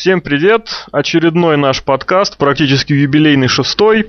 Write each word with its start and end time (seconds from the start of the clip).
Всем 0.00 0.22
привет! 0.22 0.86
Очередной 0.92 1.58
наш 1.58 1.82
подкаст, 1.82 2.38
практически 2.38 2.94
юбилейный 2.94 3.48
шестой, 3.48 4.06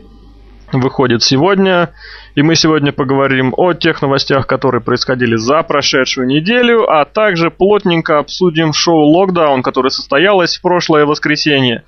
выходит 0.71 1.21
сегодня. 1.21 1.90
И 2.33 2.42
мы 2.42 2.56
сегодня 2.56 2.94
поговорим 2.94 3.54
о 3.57 3.73
тех 3.73 4.01
новостях, 4.01 4.47
которые 4.47 4.79
происходили 4.79 5.35
за 5.35 5.62
прошедшую 5.63 6.27
неделю, 6.27 6.89
а 6.89 7.04
также 7.04 7.51
плотненько 7.51 8.19
обсудим 8.19 8.71
шоу 8.71 9.04
«Локдаун», 9.04 9.63
которое 9.63 9.89
состоялось 9.89 10.55
в 10.55 10.62
прошлое 10.62 11.05
воскресенье. 11.05 11.83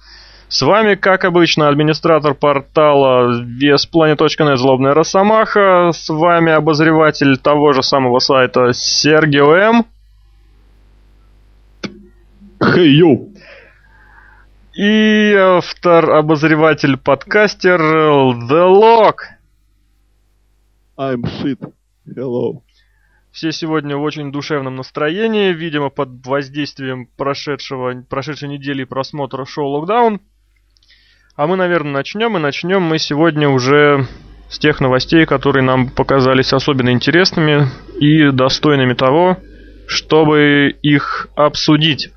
С 0.50 0.62
вами, 0.64 0.96
как 0.96 1.24
обычно, 1.24 1.70
администратор 1.70 2.34
портала 2.34 3.42
весплане.нет 3.42 4.60
Злобная 4.60 4.94
Росомаха. 4.94 5.92
С 5.94 6.10
вами 6.10 6.52
обозреватель 6.52 7.38
того 7.38 7.72
же 7.72 7.82
самого 7.82 8.20
сайта 8.20 8.74
Сергио 8.74 9.56
М. 9.56 9.86
Хей, 12.62 12.88
hey, 12.88 12.98
йоу! 12.98 13.33
И 14.76 15.36
автор, 15.36 16.10
обозреватель, 16.10 16.98
подкастер 16.98 17.80
The 17.80 18.68
Lock. 18.74 19.18
I'm 20.98 21.22
shit. 21.22 21.60
Hello. 22.08 22.64
Все 23.32 23.52
сегодня 23.52 23.98
в 23.98 24.02
очень 24.02 24.32
душевном 24.32 24.76
настроении, 24.76 25.54
видимо, 25.54 25.90
под 25.92 26.26
воздействием 26.26 27.06
прошедшего, 27.06 28.04
прошедшей 28.10 28.50
недели 28.50 28.84
просмотра 28.84 29.46
шоу 29.46 29.68
«Локдаун». 29.68 30.22
А 31.36 31.46
мы, 31.46 31.56
наверное, 31.56 31.94
начнем, 31.94 32.36
и 32.38 32.40
начнем 32.40 32.82
мы 32.82 32.98
сегодня 32.98 33.50
уже 33.50 34.08
с 34.50 34.58
тех 34.58 34.82
новостей, 34.82 35.28
которые 35.28 35.62
нам 35.62 35.88
показались 35.88 36.52
особенно 36.52 36.90
интересными 36.90 37.68
и 38.00 38.32
достойными 38.32 38.96
того, 38.96 39.38
чтобы 39.86 40.76
их 40.82 41.28
обсудить. 41.36 42.10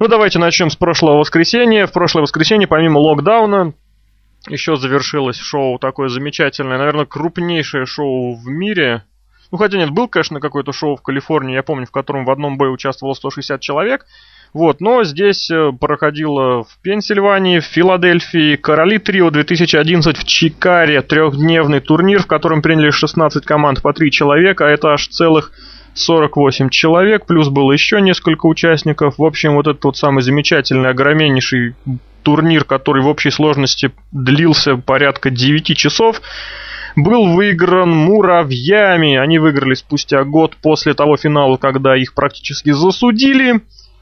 Ну, 0.00 0.08
давайте 0.08 0.38
начнем 0.38 0.70
с 0.70 0.76
прошлого 0.76 1.18
воскресенья. 1.18 1.86
В 1.86 1.92
прошлое 1.92 2.22
воскресенье, 2.22 2.66
помимо 2.66 2.96
локдауна, 3.00 3.74
еще 4.48 4.76
завершилось 4.76 5.36
шоу 5.36 5.78
такое 5.78 6.08
замечательное, 6.08 6.78
наверное, 6.78 7.04
крупнейшее 7.04 7.84
шоу 7.84 8.34
в 8.34 8.48
мире. 8.48 9.04
Ну, 9.52 9.58
хотя 9.58 9.76
нет, 9.76 9.90
был, 9.90 10.08
конечно, 10.08 10.40
какое-то 10.40 10.72
шоу 10.72 10.96
в 10.96 11.02
Калифорнии, 11.02 11.52
я 11.52 11.62
помню, 11.62 11.84
в 11.84 11.90
котором 11.90 12.24
в 12.24 12.30
одном 12.30 12.56
бое 12.56 12.70
участвовало 12.70 13.12
160 13.12 13.60
человек. 13.60 14.06
Вот, 14.54 14.80
но 14.80 15.04
здесь 15.04 15.50
э, 15.50 15.70
проходило 15.78 16.64
в 16.64 16.78
Пенсильвании, 16.80 17.58
в 17.58 17.66
Филадельфии, 17.66 18.56
Короли 18.56 18.96
Трио 18.96 19.28
2011 19.30 20.16
в 20.16 20.24
Чикаре, 20.24 21.02
трехдневный 21.02 21.80
турнир, 21.80 22.22
в 22.22 22.26
котором 22.26 22.62
приняли 22.62 22.88
16 22.88 23.44
команд 23.44 23.82
по 23.82 23.92
3 23.92 24.10
человека, 24.10 24.66
а 24.66 24.70
это 24.70 24.94
аж 24.94 25.08
целых 25.08 25.52
48 25.94 26.70
человек, 26.70 27.26
плюс 27.26 27.48
было 27.48 27.72
еще 27.72 28.00
несколько 28.00 28.46
участников. 28.46 29.18
В 29.18 29.24
общем, 29.24 29.54
вот 29.54 29.66
этот 29.66 29.84
вот 29.84 29.96
самый 29.96 30.22
замечательный, 30.22 30.90
огроменнейший 30.90 31.74
турнир, 32.22 32.64
который 32.64 33.02
в 33.02 33.08
общей 33.08 33.30
сложности 33.30 33.92
длился 34.12 34.76
порядка 34.76 35.30
9 35.30 35.76
часов, 35.76 36.20
был 36.96 37.34
выигран 37.34 37.90
муравьями. 37.90 39.16
Они 39.16 39.38
выиграли 39.38 39.74
спустя 39.74 40.24
год 40.24 40.56
после 40.62 40.94
того 40.94 41.16
финала, 41.16 41.56
когда 41.56 41.96
их 41.96 42.14
практически 42.14 42.70
засудили. 42.70 43.60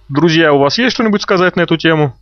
Друзья, 0.09 0.53
у 0.53 0.59
вас 0.59 0.79
есть 0.79 0.95
что-нибудь 0.95 1.23
сказать 1.23 1.57
на 1.57 1.63
эту 1.63 1.77
тему? 1.77 2.15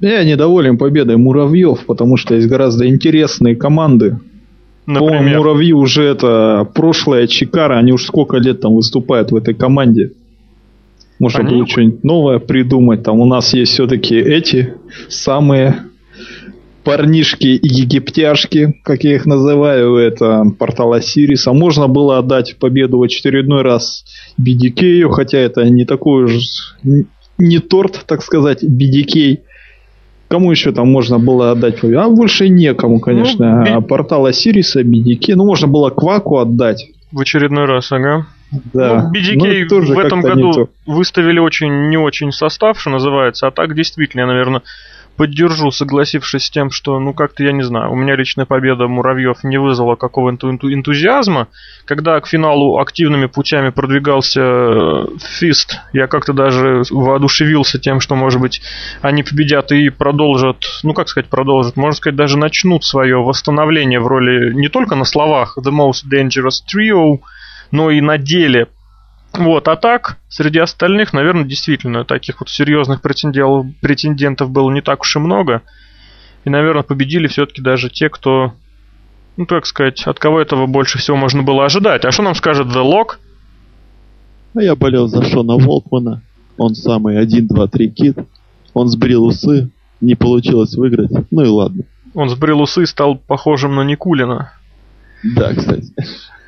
Я 0.00 0.24
недоволен 0.24 0.78
победой 0.78 1.18
муравьев, 1.18 1.84
потому 1.86 2.16
что 2.16 2.34
есть 2.34 2.48
гораздо 2.48 2.88
интересные 2.88 3.54
команды, 3.54 4.18
Например? 4.90 5.18
По-моему, 5.18 5.38
Муравьи 5.38 5.72
уже 5.72 6.02
это 6.02 6.68
прошлое 6.74 7.26
Чикара, 7.26 7.78
они 7.78 7.92
уж 7.92 8.04
сколько 8.04 8.36
лет 8.38 8.60
там 8.60 8.74
выступают 8.74 9.30
в 9.30 9.36
этой 9.36 9.54
команде. 9.54 10.12
Можно 11.18 11.40
они... 11.40 11.56
было 11.56 11.66
что-нибудь 11.66 12.04
новое 12.04 12.38
придумать. 12.38 13.02
Там 13.02 13.20
у 13.20 13.26
нас 13.26 13.52
есть 13.54 13.72
все-таки 13.72 14.16
эти 14.16 14.74
самые 15.08 15.84
парнишки 16.82 17.46
и 17.46 17.68
египтяшки, 17.68 18.80
как 18.82 19.04
я 19.04 19.14
их 19.14 19.26
называю, 19.26 19.96
это 19.96 20.44
портал 20.58 20.92
Осириса. 20.92 21.52
Можно 21.52 21.88
было 21.88 22.18
отдать 22.18 22.56
победу 22.58 22.98
в 22.98 23.02
очередной 23.02 23.62
раз 23.62 24.04
BDK, 24.40 25.08
хотя 25.10 25.38
это 25.38 25.68
не 25.68 25.84
такой 25.84 26.24
уж 26.24 26.76
не 27.38 27.58
торт, 27.58 28.04
так 28.06 28.22
сказать, 28.22 28.64
BDK. 28.64 29.40
Кому 30.30 30.52
еще 30.52 30.70
там 30.70 30.88
можно 30.88 31.18
было 31.18 31.50
отдать? 31.50 31.82
А 31.82 32.08
больше 32.08 32.48
некому, 32.48 33.00
конечно. 33.00 33.64
Ну, 33.66 33.78
а 33.78 33.80
портал 33.80 34.26
Осириса, 34.26 34.82
BDK. 34.82 35.34
Ну, 35.34 35.44
можно 35.44 35.66
было 35.66 35.90
Кваку 35.90 36.38
отдать. 36.38 36.86
В 37.10 37.20
очередной 37.20 37.64
раз, 37.64 37.90
ага. 37.90 38.26
Да. 38.72 39.10
Ну, 39.12 39.12
BDK 39.12 39.66
ну, 39.68 39.94
в 39.94 39.98
этом 39.98 40.20
году 40.20 40.70
выставили 40.86 41.40
очень 41.40 41.88
не 41.88 41.96
очень 41.96 42.30
состав, 42.30 42.80
что 42.80 42.90
называется, 42.90 43.48
а 43.48 43.50
так 43.50 43.74
действительно, 43.74 44.26
наверное, 44.26 44.62
поддержу, 45.20 45.70
согласившись 45.70 46.46
с 46.46 46.50
тем, 46.50 46.70
что, 46.70 46.98
ну, 46.98 47.12
как-то, 47.12 47.44
я 47.44 47.52
не 47.52 47.62
знаю, 47.62 47.92
у 47.92 47.94
меня 47.94 48.16
личная 48.16 48.46
победа 48.46 48.88
Муравьев 48.88 49.44
не 49.44 49.58
вызвала 49.58 49.94
какого-то 49.94 50.48
энтузиазма. 50.48 51.48
Когда 51.84 52.18
к 52.22 52.26
финалу 52.26 52.78
активными 52.78 53.26
путями 53.26 53.68
продвигался 53.68 54.40
э, 54.40 55.04
Фист, 55.38 55.78
я 55.92 56.06
как-то 56.06 56.32
даже 56.32 56.84
воодушевился 56.88 57.78
тем, 57.78 58.00
что, 58.00 58.14
может 58.14 58.40
быть, 58.40 58.62
они 59.02 59.22
победят 59.22 59.72
и 59.72 59.90
продолжат, 59.90 60.64
ну, 60.84 60.94
как 60.94 61.10
сказать, 61.10 61.28
продолжат, 61.28 61.76
можно 61.76 61.96
сказать, 61.98 62.16
даже 62.16 62.38
начнут 62.38 62.82
свое 62.82 63.18
восстановление 63.18 64.00
в 64.00 64.06
роли 64.06 64.54
не 64.54 64.68
только 64.68 64.94
на 64.94 65.04
словах 65.04 65.58
The 65.58 65.70
Most 65.70 66.04
Dangerous 66.10 66.62
Trio, 66.66 67.18
но 67.70 67.90
и 67.90 68.00
на 68.00 68.16
деле 68.16 68.68
вот, 69.32 69.68
а 69.68 69.76
так, 69.76 70.18
среди 70.28 70.58
остальных, 70.58 71.12
наверное, 71.12 71.44
действительно, 71.44 72.04
таких 72.04 72.40
вот 72.40 72.48
серьезных 72.48 73.00
претендентов, 73.00 73.66
претендентов 73.80 74.50
было 74.50 74.70
не 74.70 74.82
так 74.82 75.02
уж 75.02 75.16
и 75.16 75.18
много. 75.18 75.62
И, 76.44 76.50
наверное, 76.50 76.82
победили 76.82 77.26
все-таки 77.26 77.62
даже 77.62 77.90
те, 77.90 78.08
кто, 78.08 78.54
ну, 79.36 79.46
так 79.46 79.66
сказать, 79.66 80.02
от 80.06 80.18
кого 80.18 80.40
этого 80.40 80.66
больше 80.66 80.98
всего 80.98 81.16
можно 81.16 81.42
было 81.42 81.64
ожидать. 81.64 82.04
А 82.04 82.10
что 82.10 82.22
нам 82.22 82.34
скажет 82.34 82.68
The 82.68 82.82
Lock? 82.82 83.18
А 84.54 84.62
я 84.62 84.74
болел 84.74 85.06
за 85.06 85.22
Шона 85.22 85.54
Волкмана. 85.54 86.22
Он 86.56 86.74
самый 86.74 87.18
1, 87.18 87.46
2, 87.46 87.66
3 87.68 87.90
кит. 87.90 88.18
Он 88.74 88.88
сбрил 88.88 89.24
усы. 89.24 89.70
Не 90.00 90.14
получилось 90.14 90.74
выиграть. 90.74 91.10
Ну 91.30 91.42
и 91.42 91.48
ладно. 91.48 91.84
Он 92.14 92.28
сбрил 92.28 92.60
усы 92.60 92.82
и 92.82 92.86
стал 92.86 93.16
похожим 93.16 93.76
на 93.76 93.82
Никулина. 93.82 94.52
Да, 95.22 95.54
кстати. 95.54 95.92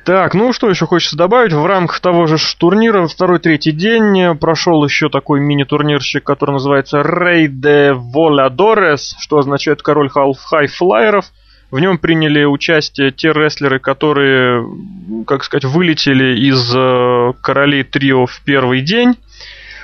Так, 0.05 0.33
ну 0.33 0.51
что 0.51 0.69
еще 0.69 0.85
хочется 0.85 1.15
добавить? 1.15 1.53
В 1.53 1.65
рамках 1.65 2.01
того 2.01 2.27
же 2.27 2.35
турнира 2.57 3.07
второй-третий 3.07 3.71
день 3.71 4.35
прошел 4.37 4.83
еще 4.83 5.09
такой 5.09 5.39
мини-турнирчик, 5.39 6.23
который 6.23 6.51
называется 6.51 6.99
Rey 6.99 7.47
de 7.47 7.93
Voladores, 7.93 9.15
что 9.19 9.37
означает 9.37 9.81
король 9.81 10.09
хайфлайеров. 10.09 11.25
В 11.71 11.79
нем 11.79 11.97
приняли 11.97 12.43
участие 12.43 13.11
те 13.11 13.31
рестлеры, 13.31 13.79
которые, 13.79 14.63
как 15.25 15.43
сказать, 15.43 15.63
вылетели 15.65 16.37
из 16.37 16.71
э, 16.75 17.33
королей 17.41 17.83
трио 17.83 18.27
в 18.27 18.41
первый 18.45 18.81
день. 18.81 19.15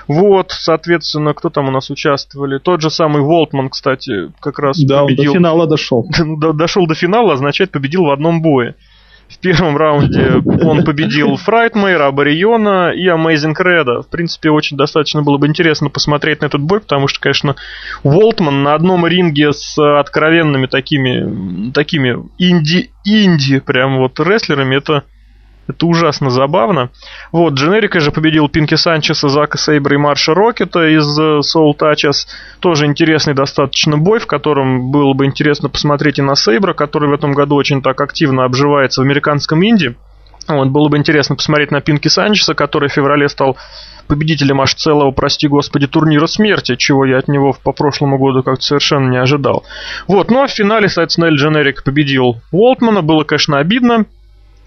Вот, 0.08 0.52
соответственно, 0.52 1.34
кто 1.34 1.50
там 1.50 1.68
у 1.68 1.72
нас 1.72 1.90
участвовали? 1.90 2.58
Тот 2.58 2.82
же 2.82 2.90
самый 2.90 3.22
Волтман, 3.22 3.70
кстати, 3.70 4.32
как 4.40 4.60
раз 4.60 4.80
да, 4.80 5.04
победил. 5.04 5.24
Да, 5.26 5.32
до 5.32 5.38
финала 5.38 5.68
дошел. 5.68 6.08
Дошел 6.54 6.88
до 6.88 6.96
финала, 6.96 7.34
означает 7.34 7.72
победил 7.72 8.06
в 8.06 8.12
одном 8.12 8.42
бое. 8.42 8.76
В 9.30 9.38
первом 9.38 9.78
раунде 9.78 10.42
он 10.44 10.84
победил 10.84 11.36
Фрайтмейра, 11.36 12.08
Абариона 12.08 12.92
и 12.92 13.08
Amazing 13.08 13.54
Red. 13.56 14.02
В 14.02 14.08
принципе, 14.10 14.50
очень 14.50 14.76
достаточно 14.76 15.22
было 15.22 15.38
бы 15.38 15.46
интересно 15.46 15.90
посмотреть 15.90 16.42
на 16.42 16.48
этот 16.48 16.62
бой, 16.62 16.80
потому 16.82 17.08
что, 17.08 17.20
конечно, 17.20 17.56
Волтман 18.04 18.64
на 18.64 18.74
одном 18.74 19.06
ринге 19.06 19.54
с 19.54 19.78
откровенными 19.78 20.66
такими, 20.66 21.72
такими 21.72 22.18
инди-инди 22.40 23.60
прям 23.60 24.00
вот 24.00 24.20
рестлерами, 24.20 24.76
это 24.78 25.04
это 25.70 25.86
ужасно 25.86 26.30
забавно. 26.30 26.90
Вот, 27.32 27.54
Дженерика 27.54 28.00
же 28.00 28.12
победил 28.12 28.50
Пинки 28.50 28.76
Санчеса, 28.76 29.30
Зака 29.30 29.58
Сейбра 29.58 29.96
и 29.96 29.98
Марша 29.98 30.34
Рокета 30.34 30.88
из 30.88 31.20
э, 31.20 31.40
Soul 31.40 31.74
Touches. 31.78 32.28
Тоже 32.60 32.86
интересный 32.86 33.34
достаточно 33.36 33.98
бой, 33.98 34.20
в 34.20 34.28
котором 34.28 34.92
было 34.92 35.14
бы 35.14 35.26
интересно 35.26 35.70
посмотреть 35.70 36.20
и 36.20 36.24
на 36.24 36.36
Сейбра, 36.36 36.74
который 36.74 37.10
в 37.10 37.14
этом 37.14 37.34
году 37.34 37.56
очень 37.56 37.82
так 37.82 38.02
активно 38.02 38.46
обживается 38.46 39.02
в 39.02 39.06
американском 39.06 39.64
инди. 39.64 39.96
Вот, 40.48 40.70
было 40.70 40.90
бы 40.90 40.98
интересно 40.98 41.36
посмотреть 41.36 41.70
на 41.70 41.82
Пинки 41.82 42.08
Санчеса, 42.08 42.56
который 42.56 42.90
в 42.90 42.94
феврале 42.94 43.30
стал 43.30 43.56
победителем 44.08 44.60
аж 44.62 44.74
целого, 44.74 45.12
прости 45.12 45.48
господи, 45.48 45.86
турнира 45.86 46.26
смерти, 46.26 46.76
чего 46.76 47.06
я 47.06 47.20
от 47.20 47.28
него 47.28 47.56
по 47.64 47.72
прошлому 47.74 48.18
году 48.18 48.42
как-то 48.42 48.64
совершенно 48.64 49.10
не 49.12 49.18
ожидал. 49.18 49.64
Вот, 50.08 50.32
ну 50.32 50.42
а 50.42 50.48
в 50.48 50.52
финале, 50.52 50.90
соответственно, 50.90 51.26
Эль 51.26 51.36
Дженерик 51.36 51.84
победил 51.84 52.42
Уолтмана, 52.52 53.04
было, 53.04 53.24
конечно, 53.24 53.60
обидно, 53.60 54.08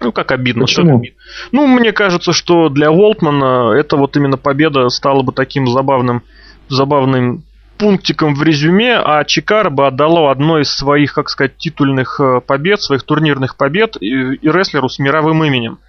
ну, 0.03 0.11
как 0.11 0.31
обидно. 0.31 0.65
Почему? 0.65 1.03
Что 1.03 1.13
ну, 1.51 1.67
мне 1.67 1.91
кажется, 1.91 2.33
что 2.33 2.69
для 2.69 2.91
Волтмана 2.91 3.71
это 3.71 3.97
вот 3.97 4.15
именно 4.17 4.37
победа 4.37 4.89
стала 4.89 5.23
бы 5.23 5.31
таким 5.31 5.67
забавным, 5.67 6.23
забавным 6.69 7.43
пунктиком 7.77 8.35
в 8.35 8.43
резюме, 8.43 8.97
а 9.03 9.23
Чикара 9.23 9.69
бы 9.69 9.87
отдало 9.87 10.31
одно 10.31 10.59
из 10.59 10.69
своих, 10.71 11.13
как 11.13 11.29
сказать, 11.29 11.57
титульных 11.57 12.19
э, 12.19 12.41
побед, 12.45 12.81
своих 12.81 13.03
турнирных 13.03 13.57
побед 13.57 13.97
и, 13.99 14.35
и 14.35 14.49
рестлеру 14.49 14.89
с 14.89 14.99
мировым 14.99 15.43
именем. 15.43 15.79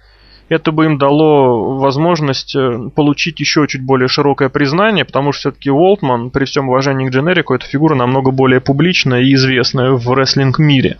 это 0.49 0.71
бы 0.71 0.85
им 0.85 0.97
дало 0.97 1.77
возможность 1.77 2.55
э, 2.55 2.89
получить 2.95 3.39
еще 3.39 3.65
чуть 3.67 3.83
более 3.83 4.07
широкое 4.07 4.49
признание, 4.49 5.05
потому 5.05 5.31
что 5.31 5.51
все-таки 5.51 5.69
Уолтман, 5.69 6.31
при 6.31 6.45
всем 6.45 6.69
уважении 6.69 7.07
к 7.07 7.11
дженерику, 7.11 7.53
это 7.53 7.65
фигура 7.65 7.95
намного 7.95 8.31
более 8.31 8.61
публичная 8.61 9.21
и 9.21 9.33
известная 9.33 9.91
в 9.91 10.13
рестлинг-мире. 10.13 10.97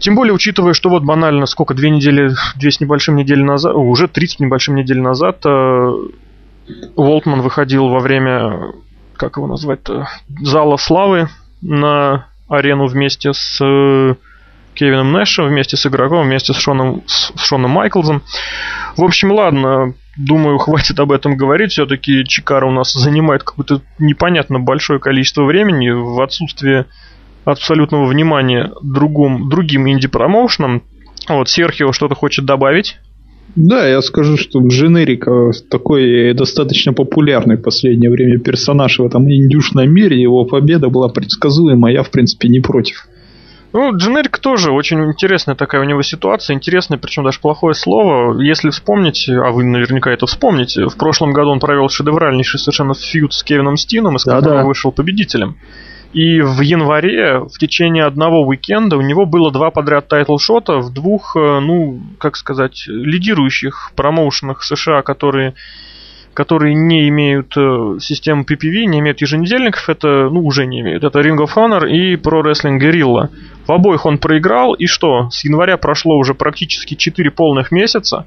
Тем 0.00 0.14
более, 0.14 0.32
учитывая, 0.32 0.74
что 0.74 0.88
вот 0.90 1.04
банально, 1.04 1.46
сколько, 1.46 1.74
две 1.74 1.90
недели, 1.90 2.30
две 2.56 2.70
с 2.70 2.80
небольшим 2.80 3.16
недели 3.16 3.42
назад, 3.42 3.74
уже 3.74 4.08
30 4.08 4.40
небольшим 4.40 4.76
недель 4.76 5.00
назад 5.00 5.44
э, 5.44 5.92
Уолтман 6.96 7.40
выходил 7.42 7.88
во 7.88 8.00
время, 8.00 8.72
как 9.16 9.36
его 9.36 9.46
назвать-то, 9.46 10.08
Зала 10.40 10.76
Славы 10.76 11.28
на 11.60 12.26
арену 12.48 12.86
вместе 12.86 13.32
с 13.32 13.58
э, 13.60 14.14
Кевином 14.74 15.12
Нэшем, 15.12 15.48
вместе 15.48 15.76
с 15.76 15.86
игроком, 15.86 16.26
вместе 16.26 16.52
с 16.52 16.56
Шоном, 16.56 17.02
с 17.06 17.32
Шоном 17.36 17.72
Майклзом. 17.72 18.22
В 18.96 19.02
общем, 19.02 19.32
ладно, 19.32 19.94
думаю, 20.16 20.58
хватит 20.58 20.98
об 21.00 21.10
этом 21.10 21.36
говорить. 21.36 21.72
Все-таки 21.72 22.24
Чикара 22.24 22.66
у 22.66 22.70
нас 22.70 22.92
занимает 22.92 23.42
какое-то 23.42 23.82
непонятно 23.98 24.60
большое 24.60 25.00
количество 25.00 25.44
времени 25.44 25.90
в 25.90 26.20
отсутствие 26.20 26.86
абсолютного 27.50 28.06
внимания 28.06 28.72
другим, 28.82 29.48
другим 29.48 29.88
инди-промоушенам. 29.88 30.82
Вот, 31.28 31.48
Серхио 31.48 31.92
что-то 31.92 32.14
хочет 32.14 32.44
добавить. 32.44 32.96
Да, 33.56 33.88
я 33.88 34.02
скажу, 34.02 34.36
что 34.36 34.60
Дженерика 34.60 35.50
такой 35.70 36.34
достаточно 36.34 36.92
популярный 36.92 37.56
в 37.56 37.62
последнее 37.62 38.10
время 38.10 38.38
персонаж 38.38 38.98
в 38.98 39.04
этом 39.04 39.30
индюшном 39.30 39.90
мире. 39.90 40.20
Его 40.20 40.44
победа 40.44 40.90
была 40.90 41.08
предсказуема, 41.08 41.90
я, 41.90 42.02
в 42.02 42.10
принципе, 42.10 42.48
не 42.48 42.60
против. 42.60 43.08
Ну, 43.72 43.94
Дженерик 43.96 44.38
тоже 44.38 44.70
очень 44.70 44.98
интересная 45.04 45.54
такая 45.54 45.82
у 45.82 45.84
него 45.84 46.02
ситуация, 46.02 46.54
интересная, 46.54 46.98
причем 46.98 47.24
даже 47.24 47.38
плохое 47.40 47.74
слово. 47.74 48.40
Если 48.40 48.70
вспомнить, 48.70 49.28
а 49.28 49.50
вы 49.50 49.64
наверняка 49.64 50.10
это 50.10 50.26
вспомните, 50.26 50.86
в 50.86 50.96
прошлом 50.96 51.32
году 51.32 51.50
он 51.50 51.60
провел 51.60 51.88
шедевральнейший 51.88 52.60
совершенно 52.60 52.94
фьюд 52.94 53.34
с 53.34 53.42
Кевином 53.42 53.76
Стином, 53.76 54.16
из 54.16 54.24
которого 54.24 54.56
да, 54.56 54.62
да. 54.62 54.66
вышел 54.66 54.90
победителем. 54.92 55.56
И 56.12 56.40
в 56.40 56.60
январе, 56.62 57.40
в 57.40 57.58
течение 57.58 58.04
одного 58.04 58.42
уикенда, 58.46 58.96
у 58.96 59.02
него 59.02 59.26
было 59.26 59.52
два 59.52 59.70
подряд 59.70 60.08
title 60.08 60.43
shot 60.43 60.71
а 60.71 60.78
в 60.78 60.92
двух, 60.92 61.36
э, 61.36 61.60
ну, 61.60 62.00
как 62.18 62.36
сказать, 62.36 62.84
лидирующих 62.86 63.92
промоушенах 63.94 64.62
США, 64.62 65.02
которые 65.02 65.54
которые 66.34 66.72
не 66.72 67.08
имеют 67.08 67.56
э, 67.56 67.96
системы 67.98 68.44
PPV, 68.44 68.84
не 68.84 69.00
имеют 69.00 69.20
еженедельников, 69.20 69.88
это, 69.88 70.28
ну, 70.30 70.46
уже 70.46 70.66
не 70.66 70.82
имеют. 70.82 71.02
Это 71.02 71.18
Ring 71.18 71.36
of 71.36 71.50
Honor 71.56 71.90
и 71.90 72.14
Pro 72.14 72.44
Wrestling 72.44 72.78
Guerrilla. 72.78 73.28
В 73.66 73.72
обоих 73.72 74.06
он 74.06 74.18
проиграл, 74.18 74.74
и 74.74 74.86
что? 74.86 75.30
С 75.30 75.44
января 75.44 75.76
прошло 75.78 76.16
уже 76.16 76.34
практически 76.34 76.94
4 76.94 77.32
полных 77.32 77.72
месяца. 77.72 78.26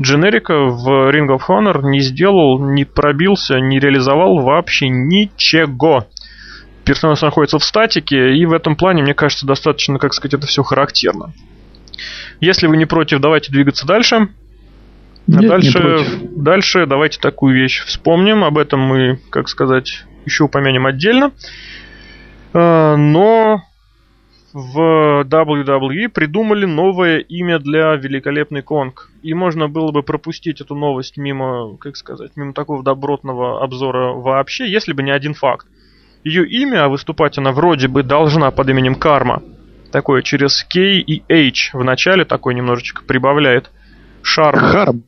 Дженерика 0.00 0.54
в 0.54 1.10
Ring 1.10 1.36
of 1.36 1.40
Honor 1.48 1.82
не 1.82 1.98
сделал, 1.98 2.60
не 2.60 2.84
пробился, 2.84 3.58
не 3.58 3.80
реализовал 3.80 4.38
вообще 4.38 4.88
ничего 4.88 6.06
персонаж 6.88 7.20
находится 7.20 7.58
в 7.58 7.64
статике, 7.64 8.34
и 8.34 8.46
в 8.46 8.52
этом 8.52 8.74
плане, 8.74 9.02
мне 9.02 9.14
кажется, 9.14 9.46
достаточно, 9.46 9.98
как 9.98 10.14
сказать, 10.14 10.34
это 10.34 10.46
все 10.46 10.62
характерно. 10.62 11.32
Если 12.40 12.66
вы 12.66 12.76
не 12.76 12.86
против, 12.86 13.20
давайте 13.20 13.52
двигаться 13.52 13.86
дальше. 13.86 14.16
А 14.16 14.26
Нет, 15.26 15.48
дальше, 15.48 15.78
не 15.78 16.42
дальше 16.42 16.86
давайте 16.86 17.20
такую 17.20 17.54
вещь 17.54 17.84
вспомним. 17.84 18.42
Об 18.42 18.56
этом 18.56 18.80
мы, 18.80 19.20
как 19.28 19.48
сказать, 19.50 20.04
еще 20.24 20.44
упомянем 20.44 20.86
отдельно. 20.86 21.32
А, 22.54 22.96
но 22.96 23.62
в 24.54 25.24
WWE 25.24 26.08
придумали 26.08 26.64
новое 26.64 27.18
имя 27.18 27.58
для 27.58 27.94
великолепный 27.96 28.62
Конг. 28.62 29.10
И 29.22 29.34
можно 29.34 29.68
было 29.68 29.92
бы 29.92 30.02
пропустить 30.02 30.62
эту 30.62 30.74
новость 30.74 31.18
мимо, 31.18 31.76
как 31.76 31.96
сказать, 31.96 32.32
мимо 32.36 32.54
такого 32.54 32.82
добротного 32.82 33.62
обзора 33.62 34.14
вообще, 34.14 34.70
если 34.70 34.94
бы 34.94 35.02
не 35.02 35.10
один 35.10 35.34
факт. 35.34 35.66
Ее 36.24 36.46
имя, 36.46 36.84
а 36.84 36.88
выступать 36.88 37.38
она 37.38 37.52
вроде 37.52 37.88
бы 37.88 38.02
должна 38.02 38.50
под 38.50 38.68
именем 38.68 38.94
Карма. 38.94 39.42
Такое 39.92 40.22
через 40.22 40.64
K 40.64 40.80
и 40.80 41.22
H 41.28 41.70
в 41.72 41.82
начале 41.82 42.24
такой 42.24 42.54
немножечко 42.54 43.02
прибавляет 43.04 43.70
шарм. 44.22 44.58
Харм. 44.58 45.02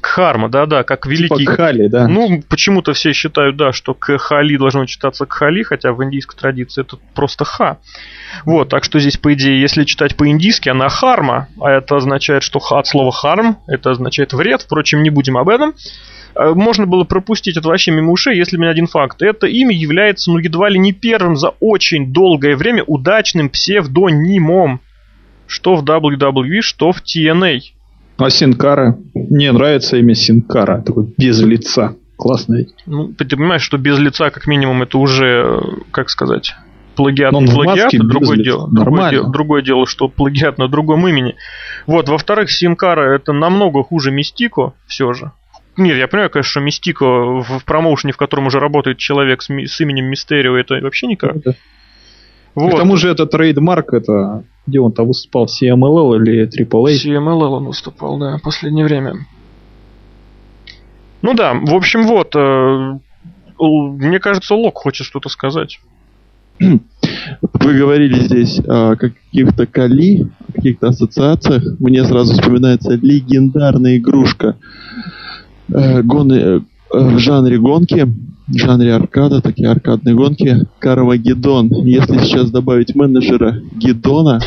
Кхарма, 0.00 0.48
да-да, 0.48 0.82
как 0.82 1.02
типа 1.02 1.12
великий... 1.12 1.36
Типа 1.36 1.52
Кхали, 1.52 1.86
да. 1.88 2.08
Ну, 2.08 2.42
почему-то 2.48 2.92
все 2.94 3.12
считают, 3.12 3.56
да, 3.56 3.72
что 3.72 3.94
Кхали 3.94 4.56
должно 4.56 4.86
читаться 4.86 5.26
Кхали, 5.26 5.62
хотя 5.62 5.92
в 5.92 6.02
индийской 6.02 6.38
традиции 6.38 6.80
это 6.80 6.96
просто 7.14 7.44
Ха. 7.44 7.78
Вот, 8.44 8.70
так 8.70 8.84
что 8.84 8.98
здесь, 8.98 9.18
по 9.18 9.34
идее, 9.34 9.60
если 9.60 9.84
читать 9.84 10.16
по-индийски, 10.16 10.68
она 10.70 10.88
Харма, 10.88 11.48
а 11.60 11.70
это 11.70 11.96
означает, 11.96 12.42
что 12.42 12.60
от 12.60 12.86
слова 12.86 13.12
Харм, 13.12 13.58
это 13.66 13.90
означает 13.90 14.32
вред, 14.32 14.62
впрочем, 14.62 15.02
не 15.02 15.10
будем 15.10 15.36
об 15.36 15.48
этом. 15.48 15.74
Э, 16.34 16.52
можно 16.54 16.86
было 16.86 17.04
пропустить 17.04 17.56
это 17.56 17.68
вообще 17.68 17.90
мимо 17.90 18.12
ушей, 18.12 18.36
если 18.36 18.56
бы 18.56 18.64
не 18.64 18.70
один 18.70 18.86
факт. 18.86 19.22
Это 19.22 19.46
имя 19.46 19.74
является, 19.74 20.30
ну, 20.30 20.38
едва 20.38 20.68
ли 20.68 20.78
не 20.78 20.92
первым 20.92 21.36
за 21.36 21.54
очень 21.60 22.12
долгое 22.12 22.56
время 22.56 22.84
удачным 22.84 23.48
псевдонимом. 23.48 24.80
Что 25.46 25.74
в 25.74 25.84
WWE, 25.84 26.60
что 26.60 26.92
в 26.92 27.02
TNA. 27.02 27.60
А 28.18 28.30
Синкара? 28.30 28.98
Мне 29.14 29.50
нравится 29.50 29.96
имя 29.96 30.14
Синкара. 30.14 30.80
Такой 30.82 31.12
без 31.16 31.40
лица. 31.40 31.96
Классный. 32.16 32.68
Ну, 32.86 33.08
ты, 33.08 33.24
ты 33.24 33.36
понимаешь, 33.36 33.62
что 33.62 33.78
без 33.78 33.98
лица, 33.98 34.30
как 34.30 34.46
минимум, 34.46 34.82
это 34.82 34.98
уже, 34.98 35.60
как 35.90 36.10
сказать, 36.10 36.54
плагиат 36.94 37.32
не 37.32 37.46
плагиат, 37.46 37.92
другое 37.92 38.36
дело, 38.36 38.68
другое, 38.70 39.10
дело, 39.10 39.30
другое 39.30 39.62
дело, 39.62 39.86
что 39.86 40.08
плагиат 40.08 40.58
на 40.58 40.68
другом 40.68 41.08
имени. 41.08 41.34
Вот, 41.86 42.08
во-вторых, 42.08 42.50
Синкара 42.50 43.14
это 43.14 43.32
намного 43.32 43.82
хуже 43.82 44.10
Мистико, 44.10 44.74
все 44.86 45.14
же. 45.14 45.32
Нет, 45.76 45.96
я 45.96 46.08
понимаю, 46.08 46.30
конечно, 46.30 46.50
что 46.50 46.60
Мистико 46.60 47.04
в 47.40 47.64
промоушене, 47.64 48.12
в 48.12 48.16
котором 48.16 48.46
уже 48.46 48.58
работает 48.58 48.98
человек 48.98 49.42
с, 49.42 49.50
с 49.50 49.80
именем 49.80 50.06
Мистерио, 50.06 50.56
это 50.56 50.74
вообще 50.80 51.06
никак. 51.06 51.36
Ну, 52.56 52.64
вот. 52.64 52.74
К 52.74 52.78
тому 52.78 52.96
же 52.96 53.08
это 53.08 53.26
трейдмарк, 53.26 53.94
это 53.94 54.44
где 54.66 54.80
он 54.80 54.92
там 54.92 55.06
выступал, 55.06 55.46
CMLL 55.46 56.16
или 56.16 56.46
AAA? 56.46 56.94
CMLL 56.94 57.48
он 57.48 57.66
выступал, 57.66 58.18
да, 58.18 58.38
в 58.38 58.42
последнее 58.42 58.84
время. 58.84 59.14
Ну 61.22 61.34
да, 61.34 61.54
в 61.54 61.74
общем, 61.74 62.06
вот. 62.06 62.34
Э, 62.34 62.98
мне 63.58 64.18
кажется, 64.20 64.54
Лок 64.54 64.78
хочет 64.78 65.06
что-то 65.06 65.28
сказать. 65.28 65.80
Вы 66.58 67.74
говорили 67.74 68.20
здесь 68.20 68.60
о 68.66 68.96
каких-то 68.96 69.66
Кали, 69.66 70.26
о 70.48 70.52
каких-то 70.52 70.88
ассоциациях. 70.88 71.78
Мне 71.78 72.04
сразу 72.04 72.34
вспоминается 72.34 72.94
легендарная 72.94 73.96
игрушка 73.96 74.56
э, 75.72 76.02
гоны, 76.02 76.34
э, 76.34 76.60
в 76.92 77.18
жанре 77.18 77.58
гонки, 77.58 78.06
в 78.48 78.58
жанре 78.58 78.94
аркада, 78.94 79.40
такие 79.40 79.68
аркадные 79.68 80.14
гонки, 80.14 80.66
Карвагеддон. 80.78 81.68
Если 81.84 82.18
сейчас 82.18 82.50
добавить 82.50 82.94
менеджера 82.94 83.60
Гедона 83.76 84.40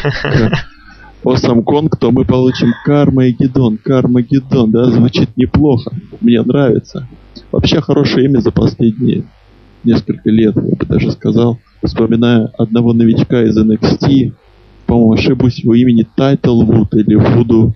Осам 1.24 1.64
Конг, 1.64 1.98
то 1.98 2.12
мы 2.12 2.26
получим 2.26 2.74
Карма 2.84 3.26
и. 3.26 3.36
Карма 3.84 4.22
Гедон, 4.22 4.72
да, 4.72 4.86
звучит 4.86 5.30
неплохо. 5.38 5.92
Мне 6.20 6.42
нравится. 6.42 7.08
Вообще 7.52 7.82
хорошее 7.82 8.26
имя 8.26 8.40
за 8.40 8.52
последние 8.52 9.24
несколько 9.84 10.30
лет, 10.30 10.56
я 10.56 10.76
бы 10.76 10.86
даже 10.86 11.12
сказал. 11.12 11.60
Вспоминая 11.84 12.52
одного 12.58 12.94
новичка 12.94 13.44
из 13.44 13.58
NXT, 13.58 14.34
по-моему, 14.86 15.14
ошибусь, 15.14 15.60
его 15.60 15.76
имени 15.76 16.06
Тайтлвуд 16.16 16.94
или 16.96 17.16
Вуду 17.16 17.74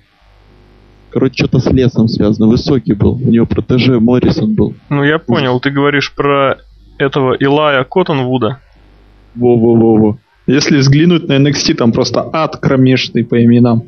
Короче, 1.10 1.36
что-то 1.46 1.60
с 1.60 1.72
лесом 1.72 2.08
связано. 2.08 2.48
Высокий 2.48 2.94
был. 2.94 3.14
У 3.14 3.30
него 3.30 3.46
протеже 3.46 4.00
Моррисон 4.00 4.56
был. 4.56 4.76
Ну, 4.90 5.04
я 5.04 5.20
понял. 5.20 5.60
Ты 5.60 5.70
говоришь 5.70 6.14
про 6.14 6.58
этого 6.98 7.34
Илая 7.34 7.84
Коттонвуда. 7.84 8.60
Во-во-во-во. 9.36 10.18
Если 10.48 10.78
взглянуть 10.78 11.28
на 11.28 11.38
NXT, 11.38 11.76
там 11.76 11.92
просто 11.92 12.30
ад 12.32 12.58
кромешный 12.58 13.24
по 13.24 13.44
именам. 13.44 13.84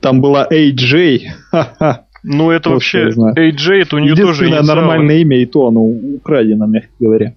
Там 0.00 0.20
была 0.20 0.46
AJ. 0.50 1.20
Ну, 2.22 2.50
это 2.50 2.70
вообще... 2.70 3.08
AJ, 3.08 3.82
это 3.82 3.96
у 3.96 3.98
нее 3.98 4.16
тоже 4.16 4.46
Единственное 4.46 4.62
нормальное 4.62 5.18
имя, 5.18 5.42
и 5.42 5.46
то 5.46 5.66
оно 5.68 5.82
украдено, 5.82 6.66
мягко 6.66 6.90
говоря. 6.98 7.34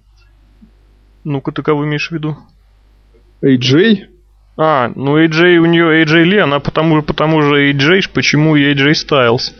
Ну-ка, 1.24 1.52
ты 1.52 1.62
кого 1.62 1.84
имеешь 1.84 2.08
в 2.08 2.12
виду? 2.12 2.36
AJ? 3.42 4.06
А, 4.60 4.90
ну 4.96 5.16
AJ 5.16 5.58
у 5.58 5.66
нее 5.66 6.02
AJ 6.02 6.24
Ли, 6.24 6.38
она 6.38 6.58
потому, 6.58 7.00
потому 7.02 7.42
же 7.42 7.70
AJ, 7.70 8.10
почему 8.12 8.56
и 8.56 8.74
AJ 8.74 8.90
Styles. 8.90 9.52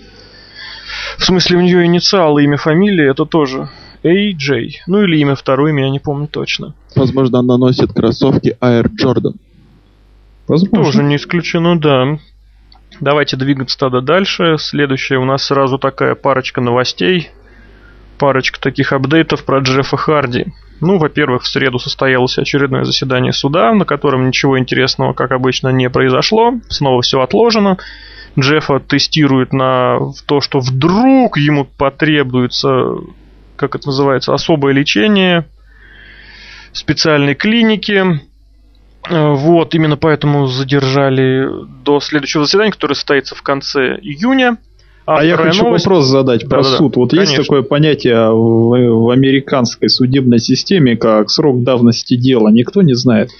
В 1.18 1.24
смысле, 1.24 1.58
у 1.58 1.60
нее 1.60 1.84
инициалы, 1.86 2.42
имя, 2.42 2.56
фамилия, 2.56 3.10
это 3.10 3.24
тоже 3.24 3.68
AJ. 4.02 4.70
Ну 4.88 5.02
или 5.02 5.18
имя 5.18 5.36
второе, 5.36 5.70
имя 5.70 5.84
я 5.84 5.90
не 5.90 6.00
помню 6.00 6.26
точно. 6.26 6.74
Возможно, 6.96 7.38
она 7.38 7.56
носит 7.56 7.92
кроссовки 7.92 8.56
Air 8.60 8.90
Jordan. 9.00 9.36
Возможно. 10.48 10.84
Тоже 10.84 11.04
не 11.04 11.14
исключено, 11.14 11.78
да. 11.78 12.18
Давайте 13.00 13.36
двигаться 13.36 13.78
тогда 13.78 14.00
дальше. 14.00 14.56
Следующая 14.58 15.18
у 15.18 15.24
нас 15.24 15.44
сразу 15.44 15.78
такая 15.78 16.16
парочка 16.16 16.60
новостей. 16.60 17.30
Парочка 18.18 18.60
таких 18.60 18.92
апдейтов 18.92 19.44
про 19.44 19.60
Джеффа 19.60 19.96
Харди. 19.96 20.46
Ну, 20.80 20.98
во-первых, 20.98 21.42
в 21.42 21.48
среду 21.48 21.78
состоялось 21.78 22.38
очередное 22.38 22.84
заседание 22.84 23.32
суда, 23.32 23.72
на 23.72 23.84
котором 23.84 24.28
ничего 24.28 24.58
интересного, 24.58 25.12
как 25.12 25.32
обычно, 25.32 25.68
не 25.68 25.90
произошло. 25.90 26.54
Снова 26.68 27.02
все 27.02 27.20
отложено. 27.20 27.78
Джеффа 28.38 28.80
тестирует 28.80 29.52
на 29.52 29.98
то, 30.26 30.40
что 30.40 30.60
вдруг 30.60 31.36
ему 31.38 31.64
потребуется, 31.64 32.94
как 33.56 33.74
это 33.74 33.88
называется, 33.88 34.34
особое 34.34 34.72
лечение, 34.72 35.46
специальной 36.72 37.34
клиники. 37.34 38.20
Э, 39.08 39.32
вот, 39.32 39.74
именно 39.74 39.96
поэтому 39.96 40.46
задержали 40.46 41.48
до 41.82 41.98
следующего 41.98 42.44
заседания, 42.44 42.70
которое 42.70 42.94
состоится 42.94 43.34
в 43.34 43.42
конце 43.42 43.96
июня. 43.96 44.58
А, 45.08 45.20
а 45.20 45.24
я 45.24 45.38
хочу 45.38 45.64
новость... 45.64 45.86
вопрос 45.86 46.04
задать 46.04 46.46
про 46.50 46.62
да, 46.62 46.68
суд. 46.68 46.92
Да, 46.92 47.00
вот 47.00 47.10
конечно. 47.12 47.32
есть 47.32 47.42
такое 47.42 47.62
понятие 47.62 48.30
в, 48.30 49.06
в 49.06 49.10
американской 49.10 49.88
судебной 49.88 50.38
системе, 50.38 50.96
как 50.96 51.30
срок 51.30 51.62
давности 51.62 52.14
дела. 52.14 52.50
Никто 52.50 52.82
не 52.82 52.92
знает. 52.92 53.30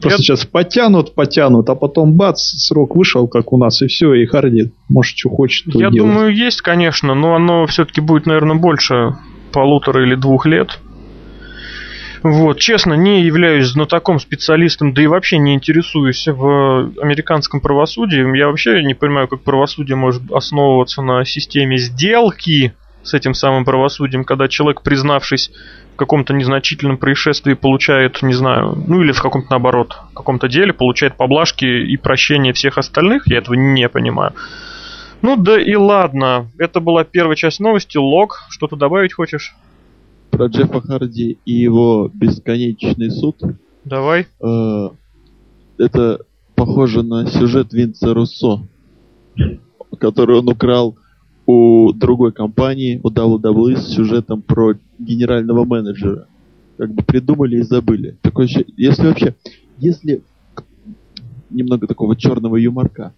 Просто 0.00 0.20
я... 0.20 0.22
сейчас 0.22 0.44
потянут, 0.44 1.16
потянут, 1.16 1.68
а 1.68 1.74
потом 1.74 2.14
бац, 2.14 2.38
срок 2.38 2.94
вышел, 2.94 3.26
как 3.26 3.52
у 3.52 3.58
нас, 3.58 3.82
и 3.82 3.88
все, 3.88 4.14
и 4.14 4.24
Харди 4.24 4.70
может, 4.88 5.18
что 5.18 5.30
хочет, 5.30 5.64
то 5.64 5.80
Я 5.80 5.90
делать. 5.90 5.96
думаю, 5.96 6.32
есть, 6.32 6.60
конечно, 6.60 7.12
но 7.16 7.34
оно 7.34 7.66
все-таки 7.66 8.00
будет, 8.00 8.26
наверное, 8.26 8.54
больше 8.54 9.16
полутора 9.50 10.06
или 10.06 10.14
двух 10.14 10.46
лет. 10.46 10.78
Вот, 12.22 12.58
честно, 12.58 12.94
не 12.94 13.22
являюсь 13.22 13.66
знатоком, 13.66 14.18
специалистом, 14.18 14.92
да 14.94 15.02
и 15.02 15.06
вообще 15.06 15.38
не 15.38 15.54
интересуюсь 15.54 16.26
в 16.26 16.92
американском 17.00 17.60
правосудии. 17.60 18.36
Я 18.36 18.48
вообще 18.48 18.82
не 18.82 18.94
понимаю, 18.94 19.28
как 19.28 19.42
правосудие 19.42 19.96
может 19.96 20.22
основываться 20.30 21.02
на 21.02 21.24
системе 21.24 21.78
сделки 21.78 22.74
с 23.02 23.14
этим 23.14 23.34
самым 23.34 23.64
правосудием, 23.64 24.24
когда 24.24 24.48
человек, 24.48 24.82
признавшись 24.82 25.50
в 25.94 25.96
каком-то 25.96 26.34
незначительном 26.34 26.98
происшествии, 26.98 27.54
получает, 27.54 28.20
не 28.22 28.34
знаю, 28.34 28.74
ну 28.86 29.02
или 29.02 29.12
в 29.12 29.22
каком-то 29.22 29.48
наоборот, 29.50 29.96
в 30.10 30.14
каком-то 30.14 30.48
деле, 30.48 30.72
получает 30.72 31.16
поблажки 31.16 31.64
и 31.64 31.96
прощение 31.96 32.52
всех 32.52 32.78
остальных. 32.78 33.26
Я 33.28 33.38
этого 33.38 33.54
не 33.54 33.88
понимаю. 33.88 34.32
Ну 35.22 35.36
да 35.36 35.60
и 35.60 35.74
ладно. 35.74 36.50
Это 36.58 36.80
была 36.80 37.04
первая 37.04 37.36
часть 37.36 37.60
новости. 37.60 37.96
Лог, 37.96 38.44
что-то 38.50 38.76
добавить 38.76 39.14
хочешь? 39.14 39.54
Про 40.36 40.48
Джеффа 40.48 40.82
Харди 40.82 41.38
и 41.46 41.52
его 41.52 42.10
бесконечный 42.12 43.10
суд. 43.10 43.36
Давай. 43.86 44.26
Э, 44.38 44.88
это 45.78 46.20
похоже 46.54 47.02
на 47.02 47.26
сюжет 47.26 47.72
Винца 47.72 48.12
Руссо, 48.12 48.60
который 49.98 50.38
он 50.38 50.48
украл 50.50 50.98
у 51.46 51.90
другой 51.94 52.32
компании, 52.32 53.00
у 53.02 53.08
WWE, 53.08 53.78
с 53.78 53.94
сюжетом 53.94 54.42
про 54.42 54.74
генерального 54.98 55.64
менеджера. 55.64 56.26
Как 56.76 56.92
бы 56.92 57.02
придумали 57.02 57.60
и 57.60 57.62
забыли. 57.62 58.18
Такое 58.20 58.46
если 58.76 59.06
вообще, 59.06 59.34
если 59.78 60.22
немного 61.48 61.86
такого 61.86 62.14
черного 62.14 62.56
юморка, 62.56 63.14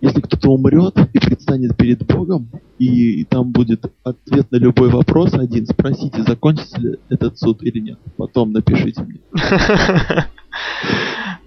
если 0.00 0.20
кто-то 0.20 0.50
умрет 0.50 0.96
и 1.12 1.18
предстанет 1.18 1.76
перед 1.76 2.04
Богом, 2.06 2.48
и, 2.78 3.20
и 3.20 3.24
там 3.24 3.50
будет 3.50 3.84
ответ 4.04 4.50
на 4.50 4.56
любой 4.56 4.90
вопрос 4.90 5.34
один, 5.34 5.66
спросите, 5.66 6.22
закончится 6.22 6.80
ли 6.80 6.98
этот 7.08 7.38
суд 7.38 7.62
или 7.62 7.80
нет. 7.80 7.98
Потом 8.16 8.52
напишите 8.52 9.02
мне. 9.02 9.20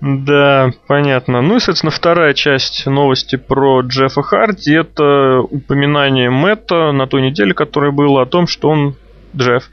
Да, 0.01 0.72
понятно. 0.88 1.41
Ну 1.41 1.58
и, 1.58 1.60
соответственно, 1.60 1.91
вторая 1.91 2.34
часть 2.34 2.88
новости 2.88 3.36
про 3.36 3.81
Джеффа 3.81 4.24
Харди 4.24 4.74
это 4.74 5.41
упоминание 5.41 6.31
Мэтта 6.31 6.91
на 6.91 7.05
той 7.05 7.22
неделе, 7.22 7.53
которая 7.53 7.91
была 7.91 8.24
о 8.24 8.25
том, 8.25 8.48
что 8.48 8.70
он, 8.70 8.96
Джефф, 9.36 9.70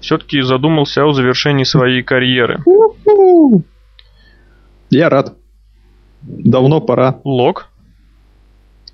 все-таки 0.00 0.42
задумался 0.42 1.04
о 1.04 1.12
завершении 1.12 1.62
своей 1.62 2.02
карьеры. 2.02 2.58
Я 4.90 5.08
рад. 5.08 5.34
Давно 6.22 6.80
пора. 6.80 7.20
Лог? 7.22 7.68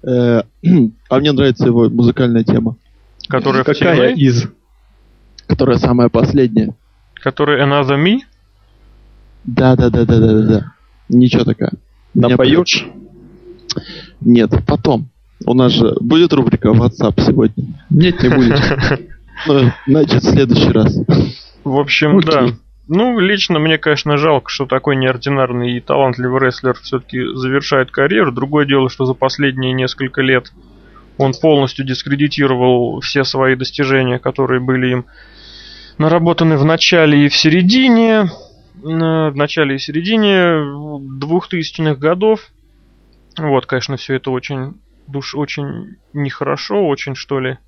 Э, 0.08 0.42
а 1.10 1.18
мне 1.18 1.32
нравится 1.32 1.66
его 1.66 1.88
музыкальная 1.90 2.44
тема. 2.44 2.76
Которая 3.28 3.64
Какая 3.64 4.14
из? 4.14 4.48
Которая 5.46 5.78
самая 5.78 6.08
последняя. 6.08 6.74
Которая 7.14 7.66
Another 7.66 8.02
Me? 8.02 8.20
Да, 9.44 9.76
да, 9.76 9.90
да, 9.90 10.04
да, 10.04 10.18
да, 10.18 10.32
да, 10.32 10.42
да. 10.42 10.72
Ничего 11.08 11.44
такая. 11.44 11.72
Напоешь? 12.14 12.86
Нет, 14.20 14.50
потом. 14.66 15.10
У 15.44 15.54
нас 15.54 15.72
же 15.72 15.94
будет 16.00 16.32
рубрика 16.32 16.68
WhatsApp 16.68 17.20
сегодня. 17.20 17.64
Нет, 17.90 18.22
не 18.22 18.28
будет. 18.30 18.60
Ну, 19.46 19.70
значит, 19.86 20.24
в 20.24 20.30
следующий 20.32 20.72
раз. 20.72 20.98
В 21.62 21.76
общем, 21.76 22.18
да. 22.22 22.48
Ну, 22.88 23.18
лично 23.18 23.58
мне, 23.58 23.76
конечно, 23.76 24.16
жалко, 24.16 24.50
что 24.50 24.64
такой 24.64 24.96
неординарный 24.96 25.76
и 25.76 25.80
талантливый 25.80 26.40
рестлер 26.40 26.74
все-таки 26.74 27.22
завершает 27.34 27.90
карьеру. 27.90 28.32
Другое 28.32 28.64
дело, 28.64 28.88
что 28.88 29.04
за 29.04 29.12
последние 29.12 29.74
несколько 29.74 30.22
лет 30.22 30.52
он 31.18 31.34
полностью 31.34 31.84
дискредитировал 31.84 33.00
все 33.00 33.24
свои 33.24 33.56
достижения, 33.56 34.18
которые 34.18 34.60
были 34.60 34.92
им 34.92 35.06
наработаны 35.98 36.56
в 36.56 36.64
начале 36.64 37.26
и 37.26 37.28
в 37.28 37.36
середине, 37.36 38.30
в 38.82 39.34
начале 39.34 39.74
и 39.74 39.78
середине 39.78 40.98
двухтысячных 41.18 41.98
годов. 41.98 42.40
Вот, 43.36 43.66
конечно, 43.66 43.98
все 43.98 44.14
это 44.14 44.30
очень 44.30 44.80
душ, 45.06 45.34
очень 45.34 45.96
нехорошо, 46.14 46.86
очень 46.86 47.14
что 47.16 47.38
ли 47.38 47.58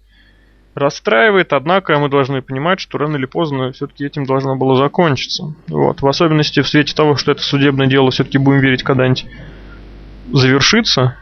расстраивает, 0.74 1.52
однако 1.52 1.98
мы 1.98 2.08
должны 2.08 2.42
понимать, 2.42 2.80
что 2.80 2.98
рано 2.98 3.16
или 3.16 3.26
поздно 3.26 3.72
все-таки 3.72 4.04
этим 4.04 4.24
должно 4.24 4.56
было 4.56 4.76
закончиться. 4.76 5.54
Вот. 5.68 6.00
В 6.00 6.06
особенности 6.06 6.60
в 6.60 6.68
свете 6.68 6.94
того, 6.94 7.16
что 7.16 7.32
это 7.32 7.42
судебное 7.42 7.86
дело 7.86 8.10
все-таки 8.10 8.38
будем 8.38 8.60
верить 8.60 8.82
когда-нибудь 8.82 9.26
завершится. 10.32 11.16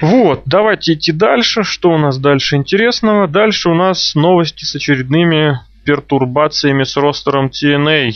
Вот, 0.00 0.42
давайте 0.44 0.94
идти 0.94 1.12
дальше. 1.12 1.62
Что 1.62 1.90
у 1.90 1.98
нас 1.98 2.18
дальше 2.18 2.56
интересного? 2.56 3.28
Дальше 3.28 3.70
у 3.70 3.74
нас 3.74 4.14
новости 4.14 4.64
с 4.64 4.74
очередными 4.74 5.60
пертурбациями 5.84 6.84
с 6.84 6.96
ростером 6.96 7.46
TNA. 7.46 8.12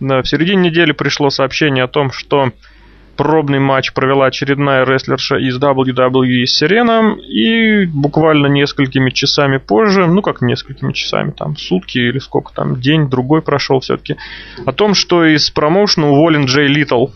Да, 0.00 0.22
в 0.22 0.28
середине 0.28 0.70
недели 0.70 0.92
пришло 0.92 1.30
сообщение 1.30 1.84
о 1.84 1.88
том, 1.88 2.10
что 2.10 2.50
пробный 3.16 3.58
матч 3.58 3.92
провела 3.92 4.26
очередная 4.26 4.84
рестлерша 4.84 5.36
из 5.36 5.58
WWE 5.58 6.44
Сирена, 6.46 7.16
и 7.16 7.86
буквально 7.86 8.46
несколькими 8.46 9.10
часами 9.10 9.58
позже, 9.58 10.06
ну 10.06 10.22
как 10.22 10.42
несколькими 10.42 10.92
часами, 10.92 11.30
там 11.30 11.56
сутки 11.56 11.98
или 11.98 12.18
сколько 12.18 12.52
там, 12.54 12.80
день, 12.80 13.08
другой 13.08 13.42
прошел 13.42 13.80
все-таки, 13.80 14.16
о 14.64 14.72
том, 14.72 14.94
что 14.94 15.24
из 15.24 15.50
промоушена 15.50 16.10
уволен 16.10 16.46
Джей 16.46 16.68
Литл. 16.68 17.06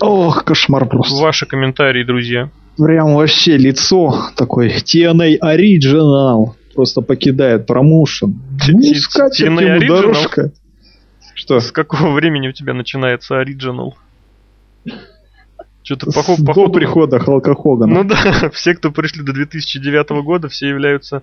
Ох, 0.00 0.44
кошмар 0.44 0.86
просто. 0.86 1.22
Ваши 1.22 1.46
комментарии, 1.46 2.04
друзья. 2.04 2.50
Прям 2.76 3.14
вообще 3.14 3.56
лицо 3.56 4.30
такой 4.36 4.68
TNA 4.68 5.38
Original 5.42 6.54
просто 6.74 7.00
покидает 7.00 7.66
промоушен. 7.66 8.38
Ну, 8.68 8.80
TNA 8.80 9.78
Original? 9.78 10.50
Что? 11.34 11.60
С 11.60 11.70
какого 11.72 12.12
времени 12.12 12.48
у 12.48 12.52
тебя 12.52 12.74
начинается 12.74 13.40
Original? 13.40 13.92
Что-то 15.82 16.06
по, 16.06 16.22
по 16.22 16.52
ходу... 16.52 16.72
прихода 16.72 17.20
Халка 17.20 17.54
Хогана. 17.54 17.94
Ну 17.94 18.04
да, 18.04 18.50
все, 18.52 18.74
кто 18.74 18.90
пришли 18.90 19.22
до 19.22 19.32
2009 19.32 20.24
года, 20.24 20.48
все 20.48 20.68
являются 20.68 21.22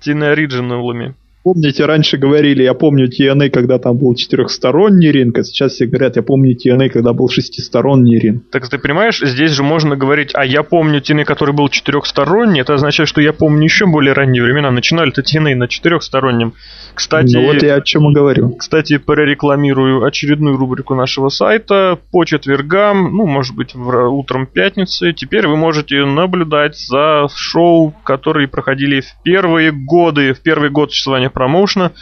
Тина 0.00 0.30
Ориджиналами. 0.32 1.14
Помните, 1.42 1.86
раньше 1.86 2.18
говорили, 2.18 2.62
я 2.62 2.74
помню 2.74 3.08
TNA, 3.08 3.48
когда 3.48 3.78
там 3.78 3.96
был 3.96 4.14
четырехсторонний 4.14 5.10
ринг, 5.10 5.38
а 5.38 5.44
сейчас 5.44 5.72
все 5.72 5.86
говорят, 5.86 6.16
я 6.16 6.22
помню 6.22 6.54
TNA, 6.54 6.90
когда 6.90 7.14
был 7.14 7.30
шестисторонний 7.30 8.18
ринг. 8.18 8.50
Так 8.50 8.68
ты 8.68 8.76
понимаешь, 8.76 9.20
здесь 9.20 9.52
же 9.52 9.62
можно 9.62 9.96
говорить, 9.96 10.32
а 10.34 10.44
я 10.44 10.62
помню 10.62 11.00
TNA, 11.00 11.24
который 11.24 11.54
был 11.54 11.70
четырехсторонний, 11.70 12.60
это 12.60 12.74
означает, 12.74 13.08
что 13.08 13.22
я 13.22 13.32
помню 13.32 13.64
еще 13.64 13.86
более 13.86 14.12
ранние 14.12 14.42
времена. 14.42 14.70
Начинали-то 14.70 15.22
TNA 15.22 15.54
на 15.54 15.66
четырехстороннем. 15.66 16.52
Кстати, 16.94 17.36
ну 17.36 17.46
вот 17.46 17.62
я 17.62 17.76
о 17.76 17.80
чем 17.80 18.10
и 18.10 18.14
говорю. 18.14 18.54
Кстати, 18.56 18.98
прорекламирую 18.98 20.04
очередную 20.04 20.56
рубрику 20.56 20.94
нашего 20.94 21.28
сайта 21.28 21.98
по 22.10 22.24
четвергам, 22.24 23.16
ну, 23.16 23.26
может 23.26 23.54
быть, 23.54 23.74
в, 23.74 24.08
утром 24.08 24.46
пятницы. 24.46 25.12
Теперь 25.12 25.46
вы 25.46 25.56
можете 25.56 26.04
наблюдать 26.04 26.78
за 26.78 27.28
шоу, 27.34 27.94
которые 28.04 28.48
проходили 28.48 29.00
в 29.00 29.22
первые 29.22 29.72
годы, 29.72 30.34
в 30.34 30.40
первый 30.40 30.70
год 30.70 30.90
существования 30.90 31.30
промоушена 31.30 31.92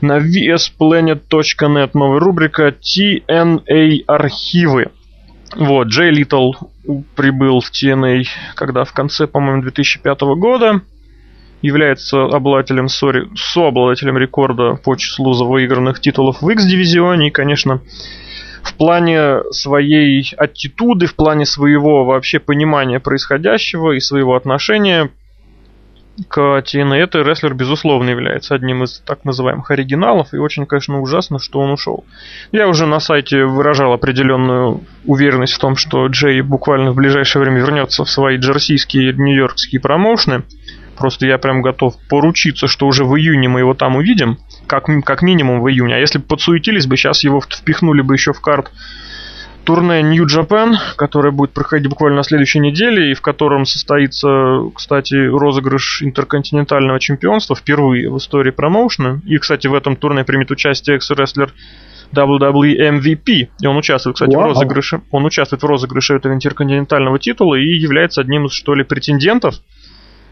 на 0.00 0.18
vsplanet.net. 0.18 1.90
Новая 1.94 2.20
рубрика 2.20 2.68
TNA 2.68 4.04
архивы. 4.06 4.90
Вот, 5.56 5.88
Джей 5.88 6.10
Литл 6.10 6.52
прибыл 7.16 7.60
в 7.60 7.70
TNA, 7.70 8.24
когда 8.54 8.84
в 8.84 8.92
конце, 8.92 9.26
по-моему, 9.26 9.62
2005 9.62 10.20
года 10.20 10.82
является 11.62 12.24
обладателем, 12.24 12.88
сори, 12.88 13.28
сообладателем 13.36 14.18
рекорда 14.18 14.74
по 14.74 14.96
числу 14.96 15.32
выигранных 15.32 16.00
титулов 16.00 16.42
в 16.42 16.48
X-дивизионе. 16.48 17.28
И, 17.28 17.30
конечно, 17.30 17.80
в 18.62 18.74
плане 18.74 19.42
своей 19.50 20.32
аттитуды, 20.36 21.06
в 21.06 21.14
плане 21.14 21.46
своего 21.46 22.04
вообще 22.04 22.38
понимания 22.38 23.00
происходящего 23.00 23.92
и 23.92 24.00
своего 24.00 24.36
отношения 24.36 25.10
к 26.28 26.38
TNA, 26.38 26.96
это 26.96 27.20
рестлер, 27.20 27.54
безусловно, 27.54 28.10
является 28.10 28.54
одним 28.54 28.84
из 28.84 29.00
так 29.00 29.24
называемых 29.24 29.70
оригиналов, 29.70 30.34
и 30.34 30.38
очень, 30.38 30.66
конечно, 30.66 31.00
ужасно, 31.00 31.38
что 31.38 31.60
он 31.60 31.70
ушел. 31.70 32.04
Я 32.52 32.68
уже 32.68 32.86
на 32.86 33.00
сайте 33.00 33.44
выражал 33.44 33.92
определенную 33.92 34.82
уверенность 35.04 35.54
в 35.54 35.58
том, 35.58 35.76
что 35.76 36.06
Джей 36.08 36.42
буквально 36.42 36.92
в 36.92 36.96
ближайшее 36.96 37.42
время 37.42 37.60
вернется 37.60 38.04
в 38.04 38.10
свои 38.10 38.36
джерсийские 38.36 39.14
нью-йоркские 39.14 39.80
промоушны. 39.80 40.42
Просто 41.00 41.24
я 41.24 41.38
прям 41.38 41.62
готов 41.62 41.94
поручиться, 42.10 42.66
что 42.66 42.86
уже 42.86 43.06
в 43.06 43.16
июне 43.16 43.48
мы 43.48 43.60
его 43.60 43.72
там 43.72 43.96
увидим, 43.96 44.36
как, 44.66 44.84
как 45.02 45.22
минимум 45.22 45.62
в 45.62 45.68
июне. 45.70 45.94
А 45.94 45.98
если 45.98 46.18
бы 46.18 46.24
подсуетились 46.24 46.86
бы, 46.86 46.98
сейчас 46.98 47.24
его 47.24 47.40
впихнули 47.40 48.02
бы 48.02 48.14
еще 48.14 48.34
в 48.34 48.40
карт 48.42 48.70
турне 49.64 50.02
New 50.02 50.26
Japan, 50.26 50.74
которое 50.96 51.30
будет 51.30 51.52
проходить 51.52 51.88
буквально 51.88 52.18
на 52.18 52.22
следующей 52.22 52.58
неделе, 52.58 53.12
и 53.12 53.14
в 53.14 53.22
котором 53.22 53.64
состоится, 53.64 54.60
кстати, 54.74 55.14
розыгрыш 55.14 56.02
интерконтинентального 56.02 57.00
чемпионства 57.00 57.56
впервые 57.56 58.10
в 58.10 58.18
истории 58.18 58.50
промоушена. 58.50 59.22
И, 59.24 59.38
кстати, 59.38 59.68
в 59.68 59.74
этом 59.74 59.96
турне 59.96 60.24
примет 60.24 60.50
участие 60.50 60.96
экс-рестлер 60.96 61.54
WWE 62.14 62.76
MVP. 62.76 63.48
И 63.58 63.66
он 63.66 63.78
участвует, 63.78 64.16
кстати, 64.16 64.34
wow. 64.34 64.42
в 64.42 64.46
розыгрыше. 64.48 65.00
Он 65.10 65.24
участвует 65.24 65.62
в 65.62 65.66
розыгрыше 65.66 66.14
этого 66.14 66.34
интерконтинентального 66.34 67.18
титула 67.18 67.54
и 67.54 67.78
является 67.78 68.20
одним 68.20 68.46
из, 68.46 68.52
что 68.52 68.74
ли, 68.74 68.84
претендентов 68.84 69.54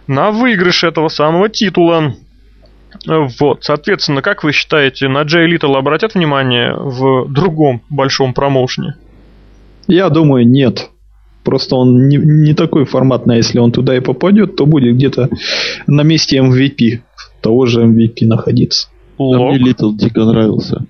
на 0.09 0.33
выигрыш 0.33 0.83
этого 0.83 1.09
самого 1.09 1.49
титула. 1.49 2.15
Вот, 3.07 3.63
соответственно, 3.63 4.23
как 4.23 4.43
вы 4.43 4.53
считаете, 4.53 5.09
на 5.09 5.23
Джей 5.23 5.47
Литл 5.47 5.77
обратят 5.77 6.15
внимание 6.15 6.75
в 6.75 7.27
другом 7.29 7.83
большом 7.91 8.35
промоушене? 8.35 8.97
Я 9.87 10.09
думаю, 10.09 10.49
нет. 10.49 10.91
Просто 11.45 11.77
он 11.77 12.09
не, 12.09 12.17
не 12.17 12.55
такой 12.55 12.85
форматный, 12.85 13.37
а 13.37 13.39
если 13.39 13.59
он 13.59 13.73
туда 13.73 13.97
и 13.97 14.01
попадет, 14.01 14.57
то 14.57 14.67
будет 14.67 14.97
где-то 14.97 15.31
на 15.87 16.03
месте 16.03 16.39
MVP, 16.39 17.01
того 17.41 17.67
же 17.67 17.85
MVP 17.85 18.27
находиться. 18.27 18.89
А 19.19 19.23
мне 19.23 19.59
Литл 19.59 19.93
дико 19.93 20.25
нравился. 20.25 20.87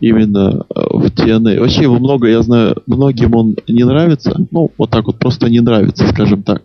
Именно 0.00 0.64
э, 0.74 0.80
в 0.90 1.06
TNA. 1.06 1.60
Вообще 1.60 1.82
его 1.82 1.98
много, 1.98 2.26
я 2.28 2.40
знаю, 2.42 2.76
многим 2.86 3.34
он 3.34 3.56
не 3.68 3.84
нравится. 3.84 4.34
Ну, 4.50 4.70
вот 4.78 4.90
так 4.90 5.06
вот 5.06 5.18
просто 5.18 5.50
не 5.50 5.60
нравится, 5.60 6.08
скажем 6.08 6.42
так. 6.42 6.62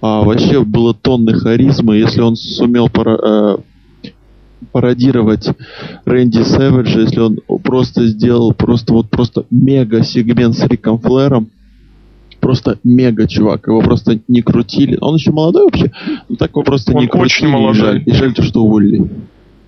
А 0.00 0.22
вообще 0.22 0.64
было 0.64 0.94
тонны 0.94 1.34
харизмы. 1.34 1.96
Если 1.96 2.20
он 2.20 2.36
сумел 2.36 2.88
пара, 2.88 3.18
э, 3.20 3.56
пародировать 4.72 5.48
Рэнди 6.04 6.42
Сэвиджа, 6.42 7.00
если 7.00 7.20
он 7.20 7.38
просто 7.62 8.06
сделал 8.06 8.52
просто 8.52 8.92
вот 8.92 9.10
просто 9.10 9.44
мега 9.50 10.02
сегмент 10.02 10.56
с 10.56 10.64
Риком 10.64 10.98
Флэром, 10.98 11.50
просто 12.40 12.78
мега 12.84 13.26
чувак, 13.26 13.66
его 13.66 13.80
просто 13.80 14.20
не 14.28 14.42
крутили. 14.42 14.98
Он 15.00 15.16
еще 15.16 15.32
молодой 15.32 15.64
вообще, 15.64 15.92
но 16.28 16.36
так 16.36 16.50
его 16.50 16.62
просто 16.62 16.92
он 16.92 17.02
не 17.02 17.08
крутили. 17.08 17.24
Очень 17.24 17.48
молодой. 17.48 17.72
И 17.72 17.74
жаль, 17.74 18.02
и 18.06 18.12
жаль, 18.12 18.34
что 18.44 18.62
уволили. 18.62 19.08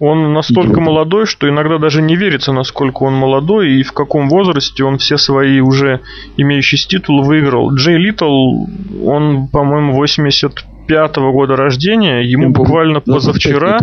Он 0.01 0.33
настолько 0.33 0.81
молодой, 0.81 1.27
что 1.27 1.47
иногда 1.47 1.77
даже 1.77 2.01
не 2.01 2.17
верится, 2.17 2.53
насколько 2.53 3.03
он 3.03 3.13
молодой 3.15 3.73
и 3.73 3.83
в 3.83 3.93
каком 3.93 4.31
возрасте 4.31 4.83
он 4.83 4.97
все 4.97 5.19
свои 5.19 5.61
уже 5.61 6.01
имеющиеся 6.39 6.89
титулы 6.89 7.23
выиграл. 7.23 7.75
Джей 7.75 7.99
Литл, 7.99 8.65
он, 9.05 9.49
по-моему, 9.49 9.93
85 9.93 11.17
-го 11.19 11.33
года 11.33 11.55
рождения, 11.55 12.23
ему 12.23 12.45
Я 12.45 12.49
буквально 12.49 13.01
позавчера... 13.01 13.79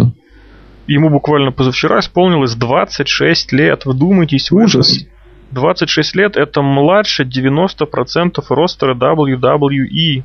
Ему 0.87 1.09
буквально 1.09 1.51
позавчера 1.51 1.99
исполнилось 1.99 2.55
26 2.55 3.51
лет. 3.51 3.85
Вдумайтесь, 3.85 4.51
ужас. 4.53 5.05
26 5.51 6.15
лет 6.15 6.37
это 6.37 6.61
младше 6.61 7.23
90% 7.23 8.43
ростера 8.49 8.95
WWE, 8.95 10.23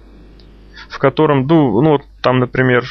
в 0.88 0.99
котором, 0.99 1.46
ну, 1.49 1.82
ну 1.82 1.99
там, 2.22 2.38
например, 2.38 2.84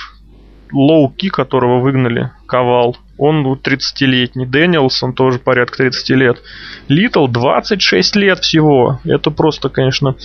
Лоуки, 0.74 1.30
которого 1.30 1.80
выгнали, 1.80 2.32
Ковал, 2.52 2.98
он 3.18 3.48
30-летний. 3.48 4.46
Дэниелсон 4.46 5.14
тоже 5.14 5.40
порядка 5.40 5.78
30 5.78 6.10
лет. 6.10 6.42
Литл 6.90 7.28
26 7.28 8.18
лет 8.18 8.40
всего. 8.40 9.00
Это 9.06 9.32
просто, 9.32 9.70
конечно, 9.70 10.18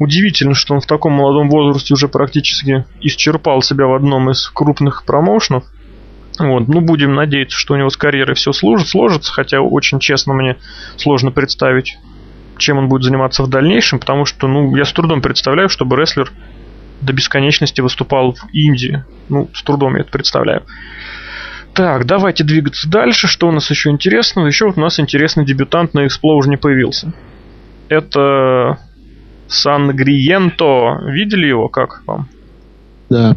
удивительно, 0.00 0.54
что 0.54 0.74
он 0.74 0.80
в 0.80 0.86
таком 0.86 1.12
молодом 1.12 1.48
возрасте 1.48 1.94
уже 1.94 2.08
практически 2.08 2.84
исчерпал 3.00 3.62
себя 3.62 3.86
в 3.86 3.94
одном 3.94 4.28
из 4.28 4.48
крупных 4.48 5.04
промоушенов. 5.04 5.62
Вот, 6.40 6.66
ну, 6.66 6.80
будем 6.80 7.14
надеяться, 7.14 7.56
что 7.56 7.74
у 7.74 7.76
него 7.76 7.90
с 7.90 7.96
карьерой 7.96 8.34
все 8.34 8.52
сложится, 8.52 8.90
сложится, 8.90 9.32
хотя 9.32 9.60
очень 9.60 10.00
честно 10.00 10.34
мне 10.34 10.56
сложно 10.96 11.30
представить, 11.30 11.96
чем 12.56 12.78
он 12.78 12.88
будет 12.88 13.04
заниматься 13.04 13.44
в 13.44 13.48
дальнейшем, 13.48 14.00
потому 14.00 14.24
что, 14.24 14.48
ну, 14.48 14.74
я 14.74 14.84
с 14.84 14.92
трудом 14.92 15.22
представляю, 15.22 15.68
чтобы 15.68 15.94
рестлер 15.94 16.32
до 17.02 17.12
бесконечности 17.12 17.80
выступал 17.80 18.32
в 18.32 18.48
Индии. 18.52 19.04
Ну, 19.28 19.48
с 19.54 19.62
трудом 19.62 19.94
я 19.94 20.00
это 20.00 20.10
представляю. 20.10 20.64
Так, 21.78 22.06
давайте 22.06 22.42
двигаться 22.42 22.90
дальше. 22.90 23.28
Что 23.28 23.46
у 23.46 23.52
нас 23.52 23.70
еще 23.70 23.90
интересного? 23.90 24.48
Еще 24.48 24.66
вот 24.66 24.76
у 24.78 24.80
нас 24.80 24.98
интересный 24.98 25.44
дебютант 25.44 25.94
на 25.94 26.06
Explosion 26.06 26.56
появился. 26.56 27.12
Это 27.88 28.80
Сангриенто. 29.46 30.98
Видели 31.04 31.46
его? 31.46 31.68
Как 31.68 32.02
вам? 32.04 32.28
Да. 33.08 33.36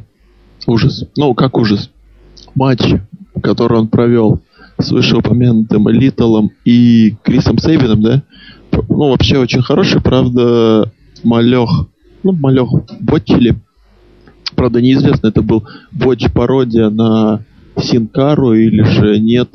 Ужас. 0.65 1.06
Ну, 1.17 1.36
как 1.36 1.56
ужас 1.56 1.91
матч, 2.56 2.82
который 3.43 3.77
он 3.77 3.89
провел 3.89 4.41
с 4.80 4.89
вышеупомянутым 4.89 5.89
Литлом 5.89 6.49
и 6.65 7.17
Крисом 7.21 7.60
Сейвином, 7.60 8.01
да? 8.01 8.23
Ну, 8.71 9.10
вообще 9.12 9.38
очень 9.38 9.62
хороший, 9.62 10.01
правда, 10.01 10.91
Малех. 11.23 11.69
Ну, 12.23 12.32
Малех 12.32 12.69
ботчили. 13.01 13.56
Правда, 14.56 14.82
неизвестно, 14.82 15.27
это 15.27 15.43
был 15.43 15.67
ботч-пародия 15.91 16.89
на 16.89 17.45
Синкару 17.77 18.53
или 18.53 18.84
же 18.84 19.19
нет. 19.19 19.49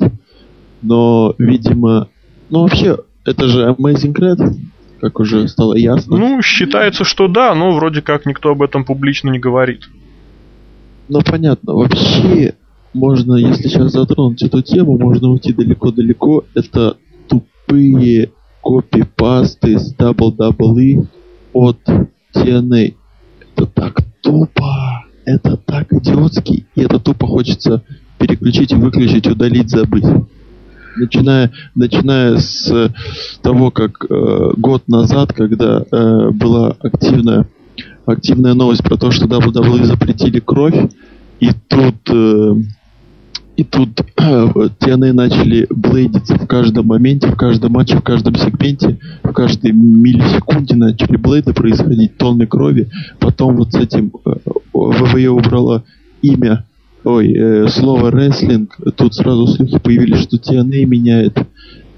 Но, 0.81 1.33
видимо... 1.37 2.09
Ну, 2.49 2.61
вообще, 2.61 2.97
это 3.25 3.47
же 3.47 3.67
Amazing 3.67 4.13
Red, 4.13 4.55
как 5.01 5.19
уже 5.19 5.47
стало 5.47 5.75
ясно. 5.75 6.17
Ну, 6.17 6.41
считается, 6.41 7.03
что 7.03 7.27
да, 7.27 7.53
но 7.55 7.71
вроде 7.71 8.01
как 8.01 8.25
никто 8.25 8.51
об 8.51 8.61
этом 8.61 8.85
публично 8.85 9.29
не 9.31 9.39
говорит. 9.39 9.89
Ну, 11.09 11.21
понятно. 11.21 11.73
Вообще, 11.73 12.55
можно, 12.93 13.35
если 13.35 13.67
сейчас 13.67 13.91
затронуть 13.91 14.41
эту 14.43 14.61
тему, 14.61 14.97
можно 14.97 15.29
уйти 15.29 15.53
далеко-далеко. 15.53 16.45
Это 16.55 16.97
тупые 17.27 18.31
копипасты 18.61 19.79
с 19.79 19.95
WWE 19.95 21.07
от 21.53 21.79
TNA. 22.33 22.95
Это 23.39 23.65
так 23.65 24.01
тупо. 24.21 25.05
Это 25.25 25.57
так 25.57 25.91
идиотски. 25.93 26.65
И 26.75 26.81
это 26.81 26.99
тупо 26.99 27.27
хочется 27.27 27.83
переключить, 28.17 28.73
выключить, 28.73 29.27
удалить, 29.27 29.69
забыть. 29.69 30.05
Начиная, 30.95 31.51
начиная 31.75 32.37
с 32.37 32.91
того, 33.43 33.69
как 33.69 34.05
э, 34.09 34.51
год 34.57 34.87
назад, 34.87 35.31
когда 35.31 35.83
э, 35.91 36.29
была 36.31 36.75
активная, 36.79 37.45
активная 38.05 38.55
новость 38.55 38.83
про 38.83 38.97
то, 38.97 39.11
что 39.11 39.25
WWE 39.27 39.83
запретили 39.83 40.39
кровь, 40.39 40.89
и 41.39 41.51
тут 41.69 41.95
э, 42.09 42.53
и 43.57 43.63
тут 43.63 43.99
TNA 44.15 45.13
начали 45.13 45.65
блейдиться 45.71 46.35
в 46.35 46.45
каждом 46.45 46.85
моменте, 46.87 47.27
в 47.27 47.35
каждом 47.35 47.71
матче, 47.71 47.97
в 47.97 48.03
каждом 48.03 48.35
сегменте, 48.35 48.99
в 49.23 49.31
каждой 49.31 49.71
миллисекунде 49.71 50.75
начали 50.75 51.17
блейды 51.17 51.53
происходить, 51.53 52.17
тонны 52.17 52.45
крови. 52.45 52.87
Потом 53.19 53.57
вот 53.57 53.73
с 53.73 53.75
этим 53.75 54.11
ВВЕ 54.73 55.25
э, 55.25 55.29
убрала 55.29 55.83
имя, 56.21 56.65
ой, 57.07 57.33
э, 57.33 57.67
слово 57.69 58.11
рестлинг. 58.11 58.77
Тут 58.95 59.15
сразу 59.15 59.47
слухи 59.47 59.79
появились, 59.79 60.23
что 60.23 60.37
TNA 60.37 60.85
меняет 60.85 61.37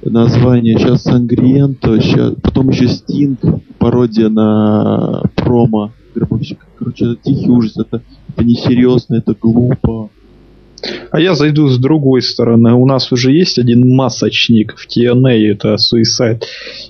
название. 0.03 0.77
Сейчас 0.77 1.03
Сангриенто, 1.03 1.99
сейчас, 1.99 2.35
потом 2.41 2.69
еще 2.69 2.87
Стинг, 2.87 3.39
пародия 3.79 4.29
на 4.29 5.23
промо. 5.35 5.91
Короче, 6.13 7.05
это 7.05 7.15
тихий 7.23 7.49
ужас, 7.49 7.77
это, 7.77 8.01
это 8.29 8.43
несерьезно, 8.43 9.15
это 9.15 9.33
глупо. 9.39 10.09
А 11.11 11.19
я 11.19 11.33
зайду 11.33 11.67
с 11.67 11.77
другой 11.77 12.21
стороны. 12.21 12.73
У 12.73 12.85
нас 12.85 13.11
уже 13.11 13.31
есть 13.31 13.59
один 13.59 13.95
масочник 13.95 14.75
в 14.77 14.87
TNA, 14.87 15.51
это 15.51 15.75
Suicide. 15.75 16.43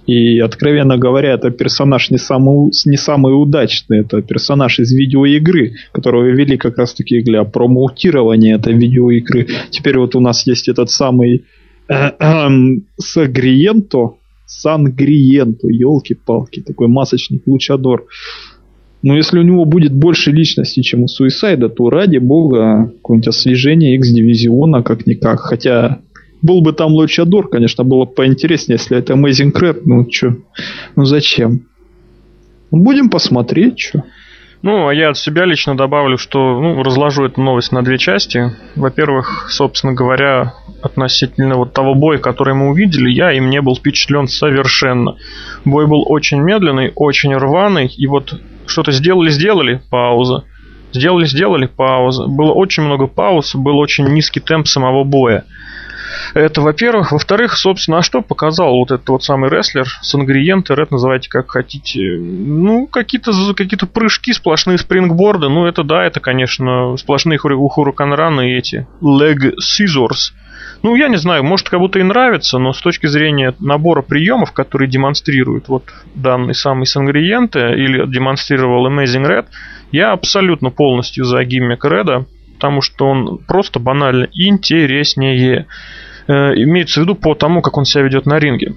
И, 0.08 0.40
откровенно 0.40 0.98
говоря, 0.98 1.34
это 1.34 1.52
персонаж 1.52 2.10
не 2.10 2.18
самый, 2.18 2.72
не 2.86 2.98
самый 2.98 3.32
удачный. 3.32 4.00
Это 4.00 4.22
персонаж 4.22 4.80
из 4.80 4.92
видеоигры, 4.92 5.76
которого 5.92 6.26
ввели 6.26 6.58
как 6.58 6.78
раз 6.78 6.94
таки 6.94 7.22
для 7.22 7.44
промоутирования 7.44 8.56
этой 8.56 8.74
видеоигры. 8.74 9.48
Теперь 9.70 9.98
вот 9.98 10.16
у 10.16 10.20
нас 10.20 10.46
есть 10.46 10.68
этот 10.68 10.90
самый 10.90 11.46
э, 11.88 11.94
э, 11.94 12.48
Сагриенто, 12.98 14.16
Сангриенто, 14.46 15.68
елки-палки, 15.68 16.62
такой 16.62 16.88
масочник, 16.88 17.44
лучадор. 17.46 18.08
Но 19.02 19.16
если 19.16 19.40
у 19.40 19.44
него 19.44 19.66
будет 19.66 19.94
больше 19.94 20.32
личности, 20.32 20.82
чем 20.82 21.04
у 21.04 21.08
Суисайда, 21.08 21.70
то 21.70 21.90
ради 21.90 22.18
бога, 22.18 22.92
какое-нибудь 22.98 23.30
освежение 23.30 23.96
X-дивизиона 23.96 24.84
как-никак. 24.84 25.40
Хотя 25.40 26.00
был 26.42 26.62
бы 26.62 26.74
там 26.74 26.92
Лучадор, 26.92 27.50
конечно, 27.50 27.84
было 27.84 28.06
бы 28.06 28.12
поинтереснее, 28.12 28.78
если 28.78 28.98
это 28.98 29.14
Amazing 29.14 29.54
Crab. 29.54 29.82
Ну, 29.86 30.06
чё, 30.06 30.36
ну 30.96 31.06
зачем? 31.06 31.66
Будем 32.72 33.10
посмотреть, 33.10 33.80
что. 33.80 34.04
Ну, 34.62 34.90
а 34.90 34.94
я 34.94 35.10
от 35.10 35.18
себя 35.18 35.46
лично 35.46 35.78
добавлю, 35.78 36.18
что 36.18 36.60
ну, 36.60 36.84
разложу 36.84 37.24
эту 37.24 37.42
новость 37.42 37.72
на 37.72 37.82
две 37.82 37.98
части. 37.98 38.52
Во-первых, 38.76 39.48
собственно 39.50 39.94
говоря, 39.94 40.54
относительно 40.82 41.56
вот 41.56 41.72
того 41.72 41.96
боя, 41.96 42.18
который 42.18 42.54
мы 42.54 42.70
увидели, 42.70 43.10
я 43.10 43.32
им 43.32 43.50
не 43.50 43.62
был 43.62 43.78
впечатлен 43.78 44.28
совершенно. 44.28 45.16
Бой 45.64 45.88
был 45.88 46.04
очень 46.06 46.42
медленный, 46.42 46.92
очень 46.96 47.34
рваный, 47.34 47.88
и 47.88 48.06
вот 48.08 48.38
что-то 48.70 48.92
сделали-сделали, 48.92 49.82
пауза. 49.90 50.46
Сделали-сделали, 50.92 51.68
пауза. 51.68 52.26
Было 52.28 52.52
очень 52.54 52.84
много 52.84 53.08
пауз, 53.08 53.56
был 53.56 53.78
очень 53.78 54.06
низкий 54.06 54.40
темп 54.40 54.68
самого 54.68 55.04
боя. 55.04 55.46
Это, 56.34 56.62
во-первых. 56.62 57.12
Во-вторых, 57.12 57.58
собственно, 57.58 58.00
а 58.00 58.02
что 58.02 58.22
показал 58.22 58.76
вот 58.76 58.92
этот 58.92 59.08
вот 59.10 59.24
самый 59.24 59.50
рестлер, 59.50 59.88
сангриенты, 60.02 60.76
ред 60.76 60.92
называйте 60.92 61.30
как 61.30 61.52
хотите. 61.52 62.18
Ну, 62.20 62.88
какие-то 62.88 63.32
какие 63.56 63.80
прыжки, 63.88 64.34
сплошные 64.34 64.78
спрингборды. 64.78 65.50
Ну, 65.50 65.66
это 65.66 65.84
да, 65.84 66.04
это, 66.04 66.20
конечно, 66.20 66.98
сплошные 66.98 67.40
у 67.44 67.68
Хураканрана 67.68 68.42
и 68.42 68.58
эти 68.58 68.88
leg 69.02 69.54
scissors. 69.60 70.34
Ну, 70.82 70.96
я 70.96 71.10
не 71.10 71.18
знаю, 71.18 71.44
может, 71.44 71.70
как 71.70 71.80
будто 71.80 72.00
и 72.00 72.04
нравится, 72.04 72.58
но 72.58 72.72
с 72.72 72.82
точки 72.82 73.08
зрения 73.08 73.54
набора 73.60 74.02
приемов, 74.02 74.54
которые 74.54 74.90
демонстрирует 74.90 75.68
вот 75.68 75.84
данный 76.16 76.56
самый 76.56 76.86
Сангриенте 76.86 77.74
или 77.74 78.06
демонстрировал 78.06 78.88
Amazing 78.88 79.28
Red, 79.28 79.46
я 79.92 80.14
абсолютно 80.14 80.70
полностью 80.70 81.26
за 81.26 81.44
гиммик 81.44 81.84
Реда, 81.84 82.26
потому 82.56 82.82
что 82.82 83.08
он 83.08 83.40
просто 83.40 83.80
банально 83.80 84.30
интереснее. 84.34 85.68
Э, 86.28 86.54
имеется 86.56 87.02
в 87.02 87.04
виду 87.04 87.16
по 87.16 87.36
тому, 87.36 87.62
как 87.62 87.78
он 87.78 87.86
себя 87.86 88.04
ведет 88.04 88.26
на 88.26 88.40
ринге. 88.40 88.76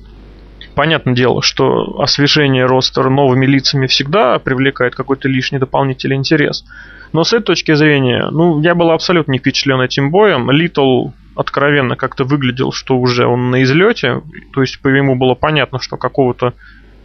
Понятное 0.74 1.14
дело, 1.14 1.42
что 1.42 2.00
освежение 2.00 2.64
ростера 2.64 3.10
новыми 3.10 3.44
лицами 3.46 3.86
всегда 3.86 4.38
привлекает 4.38 4.94
какой-то 4.94 5.28
лишний 5.28 5.58
дополнительный 5.58 6.16
интерес. 6.16 6.64
Но 7.12 7.24
с 7.24 7.32
этой 7.34 7.44
точки 7.44 7.74
зрения, 7.74 8.28
ну, 8.30 8.60
я 8.62 8.74
был 8.74 8.90
абсолютно 8.90 9.32
не 9.32 9.38
впечатлен 9.38 9.80
этим 9.82 10.10
боем. 10.10 10.50
Литл 10.50 11.08
откровенно 11.36 11.96
как-то 11.96 12.24
выглядел, 12.24 12.72
что 12.72 12.98
уже 12.98 13.26
он 13.26 13.50
на 13.50 13.62
излете. 13.62 14.22
То 14.52 14.60
есть 14.60 14.80
по 14.80 14.88
ему 14.88 15.16
было 15.16 15.34
понятно, 15.34 15.80
что 15.80 15.96
какого-то 15.96 16.54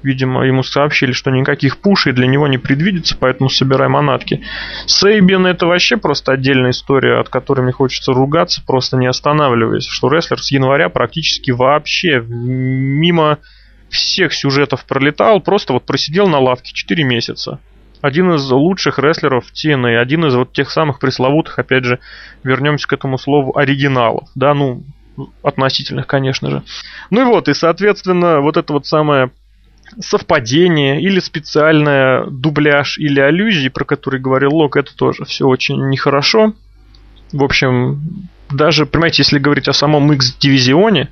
Видимо, 0.04 0.46
ему 0.46 0.64
сообщили, 0.64 1.12
что 1.12 1.32
никаких 1.32 1.80
пушей 1.80 2.14
для 2.14 2.28
него 2.28 2.48
не 2.48 2.58
предвидится, 2.58 3.18
поэтому 3.20 3.50
собирай 3.50 3.88
манатки. 3.88 4.42
Сейбин 4.86 5.46
это 5.48 5.66
вообще 5.66 5.98
просто 5.98 6.34
отдельная 6.34 6.72
история, 6.72 7.20
от 7.20 7.30
которой 7.30 7.62
мне 7.62 7.72
хочется 7.72 8.14
ругаться, 8.14 8.62
просто 8.66 8.96
не 8.98 9.08
останавливаясь. 9.08 9.88
Что 9.88 10.10
рестлер 10.10 10.40
с 10.40 10.52
января 10.52 10.90
практически 10.90 11.52
вообще 11.52 12.22
мимо 12.22 13.40
всех 13.90 14.34
сюжетов 14.34 14.86
пролетал, 14.86 15.42
просто 15.42 15.74
вот 15.74 15.86
просидел 15.86 16.28
на 16.28 16.40
лавке 16.40 16.72
4 16.74 17.04
месяца. 17.04 17.60
Один 18.02 18.34
из 18.34 18.50
лучших 18.50 19.00
рестлеров 19.00 19.46
TNA, 19.52 19.98
один 19.98 20.26
из 20.26 20.36
вот 20.36 20.54
тех 20.54 20.70
самых 20.70 21.00
пресловутых, 21.00 21.58
опять 21.58 21.84
же, 21.84 22.00
вернемся 22.44 22.88
к 22.88 22.94
этому 22.94 23.18
слову, 23.18 23.58
оригиналов. 23.58 24.30
Да, 24.36 24.54
ну, 24.54 24.84
относительных, 25.44 26.08
конечно 26.08 26.50
же. 26.50 26.64
Ну 27.10 27.22
и 27.22 27.26
вот, 27.26 27.50
и, 27.50 27.54
соответственно, 27.54 28.42
вот 28.42 28.58
это 28.58 28.74
вот 28.74 28.86
самое 28.86 29.32
совпадение 30.00 31.02
или 31.02 31.20
специальная 31.20 32.26
дубляж 32.26 32.98
или 32.98 33.20
аллюзии, 33.20 33.70
про 33.70 33.86
которые 33.86 34.22
говорил 34.22 34.54
Лок, 34.54 34.76
это 34.76 34.96
тоже 34.96 35.26
все 35.26 35.48
очень 35.48 35.90
нехорошо. 35.90 36.54
В 37.32 37.44
общем, 37.44 38.30
даже, 38.50 38.86
понимаете, 38.86 39.24
если 39.24 39.40
говорить 39.40 39.68
о 39.68 39.74
самом 39.74 40.12
X-дивизионе, 40.14 41.10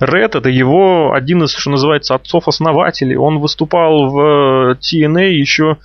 Ред 0.00 0.36
это 0.36 0.48
его 0.48 1.12
один 1.12 1.42
из, 1.42 1.52
что 1.52 1.70
называется, 1.70 2.14
отцов-основателей. 2.14 3.16
Он 3.16 3.40
выступал 3.40 4.10
в 4.10 4.78
TNA 4.80 5.30
еще 5.30 5.78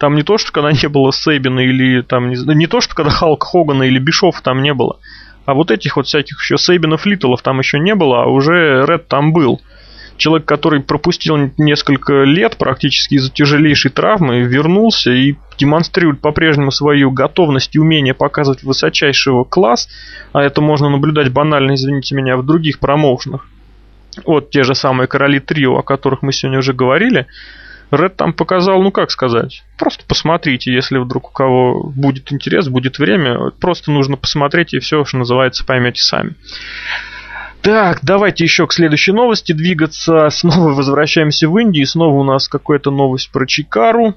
там 0.00 0.14
не 0.14 0.22
то, 0.22 0.38
что 0.38 0.50
когда 0.50 0.72
не 0.72 0.88
было 0.88 1.12
Сейбина 1.12 1.60
или 1.60 2.00
там 2.00 2.30
не, 2.30 2.54
не 2.54 2.66
то, 2.66 2.80
что 2.80 2.94
когда 2.94 3.10
Халк 3.10 3.44
Хогана 3.44 3.84
или 3.84 3.98
Бишов 3.98 4.40
там 4.40 4.62
не 4.62 4.72
было, 4.72 4.98
а 5.44 5.54
вот 5.54 5.70
этих 5.70 5.96
вот 5.96 6.06
всяких 6.06 6.40
еще 6.40 6.56
Сейбинов 6.56 7.04
Литлов 7.06 7.42
там 7.42 7.58
еще 7.58 7.78
не 7.78 7.94
было, 7.94 8.22
а 8.22 8.26
уже 8.26 8.84
Ред 8.86 9.08
там 9.08 9.32
был 9.32 9.60
человек, 10.16 10.46
который 10.46 10.80
пропустил 10.80 11.50
несколько 11.58 12.24
лет 12.24 12.56
практически 12.56 13.14
из-за 13.14 13.30
тяжелейшей 13.30 13.90
травмы, 13.90 14.40
вернулся 14.40 15.10
и 15.10 15.34
демонстрирует 15.58 16.20
по-прежнему 16.20 16.70
свою 16.70 17.10
готовность 17.10 17.74
и 17.74 17.78
умение 17.78 18.14
показывать 18.14 18.62
высочайшего 18.62 19.44
класс, 19.44 19.88
а 20.32 20.42
это 20.42 20.60
можно 20.60 20.88
наблюдать 20.88 21.30
банально, 21.30 21.74
извините 21.74 22.14
меня, 22.14 22.36
в 22.36 22.44
других 22.44 22.78
промоушенах. 22.78 23.46
Вот 24.24 24.50
те 24.50 24.62
же 24.62 24.74
самые 24.74 25.08
короли 25.08 25.40
трио, 25.40 25.78
о 25.78 25.82
которых 25.82 26.22
мы 26.22 26.32
сегодня 26.32 26.58
уже 26.58 26.72
говорили. 26.72 27.26
Ред 27.90 28.16
там 28.16 28.32
показал, 28.32 28.80
ну 28.82 28.92
как 28.92 29.10
сказать, 29.10 29.64
просто 29.76 30.04
посмотрите, 30.06 30.72
если 30.72 30.98
вдруг 30.98 31.30
у 31.30 31.32
кого 31.32 31.90
будет 31.90 32.32
интерес, 32.32 32.68
будет 32.68 32.98
время, 32.98 33.50
просто 33.60 33.90
нужно 33.90 34.16
посмотреть 34.16 34.74
и 34.74 34.78
все, 34.78 35.04
что 35.04 35.18
называется, 35.18 35.64
поймете 35.64 36.00
сами. 36.00 36.34
Так, 37.62 37.98
давайте 38.02 38.44
еще 38.44 38.66
к 38.66 38.72
следующей 38.72 39.12
новости 39.12 39.52
двигаться. 39.52 40.28
Снова 40.30 40.70
возвращаемся 40.70 41.48
в 41.48 41.58
Индию. 41.58 41.86
Снова 41.86 42.18
у 42.18 42.24
нас 42.24 42.48
какая-то 42.48 42.90
новость 42.90 43.30
про 43.30 43.46
Чикару. 43.46 44.14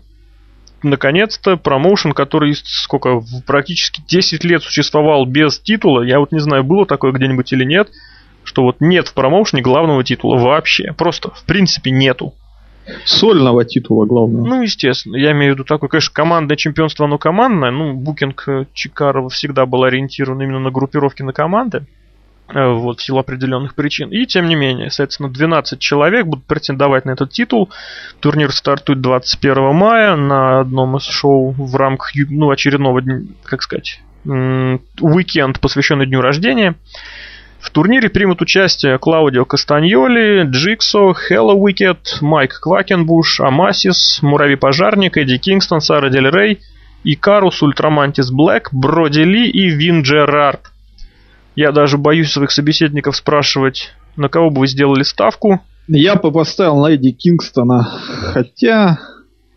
Наконец-то 0.82 1.58
промоушен, 1.58 2.14
который 2.14 2.56
сколько, 2.56 3.22
практически 3.46 4.02
10 4.08 4.44
лет 4.44 4.64
существовал 4.64 5.26
без 5.26 5.60
титула. 5.60 6.04
Я 6.04 6.20
вот 6.20 6.32
не 6.32 6.40
знаю, 6.40 6.64
было 6.64 6.86
такое 6.86 7.12
где-нибудь 7.12 7.52
или 7.54 7.64
нет, 7.64 7.90
что 8.44 8.64
вот 8.64 8.78
нет 8.80 9.08
в 9.08 9.14
промоушене 9.14 9.62
главного 9.62 10.04
титула 10.04 10.38
вообще. 10.38 10.94
Просто, 10.94 11.32
в 11.32 11.44
принципе, 11.46 11.92
нету. 11.92 12.34
Сольного 13.06 13.66
титула 13.66 14.06
главного. 14.06 14.46
Ну, 14.46 14.62
естественно. 14.62 15.16
Я 15.16 15.32
имею 15.32 15.54
в 15.54 15.56
виду 15.56 15.64
такое, 15.64 15.90
конечно, 15.90 16.14
командное 16.14 16.58
чемпионство, 16.58 17.06
оно 17.06 17.18
командное. 17.18 17.72
Ну, 17.72 17.94
букинг 17.94 18.48
Чикарова 18.74 19.30
всегда 19.30 19.66
был 19.66 19.84
ориентирован 19.84 20.42
именно 20.42 20.60
на 20.60 20.72
группировки 20.72 21.22
на 21.22 21.34
команды. 21.34 21.86
Э, 22.50 22.74
вот, 22.74 23.00
в 23.00 23.04
силу 23.04 23.20
определенных 23.20 23.74
причин. 23.74 24.10
И, 24.10 24.26
тем 24.26 24.48
не 24.48 24.56
менее, 24.56 24.90
соответственно, 24.90 25.30
12 25.30 25.80
человек 25.80 26.26
будут 26.26 26.46
претендовать 26.46 27.06
на 27.06 27.12
этот 27.12 27.32
титул. 27.32 27.70
Турнир 28.20 28.52
стартует 28.52 29.02
21 29.02 29.74
мая 29.74 30.16
на 30.16 30.60
одном 30.60 30.98
из 30.98 31.04
шоу 31.04 31.52
в 31.52 31.76
рамках 31.76 32.12
ну, 32.30 32.52
очередного, 32.52 33.02
как 33.44 33.62
сказать, 33.62 34.02
уикенд, 34.26 35.60
посвященный 35.60 36.06
дню 36.06 36.22
рождения. 36.22 36.76
В 37.64 37.70
турнире 37.70 38.10
примут 38.10 38.42
участие 38.42 39.00
Клаудио 39.00 39.46
Кастаньоли, 39.46 40.44
Джиксо, 40.44 41.14
Хелло 41.14 41.54
Уикет, 41.54 42.18
Майк 42.20 42.60
Квакенбуш, 42.62 43.40
Амасис, 43.40 44.20
Муравей 44.22 44.58
Пожарник, 44.58 45.16
Эдди 45.16 45.38
Кингстон, 45.38 45.80
Сара 45.80 46.10
Дель 46.10 46.30
Рей, 46.30 46.60
Икарус, 47.06 47.64
Ультрамантис 47.64 48.32
Блэк, 48.32 48.68
Броди 48.74 49.24
Ли 49.24 49.50
и 49.50 49.70
Вин 49.70 50.02
Джерард. 50.02 50.60
Я 51.56 51.72
даже 51.72 51.98
боюсь 51.98 52.34
своих 52.34 52.52
собеседников 52.52 53.16
спрашивать, 53.16 53.94
на 54.18 54.28
кого 54.28 54.50
бы 54.50 54.60
вы 54.60 54.68
сделали 54.68 55.04
ставку. 55.04 55.62
Я 55.88 56.16
бы 56.16 56.34
поставил 56.34 56.82
на 56.82 56.88
Эдди 56.88 57.12
Кингстона, 57.12 57.84
хотя... 58.34 59.00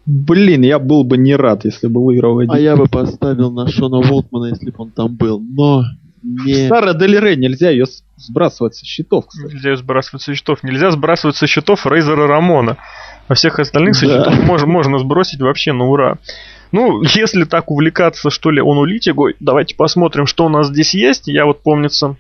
Блин, 0.06 0.62
я 0.62 0.78
был 0.78 1.02
бы 1.02 1.18
не 1.18 1.34
рад, 1.34 1.64
если 1.64 1.88
бы 1.88 2.04
выиграл 2.04 2.40
Эдди. 2.40 2.52
А 2.52 2.58
я 2.60 2.76
бы 2.76 2.86
поставил 2.86 3.50
на 3.50 3.66
Шона 3.66 4.00
Волтмана, 4.00 4.46
если 4.46 4.70
бы 4.70 4.76
он 4.78 4.92
там 4.92 5.16
был, 5.16 5.40
но... 5.40 5.82
Не... 6.26 6.68
Сара 6.68 6.92
Дель 6.92 7.20
Рей, 7.20 7.36
нельзя 7.36 7.70
ее 7.70 7.86
сбрасывать 8.16 8.74
со 8.74 8.84
счетов, 8.84 9.26
кстати. 9.28 9.52
Нельзя 9.52 9.70
ее 9.70 9.76
сбрасывать 9.76 10.22
со 10.22 10.34
счетов. 10.34 10.62
Нельзя 10.64 10.90
сбрасывать 10.90 11.36
со 11.36 11.46
счетов 11.46 11.86
Рейзера 11.86 12.26
Рамона. 12.26 12.78
А 13.28 13.34
всех 13.34 13.60
остальных 13.60 13.94
да. 13.94 14.00
со 14.00 14.06
счетов 14.06 14.44
можно, 14.44 14.66
можно 14.66 14.98
сбросить 14.98 15.40
вообще 15.40 15.72
на 15.72 15.86
ура. 15.86 16.18
Ну, 16.72 17.02
если 17.02 17.44
так 17.44 17.70
увлекаться, 17.70 18.30
что 18.30 18.50
ли, 18.50 18.60
он 18.60 18.78
улитигой, 18.78 19.36
давайте 19.38 19.76
посмотрим, 19.76 20.26
что 20.26 20.46
у 20.46 20.48
нас 20.48 20.66
здесь 20.66 20.94
есть. 20.94 21.28
Я 21.28 21.46
вот, 21.46 21.62
помнится, 21.62 22.16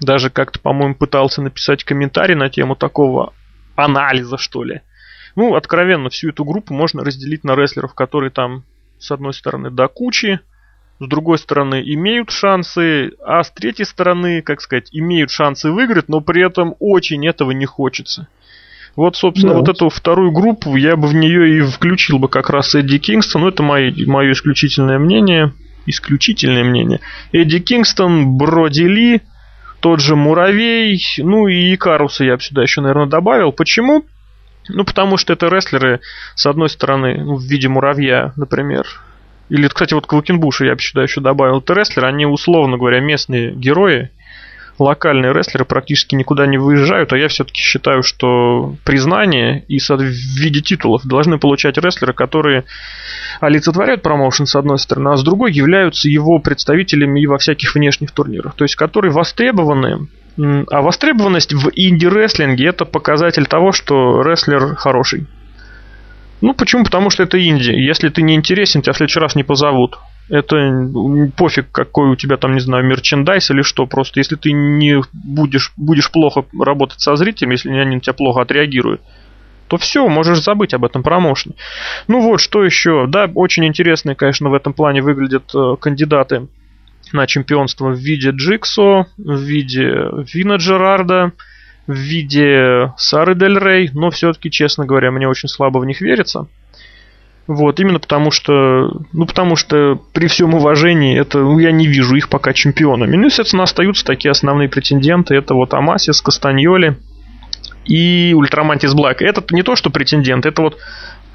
даже 0.00 0.28
как-то, 0.28 0.58
по-моему, 0.60 0.94
пытался 0.94 1.40
написать 1.40 1.84
комментарий 1.84 2.34
на 2.34 2.50
тему 2.50 2.76
такого 2.76 3.32
анализа, 3.76 4.36
что 4.36 4.62
ли. 4.62 4.82
Ну, 5.36 5.54
откровенно, 5.54 6.10
всю 6.10 6.30
эту 6.30 6.44
группу 6.44 6.74
можно 6.74 7.02
разделить 7.02 7.44
на 7.44 7.54
рестлеров, 7.54 7.94
которые 7.94 8.30
там, 8.30 8.64
с 8.98 9.10
одной 9.10 9.32
стороны, 9.32 9.70
до 9.70 9.88
кучи, 9.88 10.40
с 11.00 11.06
другой 11.06 11.38
стороны, 11.38 11.82
имеют 11.84 12.30
шансы, 12.30 13.12
а 13.24 13.42
с 13.42 13.50
третьей 13.50 13.84
стороны, 13.84 14.42
как 14.42 14.60
сказать, 14.60 14.88
имеют 14.92 15.30
шансы 15.30 15.70
выиграть, 15.70 16.08
но 16.08 16.20
при 16.20 16.44
этом 16.44 16.74
очень 16.80 17.26
этого 17.26 17.52
не 17.52 17.66
хочется. 17.66 18.28
Вот, 18.96 19.16
собственно, 19.16 19.52
да. 19.52 19.60
вот 19.60 19.68
эту 19.68 19.88
вторую 19.90 20.32
группу 20.32 20.74
я 20.74 20.96
бы 20.96 21.06
в 21.06 21.14
нее 21.14 21.58
и 21.58 21.60
включил 21.62 22.18
бы 22.18 22.28
как 22.28 22.50
раз 22.50 22.74
Эдди 22.74 22.98
Кингстон. 22.98 23.42
Ну, 23.42 23.48
это 23.48 23.62
мое, 23.62 23.94
мое 24.06 24.32
исключительное 24.32 24.98
мнение. 24.98 25.52
Исключительное 25.86 26.64
мнение. 26.64 27.00
Эдди 27.30 27.60
Кингстон, 27.60 28.36
Броди 28.36 28.88
Ли, 28.88 29.22
тот 29.78 30.00
же 30.00 30.16
Муравей, 30.16 31.00
ну 31.18 31.46
и 31.46 31.76
Каруса 31.76 32.24
я 32.24 32.36
бы 32.36 32.42
сюда 32.42 32.62
еще, 32.62 32.80
наверное, 32.80 33.06
добавил. 33.06 33.52
Почему? 33.52 34.04
Ну, 34.68 34.84
потому 34.84 35.16
что 35.16 35.32
это 35.32 35.46
рестлеры, 35.46 36.00
с 36.34 36.44
одной 36.46 36.68
стороны, 36.68 37.22
ну, 37.22 37.36
в 37.36 37.42
виде 37.42 37.68
муравья, 37.68 38.32
например. 38.36 38.86
Или, 39.48 39.68
кстати, 39.68 39.94
вот 39.94 40.06
Квакенбуша 40.06 40.66
я 40.66 40.74
бы 40.74 40.80
сюда 40.80 41.02
еще 41.02 41.20
добавил. 41.20 41.58
Это 41.58 41.74
рестлеры, 41.74 42.08
они, 42.08 42.26
условно 42.26 42.76
говоря, 42.76 43.00
местные 43.00 43.52
герои, 43.52 44.10
локальные 44.78 45.32
рестлеры 45.32 45.64
практически 45.64 46.14
никуда 46.14 46.46
не 46.46 46.58
выезжают, 46.58 47.12
а 47.12 47.18
я 47.18 47.28
все-таки 47.28 47.60
считаю, 47.60 48.02
что 48.02 48.76
признание 48.84 49.64
и 49.68 49.78
в 49.78 50.00
виде 50.00 50.60
титулов 50.60 51.04
должны 51.04 51.38
получать 51.38 51.78
рестлеры, 51.78 52.12
которые 52.12 52.64
олицетворяют 53.40 54.02
промоушен 54.02 54.46
с 54.46 54.54
одной 54.54 54.78
стороны, 54.78 55.08
а 55.08 55.16
с 55.16 55.22
другой 55.22 55.52
являются 55.52 56.08
его 56.08 56.38
представителями 56.38 57.20
и 57.20 57.26
во 57.26 57.38
всяких 57.38 57.74
внешних 57.74 58.12
турнирах, 58.12 58.54
то 58.54 58.64
есть 58.64 58.76
которые 58.76 59.12
востребованы, 59.12 60.08
а 60.36 60.82
востребованность 60.82 61.52
в 61.52 61.70
инди-рестлинге 61.74 62.68
это 62.68 62.84
показатель 62.84 63.46
того, 63.46 63.72
что 63.72 64.22
рестлер 64.22 64.76
хороший. 64.76 65.26
Ну, 66.40 66.54
почему? 66.54 66.84
Потому 66.84 67.10
что 67.10 67.22
это 67.22 67.38
инди. 67.44 67.70
Если 67.70 68.08
ты 68.08 68.22
не 68.22 68.34
интересен, 68.34 68.82
тебя 68.82 68.92
в 68.92 68.96
следующий 68.96 69.20
раз 69.20 69.34
не 69.34 69.42
позовут. 69.42 69.98
Это 70.28 70.90
пофиг, 71.36 71.70
какой 71.72 72.10
у 72.10 72.16
тебя 72.16 72.36
там, 72.36 72.52
не 72.54 72.60
знаю, 72.60 72.84
мерчендайз 72.84 73.50
или 73.50 73.62
что. 73.62 73.86
Просто 73.86 74.20
если 74.20 74.36
ты 74.36 74.52
не 74.52 75.00
будешь, 75.12 75.72
будешь 75.76 76.10
плохо 76.10 76.44
работать 76.58 77.00
со 77.00 77.16
зрителями, 77.16 77.54
если 77.54 77.70
они 77.70 77.96
на 77.96 78.00
тебя 78.00 78.12
плохо 78.12 78.42
отреагируют, 78.42 79.00
то 79.68 79.78
все, 79.78 80.06
можешь 80.08 80.42
забыть 80.42 80.74
об 80.74 80.84
этом 80.84 81.02
промоушене. 81.02 81.54
Ну 82.08 82.20
вот, 82.20 82.40
что 82.40 82.62
еще? 82.62 83.06
Да, 83.08 83.30
очень 83.34 83.66
интересные, 83.66 84.16
конечно, 84.16 84.48
в 84.48 84.54
этом 84.54 84.72
плане 84.72 85.02
выглядят 85.02 85.50
э, 85.54 85.76
кандидаты 85.80 86.48
на 87.12 87.26
чемпионство 87.26 87.88
в 87.88 87.98
виде 87.98 88.30
Джиксо, 88.30 89.06
в 89.16 89.40
виде 89.40 90.10
Вина 90.32 90.56
Джерарда, 90.56 91.32
в 91.88 91.94
виде 91.94 92.92
Сары 92.98 93.34
Дель 93.34 93.58
Рей, 93.58 93.90
но 93.94 94.10
все-таки, 94.10 94.50
честно 94.50 94.84
говоря, 94.84 95.10
мне 95.10 95.26
очень 95.26 95.48
слабо 95.48 95.78
в 95.78 95.86
них 95.86 96.00
верится. 96.00 96.46
Вот, 97.46 97.80
именно 97.80 97.98
потому 97.98 98.30
что, 98.30 99.00
ну, 99.14 99.24
потому 99.24 99.56
что 99.56 99.98
при 100.12 100.26
всем 100.28 100.52
уважении, 100.52 101.18
это, 101.18 101.38
ну, 101.38 101.58
я 101.58 101.72
не 101.72 101.86
вижу 101.86 102.14
их 102.14 102.28
пока 102.28 102.52
чемпионами. 102.52 103.16
Ну, 103.16 103.24
естественно, 103.24 103.62
остаются 103.62 104.04
такие 104.04 104.30
основные 104.30 104.68
претенденты. 104.68 105.34
Это 105.34 105.54
вот 105.54 105.72
Амасис, 105.72 106.20
Кастаньоли 106.20 106.98
и 107.86 108.34
Ультрамантис 108.36 108.92
Блэк. 108.92 109.22
Это 109.22 109.42
не 109.54 109.62
то, 109.62 109.74
что 109.74 109.88
претендент, 109.88 110.44
это 110.44 110.60
вот 110.60 110.76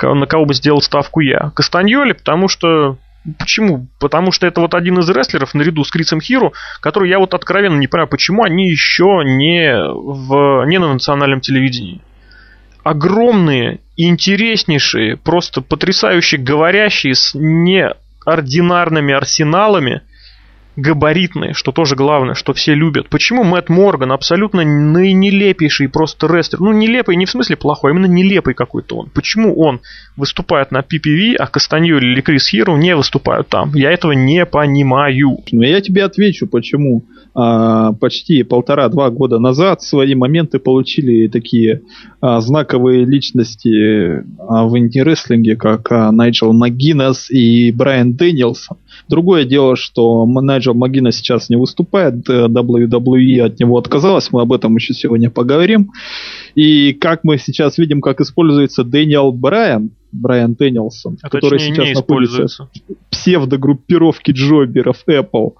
на 0.03 0.27
кого 0.27 0.45
бы 0.45 0.53
сделал 0.53 0.83
ставку 0.83 1.19
я. 1.21 1.51
Кастаньоли, 1.55 2.13
потому 2.13 2.47
что 2.47 2.99
Почему? 3.39 3.87
Потому 3.99 4.31
что 4.31 4.47
это 4.47 4.59
вот 4.59 4.73
один 4.73 4.99
из 4.99 5.09
рестлеров 5.09 5.53
наряду 5.53 5.83
с 5.83 5.91
Крисом 5.91 6.19
Хиру, 6.19 6.53
который 6.81 7.09
я 7.09 7.19
вот 7.19 7.33
откровенно 7.33 7.77
не 7.77 7.87
понимаю, 7.87 8.09
почему 8.09 8.43
они 8.43 8.69
еще 8.69 9.21
не, 9.23 9.73
в, 9.75 10.65
не 10.65 10.77
на 10.77 10.91
национальном 10.91 11.39
телевидении 11.39 12.01
огромные, 12.83 13.79
интереснейшие, 13.95 15.15
просто 15.17 15.61
потрясающе 15.61 16.37
говорящие 16.37 17.15
с 17.15 17.31
неординарными 17.33 19.13
арсеналами– 19.13 20.01
габаритные, 20.75 21.53
что 21.53 21.71
тоже 21.71 21.95
главное, 21.95 22.33
что 22.33 22.53
все 22.53 22.73
любят. 22.73 23.09
Почему 23.09 23.43
Мэтт 23.43 23.69
Морган 23.69 24.11
абсолютно 24.11 24.63
наинелепейший 24.63 25.89
просто 25.89 26.27
рестлер? 26.27 26.59
Ну, 26.59 26.71
нелепый 26.71 27.15
не 27.15 27.25
в 27.25 27.29
смысле 27.29 27.55
плохой, 27.55 27.91
а 27.91 27.93
именно 27.93 28.05
нелепый 28.05 28.53
какой-то 28.53 28.97
он. 28.97 29.09
Почему 29.09 29.55
он 29.59 29.81
выступает 30.15 30.71
на 30.71 30.79
PPV, 30.79 31.35
а 31.37 31.47
Кастаньоль 31.47 32.05
или 32.05 32.21
Крис 32.21 32.47
Хиро 32.47 32.75
не 32.75 32.95
выступают 32.95 33.49
там? 33.49 33.71
Я 33.73 33.91
этого 33.91 34.13
не 34.13 34.45
понимаю. 34.45 35.37
Ну, 35.51 35.61
я 35.61 35.81
тебе 35.81 36.03
отвечу, 36.03 36.47
почему. 36.47 37.03
А, 37.35 37.93
почти 37.93 38.43
полтора-два 38.43 39.09
года 39.09 39.39
назад 39.39 39.81
свои 39.81 40.13
моменты 40.13 40.59
получили 40.59 41.27
такие 41.27 41.81
а, 42.21 42.39
знаковые 42.41 43.05
личности 43.05 44.23
а, 44.37 44.65
в 44.65 44.77
инди-рестлинге, 44.77 45.55
как 45.55 45.89
Найджел 45.89 46.53
МакГиннес 46.53 47.31
и 47.31 47.71
Брайан 47.71 48.13
Дэнилсон. 48.13 48.77
Другое 49.09 49.45
дело, 49.45 49.75
что 49.75 50.27
Найджел 50.27 50.75
Магина 50.75 51.11
сейчас 51.11 51.49
не 51.49 51.55
выступает, 51.55 52.29
WWE 52.29 53.41
от 53.41 53.59
него 53.59 53.77
отказалась, 53.79 54.31
мы 54.31 54.41
об 54.41 54.53
этом 54.53 54.75
еще 54.75 54.93
сегодня 54.93 55.31
поговорим. 55.31 55.91
И 56.53 56.93
как 56.93 57.23
мы 57.23 57.39
сейчас 57.39 57.79
видим, 57.79 58.01
как 58.01 58.21
используется 58.21 58.83
Дэниел 58.83 59.31
Брайан, 59.31 59.89
Брайан 60.11 60.53
Дэнилсон, 60.53 61.17
а 61.23 61.29
который 61.29 61.59
сейчас 61.59 61.95
находится 61.95 62.45
в 62.47 63.09
псевдогруппировке 63.09 64.31
джоберов 64.31 65.03
Apple. 65.07 65.53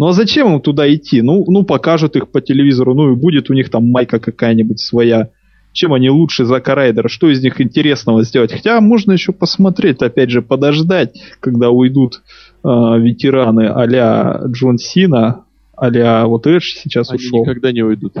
Ну 0.00 0.06
а 0.06 0.12
зачем 0.14 0.50
им 0.54 0.62
туда 0.62 0.92
идти? 0.94 1.20
Ну, 1.20 1.44
ну 1.46 1.62
покажут 1.62 2.16
их 2.16 2.30
по 2.30 2.40
телевизору, 2.40 2.94
ну 2.94 3.12
и 3.12 3.14
будет 3.14 3.50
у 3.50 3.52
них 3.52 3.68
там 3.68 3.90
майка 3.90 4.18
какая-нибудь 4.18 4.80
своя. 4.80 5.28
Чем 5.74 5.92
они 5.92 6.08
лучше 6.08 6.46
Зака 6.46 6.74
Райдера? 6.74 7.08
Что 7.08 7.28
из 7.28 7.42
них 7.42 7.60
интересного 7.60 8.24
сделать? 8.24 8.50
Хотя 8.50 8.80
можно 8.80 9.12
еще 9.12 9.32
посмотреть, 9.32 10.00
опять 10.00 10.30
же, 10.30 10.40
подождать, 10.40 11.20
когда 11.40 11.68
уйдут 11.68 12.22
э, 12.64 12.66
ветераны 12.66 13.66
а-ля 13.68 14.40
Джон 14.46 14.78
Сина, 14.78 15.44
а 15.76 16.24
вот 16.24 16.46
Эдж 16.46 16.76
сейчас 16.82 17.10
Они 17.10 17.18
ушел. 17.18 17.42
никогда 17.42 17.70
не 17.70 17.82
уйдут. 17.82 18.14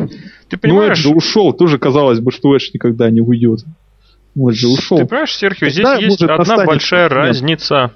Ты 0.50 0.58
понимаешь? 0.58 1.02
Ну, 1.02 1.12
Эдж 1.12 1.16
ушел, 1.16 1.54
тоже 1.54 1.78
казалось 1.78 2.20
бы, 2.20 2.30
что 2.30 2.54
Эдж 2.54 2.68
никогда 2.74 3.08
не 3.08 3.22
уйдет. 3.22 3.60
Он 4.38 4.52
же 4.52 4.68
ушел. 4.68 4.98
Ты 4.98 5.06
понимаешь, 5.06 5.34
Серхио, 5.34 5.70
здесь 5.70 5.88
есть 5.98 6.22
одна 6.22 6.66
большая 6.66 7.04
нет. 7.04 7.12
разница 7.12 7.92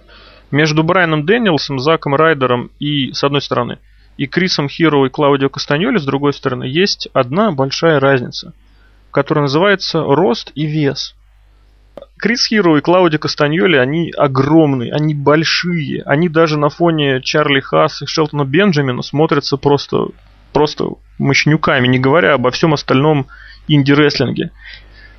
между 0.55 0.85
Брайаном 0.85 1.27
Дэниелсом, 1.27 1.79
Заком 1.79 2.15
Райдером 2.15 2.71
и, 2.79 3.13
с 3.13 3.25
одной 3.25 3.43
стороны, 3.43 3.79
и 4.17 4.27
Крисом 4.27 4.69
Хиро 4.69 5.07
и 5.07 5.11
Клаудио 5.11 5.49
Кастаньоли, 5.49 5.99
с 5.99 6.05
другой 6.05 6.33
стороны, 6.33 6.65
есть 6.65 7.09
одна 7.13 7.51
большая 7.51 7.99
разница, 7.99 8.55
которая 9.11 9.43
называется 9.43 10.01
рост 10.03 10.53
и 10.55 10.67
вес. 10.67 11.15
Крис 12.19 12.47
Хиро 12.47 12.79
и 12.79 12.81
Клауди 12.81 13.19
Кастаньоли, 13.19 13.77
они 13.77 14.13
огромные, 14.17 14.93
они 14.93 15.15
большие. 15.15 16.03
Они 16.05 16.29
даже 16.29 16.59
на 16.59 16.69
фоне 16.69 17.21
Чарли 17.21 17.61
Хас 17.61 18.03
и 18.03 18.07
Шелтона 18.07 18.45
Бенджамина 18.45 19.03
смотрятся 19.03 19.57
просто, 19.57 20.09
просто 20.53 20.87
мощнюками, 21.19 21.87
не 21.87 21.99
говоря 21.99 22.35
обо 22.35 22.51
всем 22.51 22.73
остальном 22.73 23.27
инди-рестлинге. 23.69 24.53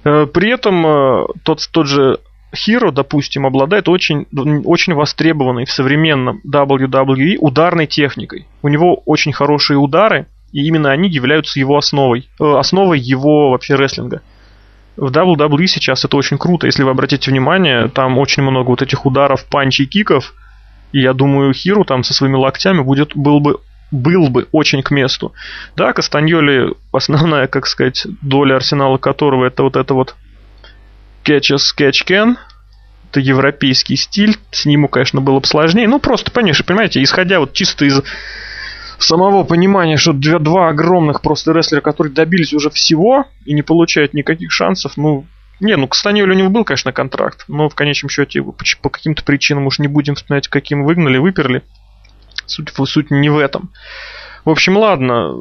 Э, 0.04 0.26
при 0.26 0.52
этом 0.52 0.86
э, 0.86 1.26
тот, 1.44 1.68
тот 1.72 1.88
же 1.88 2.20
Hero, 2.56 2.92
допустим, 2.92 3.46
обладает 3.46 3.88
очень, 3.88 4.26
очень 4.66 4.94
востребованной 4.94 5.66
в 5.66 5.72
современном 5.72 6.42
WWE 6.46 7.38
ударной 7.40 7.88
техникой. 7.88 8.48
У 8.62 8.68
него 8.68 9.02
очень 9.06 9.34
хорошие 9.34 9.78
удары, 9.78 10.28
и 10.52 10.66
именно 10.66 10.92
они 10.92 11.10
являются 11.10 11.60
его 11.60 11.78
основой, 11.78 12.30
э, 12.40 12.58
основой 12.58 13.00
его 13.00 13.52
вообще 13.52 13.76
рестлинга. 13.76 14.22
В 14.98 15.12
WWE 15.12 15.68
сейчас 15.68 16.06
это 16.06 16.16
очень 16.16 16.38
круто, 16.38 16.68
если 16.68 16.84
вы 16.84 16.92
обратите 16.92 17.30
внимание, 17.30 17.90
там 17.90 18.18
очень 18.18 18.44
много 18.44 18.70
вот 18.70 18.82
этих 18.82 19.06
ударов, 19.06 19.46
панчей 19.46 19.86
киков, 19.86 20.34
и 20.94 21.02
я 21.02 21.14
думаю, 21.14 21.54
Хиру 21.54 21.84
там 21.84 22.04
со 22.04 22.14
своими 22.14 22.38
локтями 22.38 22.82
будет, 22.82 23.16
был 23.16 23.42
бы 23.42 23.60
был 23.92 24.30
бы 24.30 24.48
очень 24.52 24.82
к 24.82 24.92
месту. 24.92 25.34
Да, 25.76 25.94
Кастаньоли, 25.94 26.74
основная, 26.92 27.48
как 27.48 27.68
сказать, 27.68 28.08
доля 28.22 28.56
арсенала 28.56 28.98
которого 28.98 29.46
это 29.46 29.64
вот 29.64 29.76
это 29.76 29.94
вот 29.94 30.16
Catch 31.26 31.56
as 31.56 32.06
Can. 32.08 32.38
Это 33.10 33.20
европейский 33.20 33.96
стиль. 33.96 34.38
С 34.52 34.66
ним, 34.66 34.88
конечно, 34.88 35.22
было 35.22 35.40
бы 35.40 35.46
сложнее. 35.46 35.88
Ну, 35.88 36.00
просто, 36.00 36.32
понимаете, 36.32 37.02
исходя 37.02 37.40
вот 37.40 37.54
чисто 37.54 37.86
из 37.86 38.02
самого 39.00 39.44
понимания, 39.44 39.98
что 39.98 40.14
два, 40.14 40.40
два 40.40 40.70
огромных 40.70 41.22
просто 41.22 41.52
рестлера, 41.52 41.82
которые 41.82 42.14
добились 42.14 42.54
уже 42.54 42.70
всего 42.70 43.26
и 43.46 43.54
не 43.54 43.62
получают 43.62 44.14
никаких 44.14 44.52
шансов, 44.52 44.98
ну, 44.98 45.26
не, 45.60 45.76
ну, 45.78 45.88
к 45.88 45.96
Станиолю 45.96 46.34
у 46.34 46.38
него 46.38 46.50
был, 46.50 46.66
конечно, 46.66 46.92
контракт, 46.92 47.46
но 47.48 47.70
в 47.70 47.76
конечном 47.76 48.10
счете 48.10 48.42
по, 48.42 48.54
по 48.82 48.90
каким-то 48.90 49.24
причинам 49.24 49.68
уж 49.68 49.80
не 49.80 49.88
будем 49.88 50.16
вспоминать, 50.16 50.48
каким 50.48 50.84
выгнали, 50.84 51.18
выперли. 51.18 51.64
Суть, 52.46 52.70
суть 52.86 53.12
не 53.12 53.30
в 53.30 53.38
этом. 53.38 53.72
В 54.46 54.52
общем, 54.52 54.78
ладно, 54.78 55.34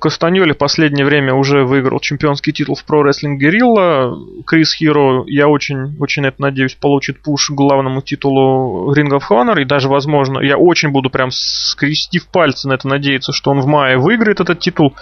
Кастаньоли 0.00 0.52
последнее 0.52 1.04
время 1.04 1.34
уже 1.34 1.64
выиграл 1.64 1.98
чемпионский 1.98 2.52
титул 2.52 2.76
в 2.76 2.84
Pro 2.88 3.02
Wrestling 3.02 3.36
Guerrilla. 3.36 4.44
Крис 4.46 4.74
Хиро, 4.74 5.24
я 5.26 5.48
очень, 5.48 5.96
очень 5.98 6.24
это 6.24 6.40
надеюсь, 6.40 6.74
получит 6.74 7.20
пуш 7.20 7.48
к 7.48 7.54
главному 7.54 8.02
титулу 8.02 8.94
Ring 8.94 9.10
of 9.10 9.22
Honor. 9.30 9.60
И 9.60 9.64
даже, 9.64 9.88
возможно, 9.88 10.38
я 10.38 10.56
очень 10.56 10.90
буду 10.90 11.10
прям 11.10 11.32
скрестив 11.32 12.28
пальцы 12.28 12.68
на 12.68 12.74
это 12.74 12.86
надеяться, 12.86 13.32
что 13.32 13.50
он 13.50 13.60
в 13.60 13.66
мае 13.66 13.98
выиграет 13.98 14.38
этот 14.38 14.60
титул. 14.60 14.94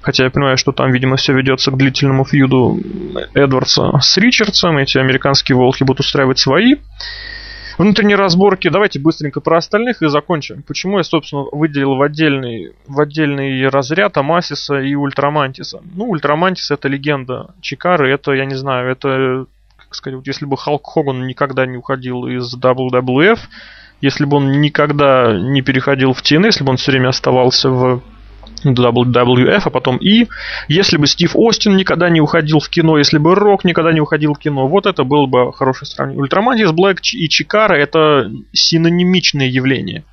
Хотя 0.00 0.24
я 0.24 0.30
понимаю, 0.30 0.56
что 0.56 0.72
там, 0.72 0.90
видимо, 0.90 1.16
все 1.16 1.34
ведется 1.34 1.70
к 1.70 1.76
длительному 1.76 2.24
фьюду 2.24 2.78
Эдвардса 3.34 3.98
с 4.00 4.16
Ричардсом. 4.16 4.78
Эти 4.78 4.96
американские 4.96 5.56
волки 5.56 5.82
будут 5.82 6.00
устраивать 6.00 6.38
свои 6.38 6.76
внутренние 7.78 8.16
разборки. 8.16 8.68
Давайте 8.68 9.00
быстренько 9.00 9.40
про 9.40 9.58
остальных 9.58 10.02
и 10.02 10.08
закончим. 10.08 10.62
Почему 10.62 10.98
я, 10.98 11.04
собственно, 11.04 11.44
выделил 11.52 11.96
в 11.96 12.02
отдельный, 12.02 12.72
в 12.86 13.00
отдельный 13.00 13.68
разряд 13.68 14.16
Амасиса 14.16 14.76
и 14.76 14.94
Ультрамантиса. 14.94 15.80
Ну, 15.94 16.06
Ультрамантис 16.06 16.70
это 16.70 16.88
легенда 16.88 17.54
Чикары, 17.60 18.12
это, 18.12 18.32
я 18.32 18.44
не 18.44 18.54
знаю, 18.54 18.90
это, 18.90 19.46
как 19.76 19.94
сказать, 19.94 20.16
вот 20.16 20.26
если 20.26 20.46
бы 20.46 20.56
Халк 20.56 20.86
Хоган 20.86 21.26
никогда 21.26 21.66
не 21.66 21.76
уходил 21.76 22.26
из 22.26 22.54
WWF, 22.56 23.38
если 24.00 24.24
бы 24.24 24.36
он 24.36 24.60
никогда 24.60 25.32
не 25.32 25.62
переходил 25.62 26.12
в 26.12 26.22
TN, 26.22 26.46
если 26.46 26.64
бы 26.64 26.70
он 26.70 26.76
все 26.76 26.92
время 26.92 27.08
оставался 27.08 27.70
в 27.70 28.02
WWF, 28.72 29.62
а 29.64 29.70
потом 29.70 29.96
И. 29.98 30.28
Если 30.68 30.96
бы 30.96 31.06
Стив 31.06 31.32
Остин 31.34 31.76
никогда 31.76 32.08
не 32.08 32.20
уходил 32.20 32.58
в 32.58 32.68
кино, 32.68 32.98
если 32.98 33.18
бы 33.18 33.34
Рок 33.34 33.64
никогда 33.64 33.92
не 33.92 34.00
уходил 34.00 34.34
в 34.34 34.38
кино, 34.38 34.66
вот 34.66 34.86
это 34.86 35.04
было 35.04 35.26
бы 35.26 35.52
хорошее 35.52 35.88
сравнение. 35.88 36.22
Ultramantis 36.22 36.72
Black 36.72 36.98
и 37.12 37.28
Chikara 37.28 37.74
это 37.74 38.30
синонимичные 38.52 39.48
явления. 39.48 40.04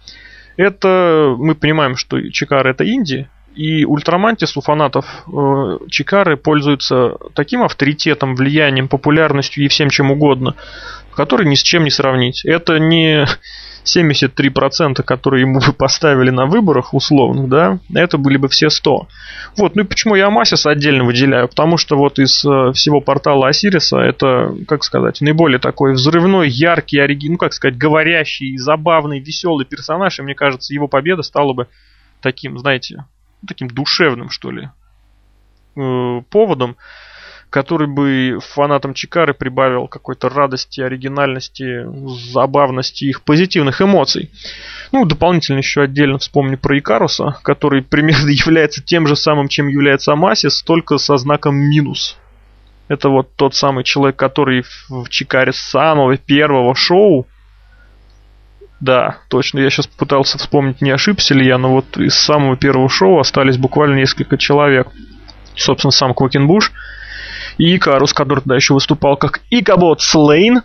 Это, 0.57 1.35
мы 1.37 1.55
понимаем, 1.55 1.95
что 1.95 2.21
Chikara 2.29 2.69
это 2.69 2.87
инди, 2.87 3.27
и 3.55 3.85
Ultramantis 3.85 4.55
у 4.57 4.61
фанатов 4.61 5.05
э, 5.27 5.77
Чикары 5.89 6.37
пользуется 6.37 7.17
таким 7.33 7.63
авторитетом, 7.63 8.35
влиянием, 8.35 8.87
популярностью 8.87 9.63
и 9.63 9.67
всем 9.67 9.89
чем 9.89 10.11
угодно, 10.11 10.55
который 11.15 11.47
ни 11.47 11.55
с 11.55 11.63
чем 11.63 11.83
не 11.83 11.89
сравнить. 11.89 12.45
Это 12.45 12.79
не 12.79 13.25
73%, 13.83 15.01
которые 15.03 15.41
ему 15.41 15.59
бы 15.65 15.73
поставили 15.73 16.29
на 16.29 16.45
выборах 16.45 16.93
условных, 16.93 17.49
да, 17.49 17.79
это 17.93 18.17
были 18.17 18.37
бы 18.37 18.47
все 18.47 18.69
100. 18.69 19.07
Вот, 19.57 19.75
ну 19.75 19.83
и 19.83 19.85
почему 19.85 20.15
я 20.15 20.27
Амасис 20.27 20.65
отдельно 20.65 21.03
выделяю? 21.03 21.47
Потому 21.47 21.77
что 21.77 21.97
вот 21.97 22.19
из 22.19 22.43
э, 22.45 22.71
всего 22.73 23.01
портала 23.01 23.47
Осириса 23.47 23.97
это, 23.97 24.55
как 24.67 24.83
сказать, 24.83 25.21
наиболее 25.21 25.59
такой 25.59 25.93
взрывной, 25.93 26.49
яркий, 26.49 26.99
оригин, 26.99 27.33
ну 27.33 27.37
как 27.37 27.53
сказать, 27.53 27.77
говорящий, 27.77 28.57
забавный, 28.57 29.19
веселый 29.19 29.65
персонаж, 29.65 30.19
и 30.19 30.21
мне 30.21 30.35
кажется, 30.35 30.73
его 30.73 30.87
победа 30.87 31.21
стала 31.21 31.53
бы 31.53 31.67
таким, 32.21 32.57
знаете, 32.57 33.05
таким 33.47 33.67
душевным, 33.67 34.29
что 34.29 34.51
ли, 34.51 34.69
э, 35.75 36.21
поводом, 36.29 36.77
который 37.51 37.87
бы 37.87 38.39
фанатам 38.39 38.93
Чикары 38.93 39.33
прибавил 39.33 39.87
какой-то 39.87 40.29
радости, 40.29 40.79
оригинальности, 40.79 41.85
забавности, 42.31 43.03
их 43.03 43.23
позитивных 43.23 43.81
эмоций. 43.81 44.31
Ну, 44.93 45.05
дополнительно 45.05 45.57
еще 45.57 45.81
отдельно 45.81 46.17
вспомню 46.17 46.57
про 46.57 46.79
Икаруса, 46.79 47.37
который 47.43 47.83
примерно 47.83 48.29
является 48.29 48.81
тем 48.81 49.05
же 49.05 49.17
самым, 49.17 49.49
чем 49.49 49.67
является 49.67 50.13
Амасис, 50.13 50.63
только 50.63 50.97
со 50.97 51.17
знаком 51.17 51.55
минус. 51.55 52.17
Это 52.87 53.09
вот 53.09 53.35
тот 53.35 53.53
самый 53.53 53.83
человек, 53.83 54.15
который 54.15 54.63
в 54.89 55.09
Чикаре 55.09 55.51
с 55.51 55.57
самого 55.57 56.17
первого 56.17 56.73
шоу 56.73 57.27
да, 58.79 59.17
точно. 59.29 59.59
Я 59.59 59.69
сейчас 59.69 59.85
пытался 59.85 60.39
вспомнить, 60.39 60.81
не 60.81 60.89
ошибся 60.89 61.35
ли 61.35 61.45
я, 61.45 61.59
но 61.59 61.69
вот 61.69 61.97
из 61.97 62.15
самого 62.15 62.57
первого 62.57 62.89
шоу 62.89 63.19
остались 63.19 63.57
буквально 63.57 63.95
несколько 63.95 64.39
человек. 64.39 64.87
Собственно, 65.55 65.91
сам 65.91 66.15
Квакенбуш 66.15 66.71
и 67.57 67.75
Икарус, 67.75 68.13
который 68.13 68.39
тогда 68.39 68.55
еще 68.55 68.73
выступал 68.73 69.17
как 69.17 69.41
Икабот 69.49 70.01
Слейн. 70.01 70.61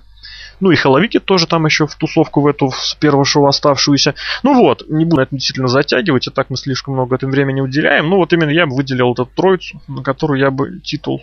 Ну 0.58 0.70
и 0.70 0.76
Халавики 0.76 1.20
тоже 1.20 1.46
там 1.46 1.66
еще 1.66 1.86
в 1.86 1.94
тусовку 1.96 2.40
в 2.40 2.46
эту 2.46 2.70
с 2.70 2.94
первого 2.94 3.26
шоу 3.26 3.46
оставшуюся. 3.46 4.14
Ну 4.42 4.54
вот, 4.54 4.84
не 4.88 5.04
буду 5.04 5.22
это 5.22 5.34
действительно 5.34 5.68
затягивать, 5.68 6.26
и 6.28 6.30
так 6.30 6.48
мы 6.48 6.56
слишком 6.56 6.94
много 6.94 7.16
этому 7.16 7.32
времени 7.32 7.60
уделяем. 7.60 8.08
Ну 8.08 8.16
вот 8.16 8.32
именно 8.32 8.50
я 8.50 8.66
бы 8.66 8.74
выделил 8.74 9.12
эту 9.12 9.26
троицу, 9.26 9.82
на 9.86 10.02
которую 10.02 10.40
я 10.40 10.50
бы 10.50 10.80
титул 10.80 11.22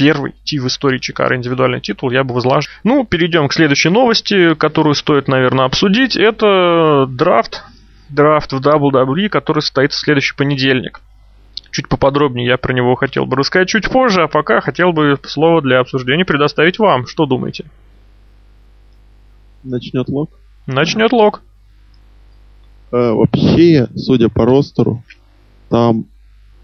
первый 0.00 0.32
в 0.32 0.66
истории 0.66 0.98
Чикара 0.98 1.36
индивидуальный 1.36 1.82
титул 1.82 2.10
я 2.10 2.24
бы 2.24 2.34
возложил. 2.34 2.70
Ну, 2.84 3.04
перейдем 3.04 3.48
к 3.48 3.52
следующей 3.52 3.90
новости, 3.90 4.54
которую 4.54 4.94
стоит, 4.94 5.28
наверное, 5.28 5.66
обсудить. 5.66 6.16
Это 6.16 7.06
драфт, 7.06 7.62
драфт 8.08 8.52
в 8.52 8.60
WWE, 8.60 9.28
который 9.28 9.60
состоится 9.60 9.98
в 9.98 10.00
следующий 10.00 10.34
понедельник. 10.34 11.02
Чуть 11.70 11.88
поподробнее 11.88 12.46
я 12.46 12.56
про 12.56 12.72
него 12.72 12.94
хотел 12.96 13.26
бы 13.26 13.36
рассказать 13.36 13.68
чуть 13.68 13.90
позже, 13.90 14.22
а 14.22 14.28
пока 14.28 14.60
хотел 14.60 14.92
бы 14.92 15.18
слово 15.24 15.62
для 15.62 15.80
обсуждения 15.80 16.24
предоставить 16.24 16.78
вам. 16.78 17.06
Что 17.06 17.26
думаете? 17.26 17.66
Начнет 19.62 20.08
лог? 20.08 20.30
Начнет 20.66 21.12
лог. 21.12 21.42
Э, 22.92 23.12
вообще, 23.12 23.88
судя 23.94 24.28
по 24.28 24.44
ростеру, 24.44 25.02
там 25.68 26.06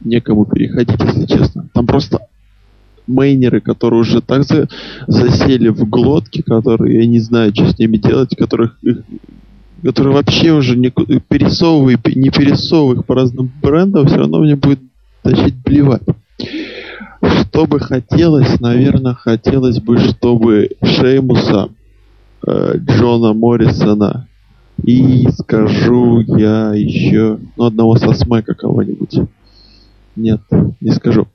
некому 0.00 0.44
переходить, 0.44 1.00
если 1.00 1.26
честно. 1.26 1.68
Там 1.72 1.86
просто 1.86 2.20
мейнеры, 3.06 3.60
которые 3.60 4.00
уже 4.00 4.20
так 4.20 4.42
за, 4.42 4.68
засели 5.06 5.68
в 5.68 5.88
глотке, 5.88 6.42
которые 6.42 7.00
я 7.00 7.06
не 7.06 7.20
знаю, 7.20 7.52
что 7.54 7.68
с 7.68 7.78
ними 7.78 7.96
делать, 7.96 8.36
которых 8.36 8.76
которые 9.82 10.14
вообще 10.14 10.52
уже 10.52 10.76
не 10.76 10.90
пересовывай, 10.90 11.96
не 12.14 12.30
пересовывай 12.30 12.96
их 12.96 13.04
по 13.04 13.14
разным 13.14 13.52
брендам, 13.62 14.06
все 14.06 14.16
равно 14.16 14.40
мне 14.40 14.56
будет 14.56 14.80
начать 15.26 15.54
блевать. 15.62 16.02
Что 17.22 17.66
бы 17.66 17.80
хотелось, 17.80 18.60
наверное, 18.60 19.14
хотелось 19.14 19.80
бы, 19.80 19.98
чтобы 19.98 20.70
Шеймуса, 20.82 21.70
э, 22.46 22.74
Джона 22.78 23.32
Моррисона 23.32 24.28
и 24.84 25.26
скажу 25.38 26.20
я 26.20 26.72
еще, 26.74 27.38
ну, 27.56 27.64
одного 27.64 27.96
со 27.96 28.12
Смека 28.12 28.54
кого-нибудь. 28.54 29.20
Нет, 30.14 30.40
не 30.80 30.90
скажу. 30.92 31.26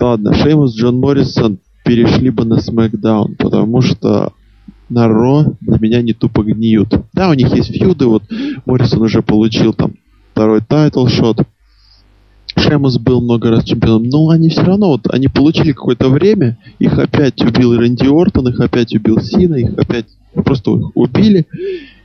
Ладно, 0.00 0.34
Шеймус, 0.34 0.76
Джон 0.76 0.98
Моррисон 0.98 1.58
перешли 1.84 2.30
бы 2.30 2.44
на 2.44 2.54
SmackDown, 2.54 3.36
потому 3.36 3.80
что 3.80 4.32
на 4.88 5.08
Ро 5.08 5.44
для 5.60 5.78
меня 5.78 6.02
не 6.02 6.12
тупо 6.12 6.42
гниют. 6.42 6.94
Да, 7.12 7.30
у 7.30 7.34
них 7.34 7.54
есть 7.54 7.72
фьюды, 7.72 8.06
вот 8.06 8.24
Моррисон 8.66 9.02
уже 9.02 9.22
получил 9.22 9.72
там 9.72 9.94
второй 10.32 10.60
title 10.60 11.06
shot. 11.06 11.38
Шемус 12.56 12.98
был 12.98 13.20
много 13.20 13.50
раз 13.50 13.64
чемпионом, 13.64 14.08
но 14.08 14.28
они 14.30 14.48
все 14.48 14.62
равно, 14.62 14.88
вот 14.88 15.06
они 15.12 15.28
получили 15.28 15.72
какое-то 15.72 16.08
время, 16.08 16.58
их 16.78 16.98
опять 16.98 17.42
убил 17.42 17.76
Рэнди 17.76 18.06
Ортон, 18.06 18.48
их 18.48 18.60
опять 18.60 18.94
убил 18.94 19.20
Сина, 19.20 19.56
их 19.56 19.76
опять 19.76 20.06
просто 20.32 20.72
их 20.76 20.96
убили, 20.96 21.46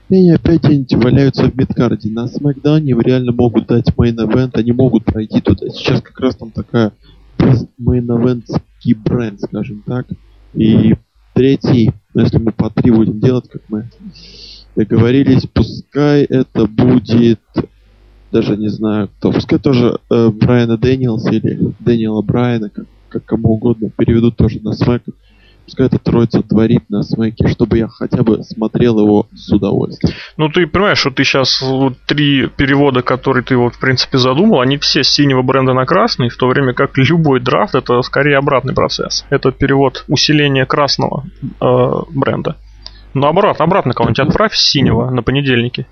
и 0.10 0.16
они 0.16 0.32
опять 0.32 0.64
где 0.64 0.98
валяются 0.98 1.46
в 1.46 1.56
midcard 1.56 1.98
е. 1.98 2.10
На 2.10 2.28
SmackDown 2.28 2.89
е 2.89 2.96
реально 3.00 3.32
могут 3.32 3.68
дать 3.68 3.94
main 3.96 4.18
event, 4.18 4.52
они 4.56 4.72
могут 4.72 5.06
пройти 5.06 5.40
туда. 5.40 5.70
Сейчас 5.70 6.02
как 6.02 6.20
раз 6.20 6.36
там 6.36 6.52
такая 6.52 6.92
main 7.80 8.15
event 8.15 8.60
ский 8.60 8.96
бренд, 8.96 9.40
скажем 9.42 9.84
так. 9.86 10.08
И 10.56 10.96
третий, 11.34 11.92
ну, 12.14 12.22
если 12.22 12.38
мы 12.40 12.52
по 12.52 12.70
три 12.70 12.92
будем 12.92 13.20
делать, 13.20 13.48
как 13.50 13.62
мы 13.70 13.90
договорились, 14.76 15.46
пускай 15.54 16.24
это 16.24 16.66
будет, 16.66 17.40
даже 18.32 18.58
не 18.58 18.70
знаю 18.70 19.10
кто, 19.18 19.32
пускай 19.32 19.60
тоже 19.60 20.00
э, 20.10 20.30
Брайана 20.30 20.78
Дэниелс 20.78 21.26
или 21.32 21.74
Дэниела 21.80 22.22
Брайана, 22.22 22.70
как, 22.70 22.86
как 23.10 23.26
кому 23.26 23.54
угодно, 23.54 23.89
переведут 23.89 24.38
тоже 24.38 24.60
на 24.62 24.74
Smack 24.74 25.04
пускай 25.70 25.86
эта 25.86 26.00
троица 26.00 26.42
творит 26.42 26.89
на 26.89 27.04
Smack 27.04 27.35
е, 27.35 27.48
чтобы 27.48 27.78
я 27.78 27.88
хотя 27.88 28.24
бы 28.24 28.44
смотрел 28.44 29.00
его 29.00 29.28
с 29.36 29.52
удовольствием. 29.52 30.15
Ну, 30.36 30.50
ты 30.50 30.65
понимаешь, 30.65 30.98
что 30.98 31.12
ты 31.12 31.24
сейчас 31.24 31.62
вот, 31.62 31.94
три 32.08 32.48
перевода, 32.48 33.04
которые 33.04 33.44
ты 33.44 33.56
вот, 33.56 33.76
в 33.76 33.80
принципе, 33.80 34.18
задумал, 34.18 34.62
они 34.62 34.78
все 34.78 35.04
с 35.04 35.10
синего 35.10 35.44
бренда 35.44 35.74
на 35.74 35.86
красный, 35.86 36.30
в 36.30 36.38
то 36.38 36.48
время 36.48 36.74
как 36.74 36.98
любой 36.98 37.39
драфт 37.39 37.76
это 37.76 38.02
скорее 38.02 38.38
обратный 38.38 38.74
процесс. 38.74 39.26
Это 39.30 39.52
перевод 39.52 40.06
усиления 40.08 40.65
красного 40.65 41.26
э, 41.62 41.92
бренда. 42.15 42.58
Наоборот, 43.13 43.62
обратно 43.62 43.94
кого-нибудь 43.94 44.20
отправь 44.20 44.54
с 44.54 44.72
синего 44.72 45.12
на 45.12 45.22
понедельники. 45.22 45.86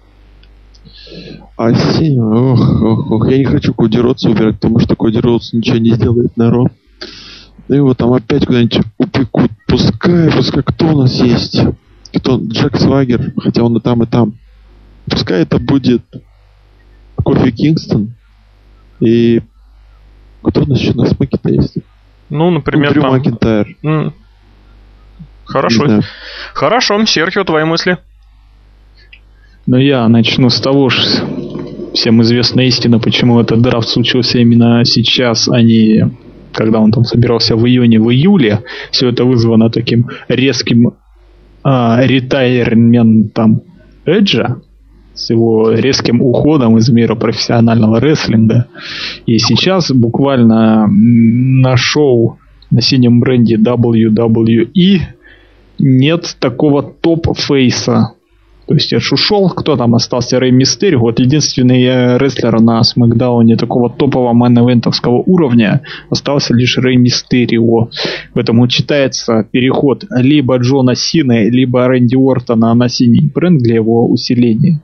А 1.58 1.74
синего, 1.74 2.52
ох, 2.52 2.82
ох, 2.84 3.12
ох, 3.12 3.32
я 3.32 3.38
не 3.38 3.46
хочу 3.46 3.74
Коди 3.74 4.00
Ротса 4.00 4.30
убирать, 4.30 4.56
потому 4.56 4.80
что 4.80 4.96
Коди 4.96 5.20
Ротс 5.20 5.54
ничего 5.54 5.78
не 5.78 5.92
сделает 5.92 6.38
на 6.38 6.52
Ро. 6.52 6.68
Да 7.68 7.76
его 7.76 7.94
там 7.94 8.14
опять 8.14 8.46
куда-нибудь 8.46 8.82
упекут. 8.98 9.52
Пускай, 9.68 10.32
пускай 10.32 10.64
кто 10.64 10.88
у 10.88 11.02
нас 11.02 11.20
есть? 11.20 11.60
Кто? 12.14 12.38
Джек 12.38 12.78
Свагер, 12.78 13.34
хотя 13.38 13.64
он 13.64 13.76
и 13.76 13.82
там, 13.82 14.04
и 14.04 14.06
там. 14.06 14.36
Пускай 15.10 15.42
это 15.42 15.60
будет 15.60 16.04
Кофи 17.16 17.52
Кингстон. 17.52 18.14
И 19.00 19.42
кто 20.42 20.62
у 20.62 20.66
нас 20.66 20.80
еще 20.80 20.94
на 20.94 21.06
смоке-то 21.06 21.50
есть? 21.50 21.78
Ну, 22.30 22.52
например, 22.52 22.96
ну, 22.96 23.02
там... 23.02 23.66
Mm. 23.84 24.14
Хорошо. 25.46 26.02
Хорошо, 26.54 27.06
Серхио, 27.06 27.44
твои 27.44 27.64
мысли? 27.64 27.98
Ну, 29.68 29.76
я 29.76 30.08
начну 30.08 30.50
с 30.50 30.62
того, 30.62 30.90
что 30.90 31.28
всем 31.94 32.22
известна 32.22 32.62
истина, 32.62 33.00
почему 33.00 33.42
этот 33.42 33.62
драфт 33.62 33.90
случился 33.90 34.40
именно 34.40 34.86
сейчас, 34.86 35.50
а 35.50 35.62
не 35.62 36.10
когда 36.54 36.80
он 36.80 36.94
там 36.94 37.04
собирался 37.04 37.58
в 37.58 37.68
июне, 37.68 38.00
в 38.00 38.10
июле, 38.10 38.64
все 38.92 39.10
это 39.10 39.26
вызвано 39.26 39.70
таким 39.70 40.08
резким 40.30 40.94
а, 41.64 42.00
ретайрментом 42.02 43.62
Эджа, 44.06 44.62
с 45.14 45.30
его 45.32 45.72
резким 45.72 46.22
уходом 46.22 46.78
из 46.78 46.90
мира 46.90 47.16
профессионального 47.16 48.00
рестлинга. 48.00 48.68
И 49.26 49.38
сейчас 49.38 49.92
буквально 49.92 50.88
на 50.88 51.76
шоу 51.76 52.40
на 52.72 52.82
синем 52.82 53.20
бренде 53.20 53.58
WWE 53.58 55.00
нет 55.78 56.38
такого 56.40 56.84
топ-фейса 56.84 58.14
то 58.68 58.74
есть 58.74 58.92
Эдж 58.92 59.14
ушел, 59.14 59.50
кто 59.50 59.78
там 59.78 59.96
остался? 59.96 60.40
Рэй 60.40 60.52
Мистерио. 60.52 61.00
Вот 61.00 61.20
единственный 61.20 61.82
э, 61.84 62.18
рестлер 62.18 62.60
на 62.60 62.84
Смакдауне 62.84 63.56
такого 63.56 63.90
топового 63.90 64.34
мэн-эвентовского 64.34 65.24
уровня 65.26 65.82
остался 66.10 66.54
лишь 66.54 66.78
Рэй 66.78 66.98
Мистерио. 66.98 67.90
Поэтому 68.34 68.68
читается 68.68 69.48
переход 69.50 70.04
либо 70.10 70.58
Джона 70.58 70.96
Сины, 70.96 71.50
либо 71.50 71.88
Рэнди 71.88 72.16
Уортона 72.16 72.74
на 72.74 72.90
синий 72.90 73.32
бренд 73.34 73.62
для 73.62 73.76
его 73.76 74.06
усиления. 74.06 74.82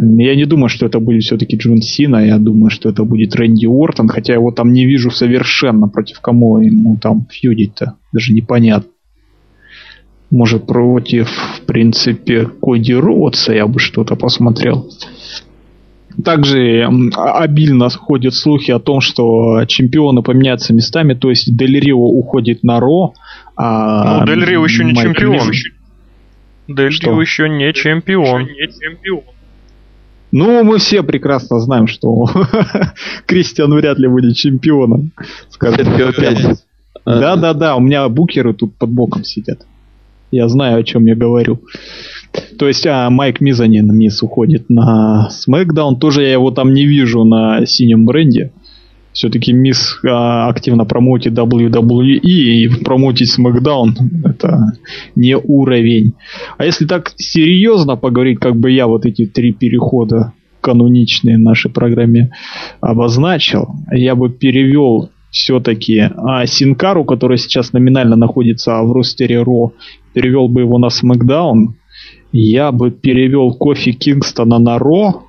Я 0.00 0.36
не 0.36 0.44
думаю, 0.44 0.68
что 0.68 0.86
это 0.86 1.00
будет 1.00 1.24
все-таки 1.24 1.56
Джон 1.56 1.82
Сина, 1.82 2.24
я 2.24 2.38
думаю, 2.38 2.70
что 2.70 2.88
это 2.90 3.02
будет 3.02 3.34
Рэнди 3.34 3.66
Уортон, 3.66 4.06
хотя 4.06 4.34
его 4.34 4.52
там 4.52 4.72
не 4.72 4.86
вижу 4.86 5.10
совершенно, 5.10 5.88
против 5.88 6.20
кого 6.20 6.60
ему 6.60 6.96
там 6.96 7.26
фьюдить-то, 7.28 7.96
даже 8.12 8.32
непонятно. 8.32 8.92
Может, 10.30 10.66
против, 10.66 11.28
в 11.28 11.62
принципе, 11.62 12.46
Коди 12.46 12.94
Роудса 12.94 13.54
я 13.54 13.66
бы 13.66 13.78
что-то 13.78 14.14
посмотрел. 14.14 14.90
Также 16.22 16.88
обильно 17.14 17.88
ходят 17.90 18.34
слухи 18.34 18.70
о 18.72 18.80
том, 18.80 19.00
что 19.00 19.64
чемпионы 19.66 20.22
поменяются 20.22 20.74
местами, 20.74 21.14
то 21.14 21.30
есть 21.30 21.56
Дель 21.56 21.78
Рио 21.78 21.96
уходит 21.96 22.64
на 22.64 22.80
Ро, 22.80 23.14
а... 23.56 24.20
Ну, 24.20 24.26
Дель 24.26 24.44
Рио 24.44 24.64
еще 24.64 24.84
не 24.84 24.92
Майк 24.92 25.16
чемпион. 25.16 25.50
Дель 26.66 26.90
Рио 27.00 27.20
еще 27.20 27.48
не 27.48 27.72
чемпион. 27.72 28.42
Еще 28.42 28.52
не 28.52 28.80
чемпион. 28.80 29.22
Ну, 30.30 30.62
мы 30.64 30.78
все 30.78 31.02
прекрасно 31.02 31.60
знаем, 31.60 31.86
что 31.86 32.26
Кристиан 33.26 33.72
вряд 33.72 33.98
ли 33.98 34.08
будет 34.08 34.36
чемпионом. 34.36 35.12
Да-да-да, 37.04 37.76
у 37.76 37.80
меня 37.80 38.08
букеры 38.08 38.52
тут 38.52 38.76
под 38.76 38.90
боком 38.90 39.24
сидят. 39.24 39.66
Я 40.30 40.48
знаю, 40.48 40.80
о 40.80 40.82
чем 40.82 41.06
я 41.06 41.14
говорю. 41.14 41.60
То 42.58 42.68
есть, 42.68 42.86
а 42.86 43.08
Майк 43.10 43.40
Мизанин 43.40 43.94
Мисс 43.96 44.22
уходит 44.22 44.68
на 44.68 45.28
SmackDown. 45.30 45.96
Тоже 45.98 46.22
я 46.22 46.32
его 46.32 46.50
там 46.50 46.74
не 46.74 46.86
вижу 46.86 47.24
на 47.24 47.64
синем 47.66 48.04
бренде. 48.04 48.52
Все-таки 49.12 49.52
Мисс 49.52 49.98
а, 50.06 50.48
активно 50.48 50.84
промоутит 50.84 51.32
WWE 51.32 52.18
и 52.18 52.68
промоутить 52.84 53.36
SmackDown 53.36 53.94
это 54.24 54.72
не 55.16 55.36
уровень. 55.36 56.14
А 56.56 56.64
если 56.64 56.86
так 56.86 57.12
серьезно 57.16 57.96
поговорить, 57.96 58.38
как 58.38 58.56
бы 58.56 58.70
я 58.70 58.86
вот 58.86 59.06
эти 59.06 59.26
три 59.26 59.52
перехода 59.52 60.34
каноничные 60.60 61.36
в 61.36 61.40
нашей 61.40 61.70
программе 61.70 62.30
обозначил, 62.80 63.68
я 63.90 64.14
бы 64.14 64.28
перевел 64.28 65.10
все-таки 65.30 66.10
а 66.16 66.46
Синкару, 66.46 67.04
который 67.04 67.38
сейчас 67.38 67.72
номинально 67.72 68.16
находится 68.16 68.80
в 68.82 68.92
ростере 68.92 69.42
Ро, 69.42 69.72
перевел 70.18 70.48
бы 70.48 70.62
его 70.62 70.78
на 70.78 70.88
SmackDown, 70.88 71.74
я 72.32 72.72
бы 72.72 72.90
перевел 72.90 73.54
Кофи 73.54 73.92
Кингстона 73.92 74.58
на 74.58 74.76
Ро, 74.76 75.22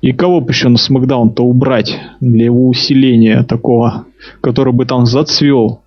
и 0.00 0.12
кого 0.12 0.40
бы 0.40 0.50
еще 0.50 0.68
на 0.68 0.78
Смакдаун-то 0.78 1.44
убрать 1.44 1.96
для 2.20 2.46
его 2.46 2.68
усиления 2.68 3.44
такого, 3.44 4.06
который 4.40 4.72
бы 4.72 4.84
там 4.84 5.06
зацвел, 5.06 5.82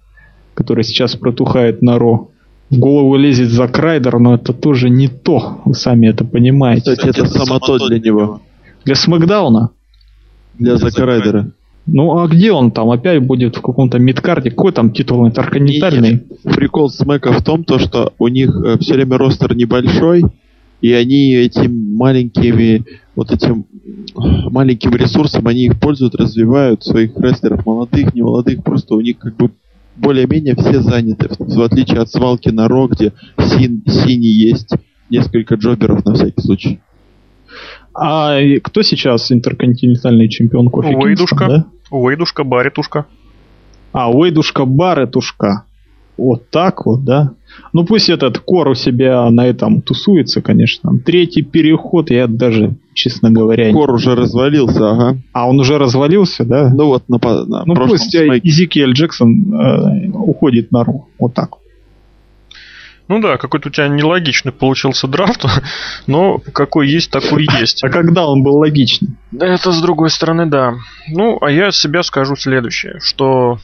который 0.53 0.85
сейчас 0.85 1.17
протухает 1.17 1.81
на 1.81 1.99
Ро. 1.99 2.29
В 2.69 2.79
голову 2.79 3.17
лезет 3.17 3.49
за 3.49 3.67
Крайдер, 3.67 4.17
но 4.19 4.35
это 4.35 4.53
тоже 4.53 4.89
не 4.89 5.09
то, 5.09 5.59
вы 5.65 5.73
сами 5.73 6.07
это 6.07 6.23
понимаете. 6.23 6.95
Кстати, 6.95 7.09
это 7.09 7.27
само 7.27 7.59
то 7.59 7.89
для 7.89 7.99
него. 7.99 8.39
Для 8.85 8.95
Смакдауна? 8.95 9.71
Для 10.57 10.77
Зака 10.77 11.05
Райдера. 11.05 11.51
Ну 11.87 12.17
а 12.17 12.27
где 12.27 12.51
он 12.51 12.71
там? 12.71 12.89
Опять 12.89 13.21
будет 13.23 13.57
в 13.57 13.61
каком-то 13.61 13.99
мидкарде? 13.99 14.49
Какой 14.49 14.71
там 14.71 14.91
титул 14.91 15.27
интерконтинентальный? 15.27 16.23
Прикол 16.43 16.89
Смэка 16.89 17.31
в 17.31 17.43
том, 17.43 17.63
то, 17.63 17.77
что 17.77 18.13
у 18.17 18.27
них 18.27 18.49
э, 18.49 18.77
все 18.79 18.95
время 18.95 19.17
ростер 19.17 19.55
небольшой, 19.55 20.23
и 20.81 20.91
они 20.91 21.35
этим 21.35 21.95
маленькими, 21.95 22.83
вот 23.15 23.31
этим 23.31 23.65
маленьким 24.15 24.91
ресурсом, 24.91 25.47
они 25.47 25.65
их 25.65 25.79
пользуют, 25.79 26.15
развивают 26.15 26.83
своих 26.83 27.11
рестлеров, 27.17 27.65
молодых, 27.65 28.13
не 28.15 28.21
молодых, 28.21 28.63
просто 28.63 28.95
у 28.95 29.01
них 29.01 29.19
как 29.19 29.35
бы 29.35 29.51
более-менее 29.95 30.55
все 30.55 30.81
заняты, 30.81 31.29
в 31.37 31.61
отличие 31.61 31.99
от 31.99 32.09
свалки 32.09 32.49
на 32.49 32.67
Ро, 32.67 32.87
где 32.87 33.13
син, 33.39 33.83
синий 33.87 34.33
есть 34.33 34.69
несколько 35.09 35.55
джоберов 35.55 36.03
на 36.03 36.15
всякий 36.15 36.41
случай. 36.41 36.79
А 37.95 38.37
кто 38.61 38.81
сейчас 38.81 39.31
интерконтинентальный 39.31 40.27
чемпион 40.27 40.69
кофе 40.69 40.95
Уэйдушка. 40.95 41.47
Да? 41.47 41.65
Уэйдушка, 41.91 42.43
Баритушка. 42.43 43.05
А, 43.93 44.11
Уэйдушка, 44.11 44.65
Баритушка. 44.65 45.63
Вот 46.17 46.49
так 46.49 46.85
вот, 46.85 47.03
да? 47.03 47.31
Ну 47.73 47.85
пусть 47.85 48.09
этот 48.09 48.39
Кор 48.39 48.69
у 48.69 48.75
себя 48.75 49.29
на 49.29 49.45
этом 49.47 49.81
тусуется, 49.81 50.41
конечно. 50.41 50.97
Третий 50.99 51.41
переход, 51.41 52.09
я 52.09 52.27
даже, 52.27 52.75
честно 52.93 53.31
говоря... 53.31 53.71
Кор 53.73 53.91
уже 53.91 54.15
развалился, 54.15 54.91
ага. 54.91 55.17
А 55.33 55.49
он 55.49 55.59
уже 55.59 55.77
развалился, 55.77 56.45
да? 56.45 56.69
Ну 56.73 56.87
вот 56.87 57.09
на, 57.09 57.17
на 57.45 57.65
Ну 57.65 57.75
пусть 57.75 58.11
Smack 58.11 58.37
е. 58.37 58.47
Изикиэль 58.47 58.93
Джексон 58.93 59.53
э, 59.53 60.09
уходит 60.13 60.71
на 60.71 60.83
Raw. 60.83 61.07
Вот 61.19 61.33
так 61.33 61.51
вот. 61.51 61.64
Ну 63.07 63.19
да, 63.19 63.37
какой-то 63.37 63.69
у 63.69 63.71
тебя 63.71 63.87
нелогичный 63.87 64.51
получился 64.51 65.07
драфт, 65.07 65.45
но 66.07 66.39
какой 66.53 66.89
есть, 66.89 67.11
такой 67.11 67.47
есть. 67.59 67.83
А 67.83 67.89
когда 67.89 68.27
он 68.27 68.41
был 68.41 68.57
логичный? 68.57 69.09
Да 69.31 69.45
это 69.47 69.71
с 69.71 69.81
другой 69.81 70.09
стороны, 70.09 70.47
да. 70.47 70.75
Ну, 71.07 71.37
а 71.41 71.51
я 71.51 71.71
себя 71.71 72.01
скажу 72.03 72.35
следующее, 72.35 72.99
что 73.01 73.59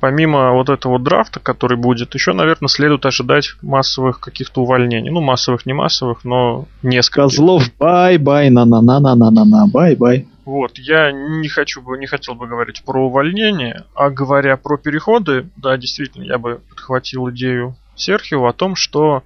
помимо 0.00 0.52
вот 0.52 0.68
этого 0.68 0.98
драфта, 0.98 1.40
который 1.40 1.78
будет, 1.78 2.14
еще, 2.14 2.32
наверное, 2.32 2.68
следует 2.68 3.06
ожидать 3.06 3.54
массовых 3.62 4.20
каких-то 4.20 4.62
увольнений. 4.62 5.10
Ну, 5.10 5.20
массовых, 5.22 5.64
не 5.66 5.72
массовых, 5.72 6.24
но 6.24 6.66
несколько. 6.82 7.22
Козлов, 7.22 7.62
bye-bye, 7.78 8.50
на-на-на-на-на-на, 8.50 9.66
bye-bye. 9.68 10.26
Вот, 10.44 10.72
я 10.76 11.10
не 11.10 11.48
хочу 11.48 11.80
бы, 11.80 11.96
не 11.96 12.06
хотел 12.06 12.34
бы 12.34 12.46
говорить 12.46 12.82
про 12.84 13.06
увольнение, 13.06 13.84
а 13.94 14.10
говоря 14.10 14.58
про 14.58 14.76
переходы, 14.76 15.48
да, 15.56 15.76
действительно, 15.78 16.24
я 16.24 16.36
бы 16.36 16.60
подхватил 16.68 17.30
идею 17.30 17.76
Серхио 17.96 18.46
о 18.46 18.52
том, 18.52 18.76
что 18.76 19.22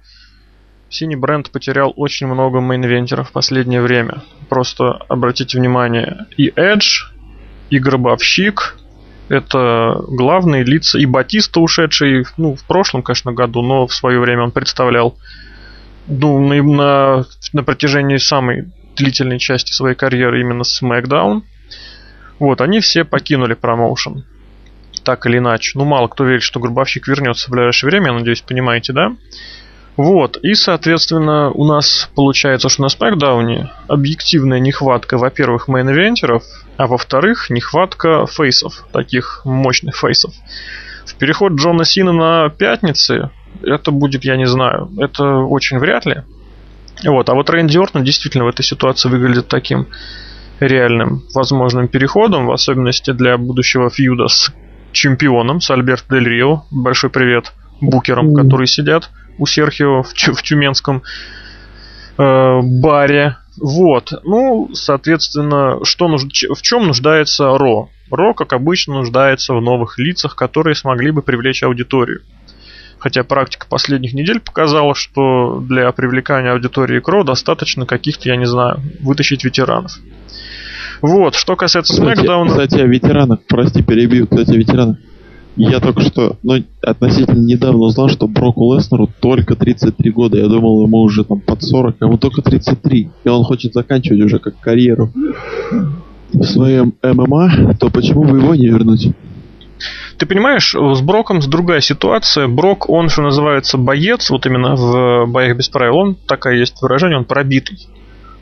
синий 0.89 1.15
бренд 1.15 1.51
потерял 1.51 1.93
очень 1.95 2.27
много 2.27 2.61
мейнвентеров 2.61 3.29
в 3.29 3.31
последнее 3.31 3.81
время. 3.81 4.23
Просто 4.49 4.93
обратите 5.07 5.57
внимание, 5.57 6.25
и 6.37 6.49
Edge, 6.49 7.11
и 7.69 7.79
Гробовщик, 7.79 8.77
это 9.29 10.01
главные 10.07 10.63
лица 10.63 10.97
и 10.97 11.05
Батиста, 11.05 11.59
ушедший, 11.59 12.25
ну, 12.37 12.55
в 12.55 12.63
прошлом, 12.65 13.03
конечно, 13.03 13.31
году, 13.31 13.61
но 13.61 13.85
в 13.85 13.93
свое 13.93 14.19
время 14.19 14.43
он 14.43 14.51
представлял, 14.51 15.17
ну, 16.07 16.39
на, 16.39 16.63
на, 16.63 17.25
на 17.53 17.63
протяжении 17.63 18.17
самой 18.17 18.71
длительной 18.95 19.37
части 19.37 19.71
своей 19.71 19.95
карьеры 19.95 20.41
именно 20.41 20.63
SmackDown. 20.63 21.43
Вот, 22.39 22.61
они 22.61 22.79
все 22.79 23.03
покинули 23.03 23.53
промоушен. 23.53 24.25
Так 25.03 25.25
или 25.25 25.37
иначе. 25.37 25.77
Ну, 25.77 25.85
мало 25.85 26.07
кто 26.07 26.23
верит, 26.23 26.43
что 26.43 26.59
Гробовщик 26.59 27.07
вернется 27.07 27.47
в 27.47 27.51
ближайшее 27.51 27.89
время, 27.89 28.07
я 28.07 28.13
надеюсь, 28.13 28.41
понимаете, 28.41 28.93
да? 28.93 29.11
Вот, 29.97 30.37
и, 30.37 30.53
соответственно, 30.53 31.51
у 31.51 31.65
нас 31.65 32.09
получается, 32.15 32.69
что 32.69 32.83
на 32.83 32.89
SmackDown 32.89 33.61
е 33.61 33.69
объективная 33.89 34.59
нехватка, 34.59 35.17
во-первых, 35.17 35.67
main 35.67 35.89
eventer 35.89 36.27
ов, 36.27 36.43
а 36.77 36.87
во-вторых, 36.87 37.49
нехватка 37.49 38.25
face 38.25 38.59
ов, 38.59 38.85
таких 38.93 39.41
мощных 39.43 39.97
face 39.97 40.18
ов. 40.18 40.33
В 41.05 41.15
переход 41.15 41.53
Джона 41.53 41.83
Сина 41.83 42.13
на 42.13 42.49
пятницы, 42.49 43.31
это 43.61 43.91
будет, 43.91 44.23
я 44.23 44.37
не 44.37 44.45
знаю, 44.45 44.89
это 44.99 45.25
очень 45.25 45.79
вряд 45.79 46.05
ли. 46.05 46.23
Вот, 47.03 47.27
а 47.29 47.33
вот 47.33 47.49
Рэнди 47.49 47.77
Ортон 47.77 48.05
действительно 48.05 48.45
в 48.45 48.49
этой 48.49 48.63
ситуации 48.63 49.09
выглядит 49.09 49.49
таким 49.49 49.87
реальным 50.61 51.23
возможным 51.33 51.89
переходом, 51.89 52.45
в 52.47 52.51
особенности 52.51 53.11
для 53.11 53.37
будущего 53.37 53.89
фьюда 53.89 54.27
с 54.27 54.53
чемпионом, 54.91 55.61
с 55.61 55.69
Альберт 55.71 56.05
Дель 56.09 56.27
Рио. 56.27 56.63
Большой 56.71 57.09
привет 57.09 57.53
букерам, 57.81 58.33
которые 58.33 58.67
сидят 58.67 59.09
у 59.37 59.45
Серхио 59.45 60.03
в, 60.03 60.13
в 60.13 60.43
тюменском 60.43 61.03
э, 62.17 62.59
баре. 62.61 63.37
Вот. 63.57 64.13
Ну, 64.23 64.69
соответственно, 64.73 65.83
что 65.83 66.07
нуж... 66.07 66.23
в 66.23 66.61
чем 66.61 66.87
нуждается 66.87 67.57
Ро? 67.57 67.89
Ро, 68.09 68.33
как 68.33 68.53
обычно, 68.53 68.95
нуждается 68.95 69.53
в 69.53 69.61
новых 69.61 69.97
лицах, 69.99 70.35
которые 70.35 70.75
смогли 70.75 71.11
бы 71.11 71.21
привлечь 71.21 71.63
аудиторию. 71.63 72.21
Хотя 72.99 73.23
практика 73.23 73.65
последних 73.69 74.13
недель 74.13 74.41
показала, 74.41 74.93
что 74.93 75.59
для 75.61 75.89
привлекания 75.93 76.51
аудитории 76.51 76.99
к 76.99 77.07
Ро 77.07 77.23
достаточно 77.23 77.85
каких-то, 77.85 78.27
я 78.27 78.35
не 78.35 78.45
знаю, 78.45 78.81
вытащить 78.99 79.45
ветеранов. 79.45 79.93
Вот, 81.01 81.35
что 81.35 81.55
касается 81.55 81.93
Смакдауна... 81.93 82.49
Кстати, 82.49 82.75
о 82.75 82.85
ветеранах, 82.85 83.39
прости, 83.47 83.81
перебью, 83.81 84.27
кстати, 84.27 84.51
о 84.51 84.57
ветеранах. 84.57 84.97
Я 85.55 85.79
только 85.79 86.01
что, 86.01 86.37
ну, 86.41 86.63
относительно 86.81 87.45
недавно 87.45 87.79
узнал, 87.79 88.07
что 88.07 88.27
Броку 88.27 88.73
Леснеру 88.73 89.09
только 89.19 89.55
33 89.55 90.11
года. 90.11 90.37
Я 90.37 90.47
думал, 90.47 90.85
ему 90.85 90.99
уже 90.99 91.25
там 91.25 91.41
под 91.41 91.61
40, 91.63 91.95
а 91.99 92.05
ему 92.05 92.17
только 92.17 92.41
33. 92.41 93.09
И 93.23 93.29
он 93.29 93.43
хочет 93.43 93.73
заканчивать 93.73 94.21
уже 94.21 94.39
как 94.39 94.57
карьеру 94.59 95.11
в 96.31 96.43
своем 96.43 96.93
ММА, 97.03 97.75
то 97.79 97.89
почему 97.89 98.23
бы 98.23 98.37
его 98.37 98.55
не 98.55 98.67
вернуть? 98.67 99.09
Ты 100.17 100.25
понимаешь, 100.25 100.73
с 100.73 101.01
Броком 101.01 101.39
другая 101.41 101.81
ситуация. 101.81 102.47
Брок, 102.47 102.89
он, 102.89 103.09
что 103.09 103.23
называется, 103.23 103.77
боец, 103.77 104.29
вот 104.29 104.45
именно 104.45 104.75
в 104.75 105.25
боях 105.27 105.57
без 105.57 105.69
правил, 105.69 105.97
он, 105.97 106.15
такая 106.27 106.57
есть 106.57 106.81
выражение, 106.81 107.17
он 107.17 107.25
пробитый 107.25 107.87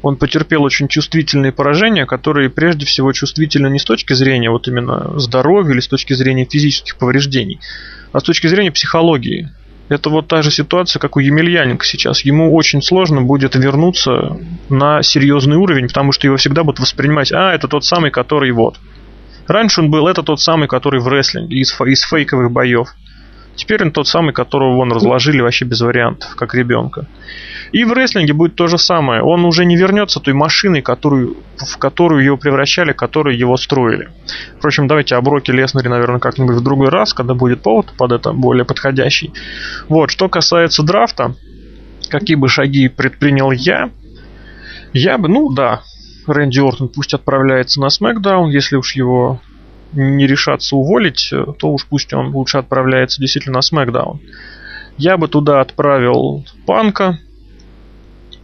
он 0.02 0.16
потерпел 0.18 0.64
очень 0.64 0.88
чувствительные 0.88 1.52
поражения, 1.52 2.06
которые 2.06 2.50
прежде 2.50 2.86
всего 2.86 3.12
чувствительны 3.14 3.68
не 3.70 3.80
с 3.80 3.84
точки 3.84 4.14
зрения 4.14 4.50
вот 4.50 4.68
именно 4.68 5.20
здоровья 5.20 5.74
или 5.74 5.80
с 5.80 5.88
точки 5.88 6.14
зрения 6.14 6.46
физических 6.46 6.98
повреждений, 6.98 7.60
а 8.12 8.20
с 8.20 8.24
точки 8.24 8.48
зрения 8.48 8.72
психологии. 8.72 9.50
Это 9.90 10.10
вот 10.10 10.28
та 10.28 10.42
же 10.42 10.52
ситуация, 10.52 11.00
как 11.00 11.16
у 11.16 11.20
Емельяненко 11.20 11.86
сейчас. 11.86 12.22
Ему 12.22 12.54
очень 12.54 12.82
сложно 12.82 13.22
будет 13.22 13.56
вернуться 13.56 14.38
на 14.70 15.02
серьезный 15.02 15.56
уровень, 15.56 15.88
потому 15.88 16.12
что 16.12 16.28
его 16.28 16.36
всегда 16.36 16.64
будут 16.64 16.82
воспринимать, 16.82 17.32
а, 17.32 17.54
это 17.54 17.68
тот 17.68 17.86
самый, 17.86 18.12
который 18.12 18.52
вот. 18.52 18.78
Раньше 19.48 19.80
он 19.80 19.90
был, 19.90 20.08
это 20.08 20.24
тот 20.24 20.42
самый, 20.42 20.68
который 20.68 21.00
в 21.00 21.08
рестлинге, 21.08 21.58
из, 21.58 21.74
из 21.80 22.02
фейковых 22.02 22.52
боев. 22.52 22.90
Теперь 23.58 23.82
он 23.84 23.92
тот 23.92 24.08
самый, 24.08 24.34
которого 24.34 24.76
вон 24.76 24.92
разложили 24.92 25.42
вообще 25.42 25.66
без 25.66 25.82
вариантов, 25.82 26.36
как 26.36 26.54
ребенка. 26.54 27.08
И 27.72 27.84
в 27.84 27.92
рестлинге 27.92 28.34
будет 28.34 28.56
то 28.56 28.68
же 28.68 28.78
самое. 28.78 29.24
Он 29.24 29.46
уже 29.46 29.66
не 29.66 29.76
вернется 29.76 30.20
той 30.20 30.36
машиной, 30.36 30.84
которую, 30.84 31.38
в 31.58 31.78
которую 31.78 32.24
его 32.24 32.38
превращали, 32.38 32.94
которую 32.94 33.36
его 33.36 33.58
строили. 33.58 34.10
Впрочем, 34.60 34.88
давайте 34.88 35.16
о 35.16 35.22
Броке 35.22 35.54
Леснере, 35.54 35.90
наверное, 35.90 36.20
как-нибудь 36.20 36.56
в 36.56 36.64
другой 36.64 36.90
раз, 36.90 37.16
когда 37.16 37.34
будет 37.34 37.64
повод 37.64 37.88
под 37.98 38.12
это 38.12 38.32
более 38.32 38.64
подходящий. 38.64 39.34
Вот, 39.90 40.12
что 40.12 40.30
касается 40.30 40.84
драфта, 40.84 41.34
какие 42.10 42.36
бы 42.36 42.48
шаги 42.50 42.88
предпринял 42.90 43.52
я, 43.52 43.90
я 44.94 45.18
бы, 45.18 45.30
ну 45.30 45.52
да, 45.52 45.82
Рэнди 46.28 46.60
Ортон 46.60 46.90
пусть 46.90 47.16
отправляется 47.16 47.82
на 47.82 47.88
SmackDown, 47.88 48.50
если 48.50 48.76
уж 48.76 48.96
его 48.96 49.42
не 49.98 50.28
решаться 50.28 50.76
уволить, 50.76 51.34
то 51.60 51.72
уж 51.72 51.86
пусть 51.86 52.14
он 52.14 52.28
лучше 52.34 52.60
отправляется 52.60 53.20
действительно 53.20 53.60
на 53.60 53.62
SmackDown. 53.62 54.20
Я 54.98 55.18
бы 55.18 55.28
туда 55.28 55.62
отправил 55.62 56.46
Панка, 56.66 57.20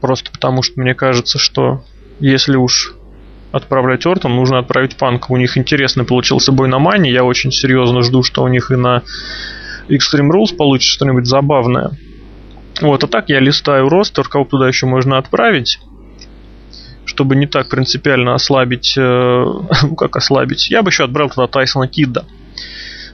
просто 0.01 0.31
потому 0.31 0.61
что 0.63 0.79
мне 0.79 0.93
кажется, 0.93 1.39
что 1.39 1.83
если 2.19 2.55
уж 2.55 2.95
отправлять 3.51 4.05
Ортон, 4.05 4.35
нужно 4.35 4.59
отправить 4.59 4.97
Панка. 4.97 5.31
У 5.31 5.37
них 5.37 5.57
интересный 5.57 6.05
получился 6.05 6.51
бой 6.51 6.67
на 6.67 6.79
Мане, 6.79 7.11
я 7.11 7.23
очень 7.23 7.51
серьезно 7.51 8.01
жду, 8.01 8.23
что 8.23 8.43
у 8.43 8.47
них 8.47 8.71
и 8.71 8.75
на 8.75 9.03
Extreme 9.89 10.31
Rules 10.31 10.55
получится 10.55 10.93
что-нибудь 10.93 11.27
забавное. 11.27 11.91
Вот, 12.81 13.03
а 13.03 13.07
так 13.07 13.29
я 13.29 13.39
листаю 13.39 13.89
ростер, 13.89 14.27
кого 14.27 14.45
туда 14.45 14.67
еще 14.67 14.87
можно 14.87 15.17
отправить 15.17 15.79
чтобы 17.13 17.35
не 17.35 17.45
так 17.45 17.69
принципиально 17.69 18.33
ослабить, 18.33 18.95
э, 18.97 19.01
ну 19.83 19.95
как 19.95 20.15
ослабить, 20.15 20.69
я 20.69 20.81
бы 20.81 20.89
еще 20.89 21.03
отбрал 21.03 21.29
туда 21.29 21.47
Тайсона 21.47 21.87
Кидда. 21.87 22.25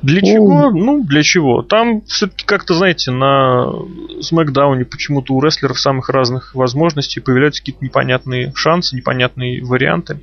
Для 0.01 0.21
чего? 0.21 0.71
Ну, 0.71 1.03
для 1.03 1.23
чего? 1.23 1.61
Там 1.61 2.03
все-таки 2.03 2.45
как-то, 2.45 2.73
знаете, 2.73 3.11
на 3.11 3.67
Смакдауне 4.21 4.85
почему-то 4.85 5.33
у 5.33 5.41
рестлеров 5.41 5.77
самых 5.77 6.07
разных 6.07 6.55
возможностей 6.55 7.19
появляются 7.19 7.61
какие-то 7.61 7.83
непонятные 7.83 8.53
шансы, 8.55 8.95
непонятные 8.95 9.61
варианты. 9.61 10.21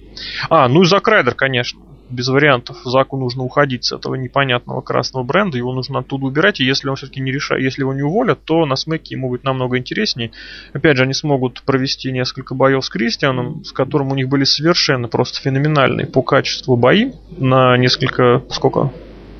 А, 0.49 0.67
ну 0.69 0.81
и 0.81 0.87
Зак 0.87 1.07
Райдер, 1.09 1.35
конечно 1.35 1.79
без 2.11 2.29
вариантов. 2.29 2.77
Заку 2.85 3.17
нужно 3.17 3.43
уходить 3.43 3.85
с 3.85 3.93
этого 3.93 4.15
непонятного 4.15 4.81
красного 4.81 5.25
бренда, 5.25 5.59
его 5.59 5.73
нужно 5.73 6.01
оттуда 6.01 6.27
убирать, 6.27 6.61
и 6.61 6.65
если 6.65 6.89
он 6.89 6.97
все-таки 6.97 7.21
не 7.21 7.33
решает, 7.33 7.63
если 7.63 7.83
его 7.83 7.93
не 7.93 8.03
уволят, 8.03 8.45
то 8.45 8.65
на 8.67 8.77
смеке 8.77 9.15
ему 9.15 9.29
будет 9.29 9.45
намного 9.45 9.79
интереснее. 9.79 10.31
Опять 10.73 10.97
же, 10.97 11.03
они 11.03 11.15
смогут 11.15 11.63
провести 11.63 12.13
несколько 12.13 12.55
боев 12.55 12.85
с 12.85 12.89
Кристианом, 12.89 13.65
с 13.65 13.73
которым 13.73 14.13
у 14.13 14.15
них 14.15 14.29
были 14.29 14.45
совершенно 14.45 15.09
просто 15.09 15.41
феноменальные 15.41 16.07
по 16.07 16.23
качеству 16.23 16.77
бои 16.77 17.13
на 17.37 17.77
несколько, 17.77 18.43
сколько, 18.51 18.93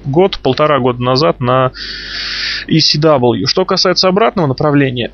год, 0.05 0.39
полтора 0.39 0.81
года 0.81 1.03
назад 1.03 1.41
на 1.41 1.73
ECW. 2.69 3.47
Что 3.47 3.65
касается 3.65 4.09
обратного 4.09 4.47
направления, 4.47 5.13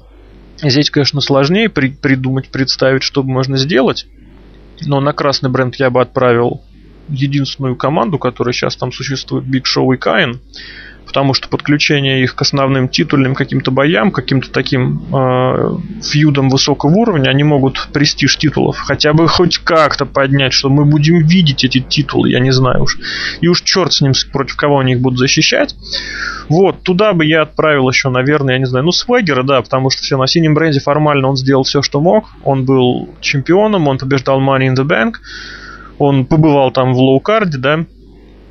здесь, 0.62 0.90
конечно, 0.90 1.20
сложнее 1.20 1.68
при 1.68 1.90
придумать, 1.90 2.50
представить, 2.50 3.02
что 3.02 3.22
можно 3.22 3.56
сделать. 3.56 4.06
Но 4.84 5.00
на 5.00 5.12
красный 5.12 5.48
бренд 5.48 5.76
я 5.76 5.90
бы 5.90 6.00
отправил 6.00 6.62
единственную 7.08 7.76
команду, 7.76 8.18
которая 8.18 8.52
сейчас 8.52 8.76
там 8.76 8.92
существует, 8.92 9.44
Big 9.44 9.62
Show 9.62 9.94
и 9.94 9.96
Каин, 9.96 10.40
потому 11.12 11.34
что 11.34 11.48
подключение 11.48 12.22
их 12.22 12.34
к 12.34 12.40
основным 12.42 12.88
титульным 12.88 13.34
каким-то 13.34 13.70
боям, 13.70 14.10
каким-то 14.10 14.50
таким 14.50 15.02
э, 15.14 15.76
фьюдам 16.02 16.48
высокого 16.48 16.90
уровня, 16.90 17.28
они 17.28 17.44
могут 17.44 17.88
престиж 17.92 18.38
титулов 18.38 18.78
хотя 18.78 19.12
бы 19.12 19.28
хоть 19.28 19.58
как-то 19.58 20.06
поднять, 20.06 20.52
что 20.52 20.70
мы 20.70 20.84
будем 20.84 21.18
видеть 21.26 21.64
эти 21.64 21.80
титулы, 21.80 22.30
я 22.30 22.40
не 22.40 22.50
знаю 22.50 22.84
уж. 22.84 22.98
И 23.40 23.48
уж 23.48 23.62
черт 23.62 23.92
с 23.92 24.00
ним, 24.00 24.12
против 24.32 24.56
кого 24.56 24.78
они 24.78 24.92
их 24.92 25.00
будут 25.00 25.18
защищать. 25.18 25.74
Вот, 26.48 26.82
туда 26.82 27.12
бы 27.12 27.24
я 27.24 27.42
отправил 27.42 27.88
еще, 27.88 28.08
наверное, 28.08 28.54
я 28.54 28.58
не 28.58 28.66
знаю, 28.66 28.84
ну, 28.84 28.92
Свегера, 28.92 29.42
да, 29.42 29.60
потому 29.60 29.90
что 29.90 30.02
все, 30.02 30.16
на 30.16 30.26
синем 30.26 30.54
бренде 30.54 30.80
формально 30.80 31.28
он 31.28 31.36
сделал 31.36 31.64
все, 31.64 31.82
что 31.82 32.00
мог. 32.00 32.30
Он 32.44 32.64
был 32.64 33.10
чемпионом, 33.20 33.88
он 33.88 33.98
побеждал 33.98 34.40
Money 34.40 34.68
in 34.68 34.76
the 34.76 34.86
Bank. 34.86 35.16
Он 36.02 36.26
побывал 36.26 36.72
там 36.72 36.94
в 36.94 36.98
лоукарде, 36.98 37.58
да. 37.58 37.84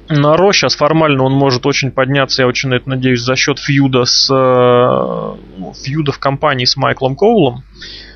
На 0.07 0.37
Ро 0.37 0.53
сейчас 0.53 0.75
формально 0.75 1.23
он 1.23 1.33
может 1.33 1.65
очень 1.65 1.91
подняться, 1.91 2.41
я 2.41 2.47
очень 2.47 2.69
на 2.69 2.75
это 2.75 2.89
надеюсь, 2.89 3.21
за 3.21 3.35
счет 3.35 3.59
фьюда 3.59 4.05
с 4.05 4.29
э, 4.29 5.73
фьюда 5.83 6.11
в 6.11 6.19
компании 6.19 6.65
с 6.65 6.75
Майклом 6.77 7.15
Коулом 7.15 7.63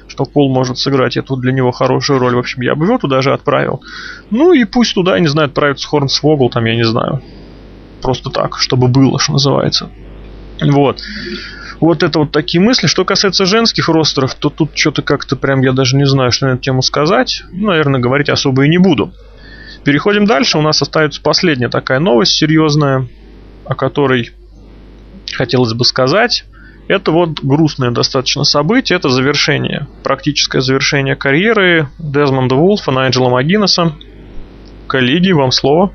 что 0.07 0.23
Кол 0.23 0.53
может 0.53 0.77
сыграть 0.77 1.17
эту 1.17 1.35
для 1.35 1.51
него 1.51 1.71
хорошую 1.71 2.19
роль. 2.19 2.35
В 2.35 2.39
общем, 2.39 2.61
я 2.61 2.75
бы 2.75 2.85
его 2.85 2.97
туда 2.97 3.21
же 3.21 3.33
отправил. 3.33 3.83
Ну 4.31 4.53
и 4.53 4.63
пусть 4.63 4.93
туда, 4.93 5.15
я 5.15 5.19
не 5.19 5.27
знаю, 5.27 5.47
отправится 5.47 5.87
Хорнсвогл, 5.89 6.49
там, 6.49 6.63
я 6.63 6.75
не 6.75 6.85
знаю. 6.85 7.21
Просто 8.01 8.29
так, 8.29 8.57
чтобы 8.57 8.87
было, 8.87 9.19
что 9.19 9.33
называется. 9.33 9.89
Вот. 10.61 11.01
Вот 11.79 12.03
это 12.03 12.19
вот 12.19 12.31
такие 12.31 12.61
мысли. 12.61 12.87
Что 12.87 13.05
касается 13.05 13.45
женских 13.45 13.89
ростеров, 13.89 14.35
то 14.35 14.49
тут 14.49 14.71
что-то 14.75 15.01
как-то 15.01 15.35
прям 15.35 15.61
я 15.61 15.73
даже 15.73 15.95
не 15.95 16.05
знаю, 16.05 16.31
что 16.31 16.47
на 16.47 16.51
эту 16.51 16.61
тему 16.61 16.81
сказать. 16.81 17.43
Ну, 17.51 17.67
наверное, 17.67 17.99
говорить 17.99 18.29
особо 18.29 18.65
и 18.65 18.69
не 18.69 18.77
буду. 18.77 19.13
Переходим 19.83 20.25
дальше. 20.25 20.57
У 20.57 20.61
нас 20.61 20.81
остается 20.81 21.21
последняя 21.21 21.69
такая 21.69 21.99
новость 21.99 22.33
серьезная, 22.33 23.07
о 23.65 23.75
которой 23.75 24.31
хотелось 25.33 25.73
бы 25.73 25.85
сказать. 25.85 26.45
Это 26.87 27.11
вот 27.11 27.39
грустное 27.41 27.89
достаточно 27.89 28.43
событие, 28.43 28.97
это 28.97 29.09
завершение, 29.09 29.87
практическое 30.03 30.61
завершение 30.61 31.15
карьеры 31.15 31.89
Дезмонда 31.97 32.53
Вулфа, 32.55 32.91
Найджела 32.91 33.29
Магинеса. 33.29 33.93
Коллеги, 34.87 35.31
вам 35.31 35.51
слово. 35.51 35.93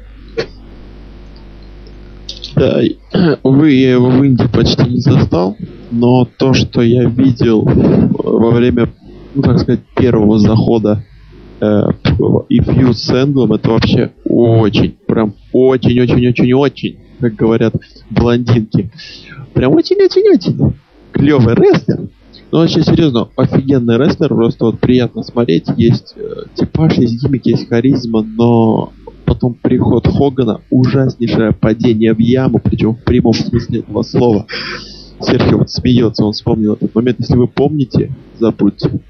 Да, 2.55 2.81
увы, 3.43 3.73
я 3.73 3.93
его 3.93 4.11
в 4.11 4.25
Индии 4.25 4.47
почти 4.53 4.89
не 4.89 5.01
застал, 5.01 5.57
но 5.91 6.27
то, 6.39 6.53
что 6.53 6.83
я 6.83 7.05
видел 7.05 7.63
во 7.63 8.51
время, 8.51 8.89
ну, 9.35 9.43
так 9.43 9.59
сказать, 9.59 9.81
первого 9.97 10.39
захода 10.39 11.05
э, 11.61 11.83
и 12.49 12.61
фьюз 12.61 13.03
с 13.03 13.11
Энглом, 13.11 13.53
это 13.53 13.71
вообще 13.71 14.13
очень, 14.25 14.97
прям 15.07 15.35
очень-очень-очень-очень, 15.53 16.99
как 17.21 17.35
говорят 17.35 17.75
блондинки. 18.11 18.91
Прям 19.55 19.73
очень-очень-очень 19.73 20.75
клевый 21.13 21.55
рестлер. 21.55 22.09
Ну, 22.53 22.59
вообще, 22.59 22.83
серьезно, 22.83 23.29
офигенный 23.37 23.97
рестлер, 23.97 24.29
просто 24.29 24.67
вот 24.67 24.81
приятно 24.81 25.23
смотреть. 25.23 25.67
Есть 25.77 26.15
э, 26.17 26.47
типаж, 26.55 26.95
есть 26.95 27.23
гиммик, 27.23 27.47
есть 27.47 27.69
харизма, 27.69 28.23
но 28.23 28.93
потом 29.51 29.55
приход 29.55 30.07
Хогана, 30.07 30.61
ужаснейшее 30.71 31.53
падение 31.53 32.15
в 32.15 32.19
яму, 32.19 32.61
причем 32.63 32.95
в 32.95 33.05
прямом 33.05 33.35
смысле 33.35 33.81
этого 33.81 34.03
слова. 34.03 34.47
Серхио 35.21 35.59
вот 35.59 35.71
смеется, 35.71 36.25
он 36.25 36.33
вспомнил 36.33 36.75
этот 36.75 36.95
момент. 36.95 37.21
Если 37.21 37.37
вы 37.37 37.47
помните, 37.47 38.11
забудьте. 38.39 39.01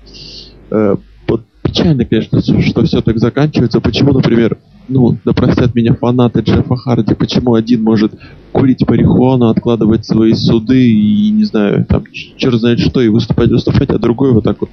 Э, 0.71 0.97
вот 1.29 1.43
печально, 1.63 2.05
конечно, 2.05 2.41
что 2.41 2.85
все 2.85 3.01
так 3.01 3.19
заканчивается. 3.19 3.81
Почему, 3.81 4.13
например, 4.13 4.59
ну, 4.89 5.17
да 5.25 5.33
простят 5.33 5.75
меня 5.77 5.95
фанаты 5.95 6.41
Джеффа 6.41 6.77
Харди, 6.77 7.15
почему 7.15 7.55
один 7.55 7.85
может 7.85 8.13
курить 8.51 8.89
марихуану, 8.89 9.51
откладывать 9.51 10.05
свои 10.05 10.33
суды 10.33 10.91
и, 10.91 11.31
не 11.31 11.45
знаю, 11.45 11.85
там, 11.85 12.03
черт 12.37 12.59
знает 12.59 12.81
что, 12.81 13.01
и 13.01 13.09
выступать, 13.09 13.51
выступать, 13.51 13.91
а 13.91 13.99
другой 13.99 14.33
вот 14.33 14.45
так 14.45 14.61
вот 14.61 14.71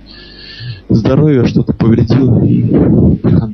здоровье 0.89 1.45
что-то 1.45 1.73
повредил 1.73 2.43
и 2.43 3.29
хана. 3.29 3.53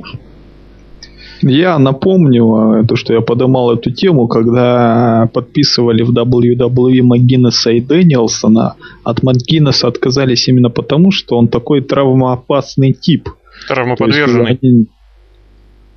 Я 1.46 1.78
напомню 1.78 2.84
э, 2.84 2.88
то, 2.88 2.96
что 2.96 3.14
я 3.14 3.22
поднимал 3.22 3.74
эту 3.74 3.92
тему, 3.92 4.28
когда 4.28 5.30
подписывали 5.34 6.02
в 6.02 6.12
WWE 6.12 7.02
Магинеса 7.02 7.72
и 7.72 7.82
Дэниелсона. 7.82 8.76
От 9.04 9.24
Магинеса 9.24 9.88
отказались 9.88 10.48
именно 10.48 10.70
потому, 10.70 11.12
что 11.12 11.38
он 11.38 11.50
такой 11.50 11.82
травмоопасный 11.82 12.94
тип. 12.94 13.30
Травмоподверженный. 13.68 14.58
Они... 14.62 14.88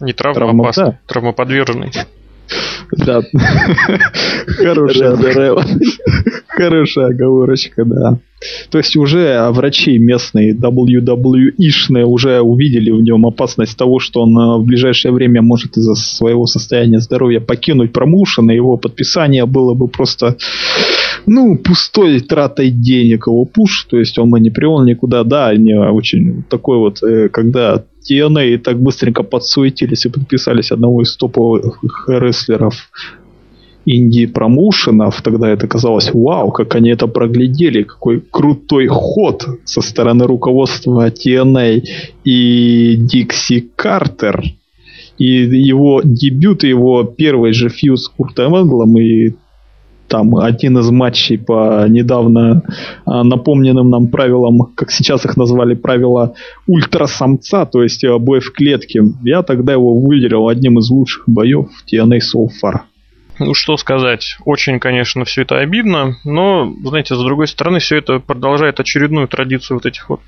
Не 0.01 0.13
травмоопасный, 0.13 0.73
Травма, 0.73 0.93
да. 0.93 1.01
травмоподверженный. 1.07 1.93
Да. 2.93 3.23
Хорошая, 4.47 5.17
хорошая 6.57 7.09
оговорочка, 7.09 7.85
да. 7.85 8.19
То 8.71 8.79
есть 8.79 8.97
уже 8.97 9.49
врачи 9.51 9.99
местные 9.99 10.55
WWE-шные 10.55 12.05
уже 12.05 12.41
увидели 12.41 12.91
в 12.91 13.01
нем 13.03 13.27
опасность 13.27 13.79
того, 13.79 13.99
что 13.99 14.23
он 14.23 14.39
э, 14.39 14.59
в 14.59 14.65
ближайшее 14.65 15.13
время 15.13 15.41
может 15.41 15.77
из-за 15.77 15.95
своего 15.95 16.47
состояния 16.47 17.01
здоровья 17.01 17.41
покинуть 17.41 17.93
промоушен, 17.93 18.51
и 18.51 18.55
его 18.55 18.77
подписание 18.77 19.47
было 19.47 19.75
бы 19.75 19.89
просто 19.89 20.37
ну, 21.27 21.57
пустой 21.57 22.21
тратой 22.21 22.71
денег. 22.71 23.27
Его 23.27 23.45
пуш, 23.47 23.87
то 23.91 23.99
есть 23.99 24.19
он 24.19 24.31
бы 24.31 24.39
не 24.39 24.51
привел 24.51 24.85
никуда, 24.85 25.25
да, 25.25 25.55
не 25.55 25.75
очень 25.79 26.45
такой 26.49 26.79
вот, 26.79 27.03
э, 27.03 27.29
когда 27.31 27.85
TNA 28.09 28.59
так 28.59 28.81
быстренько 28.81 29.23
подсуетились 29.23 30.07
и 30.07 30.11
подписались 30.11 30.71
одного 30.71 31.03
из 31.03 31.17
топовых 31.17 31.83
рестлеров 32.09 32.91
инди-промоушенов, 33.87 35.23
тогда 35.23 35.49
это 35.49 35.69
казалось, 35.69 36.11
вау, 36.13 36.51
как 36.51 36.75
они 36.75 36.91
это 36.91 37.07
проглядели, 37.07 37.85
какой 37.85 38.21
крутой 38.21 38.89
ход 38.89 39.47
со 39.65 39.81
стороны 39.81 40.27
руководства 40.27 41.09
TNA 41.09 41.83
и 42.25 42.97
Дикси 42.97 43.71
Картер. 43.77 44.43
И 45.19 45.27
его 45.27 46.03
дебют, 46.05 46.65
его 46.65 47.05
первый 47.05 47.53
же 47.53 47.71
фьюз 47.71 48.05
с 48.05 48.09
Куртом 48.09 48.55
Энглом 48.55 48.99
и 48.99 49.31
там 50.09 50.37
один 50.37 50.79
из 50.79 50.91
матчей 50.91 51.39
по 51.39 51.87
недавно 51.89 52.63
а, 53.05 53.25
напомненным 53.25 53.91
нам 53.91 54.09
правилам, 54.09 54.61
как 54.75 54.91
сейчас 54.91 55.25
их 55.25 55.37
назвали, 55.37 55.75
правила 55.75 56.35
ультрасамца, 56.69 57.67
то 57.67 57.83
есть 57.83 58.05
э, 58.05 58.19
бой 58.19 58.39
в 58.41 58.53
клетке. 58.53 59.03
Я 59.25 59.43
тогда 59.43 59.73
его 59.73 59.99
выделил 59.99 60.49
одним 60.49 60.79
из 60.79 60.91
лучших 60.91 61.25
боев 61.27 61.71
в 61.71 61.93
TNA 61.93 62.19
So 62.19 62.47
Far. 62.63 62.83
Ну, 63.39 63.53
что 63.53 63.77
сказать, 63.77 64.39
очень, 64.45 64.81
конечно, 64.81 65.25
все 65.27 65.43
это 65.43 65.59
обидно, 65.59 66.17
но, 66.25 66.73
знаете, 66.85 67.15
с 67.15 67.19
другой 67.19 67.49
стороны, 67.49 67.81
все 67.81 67.99
это 67.99 68.19
продолжает 68.19 68.81
очередную 68.81 69.29
традицию 69.29 69.77
вот 69.77 69.85
этих 69.85 70.09
вот 70.09 70.21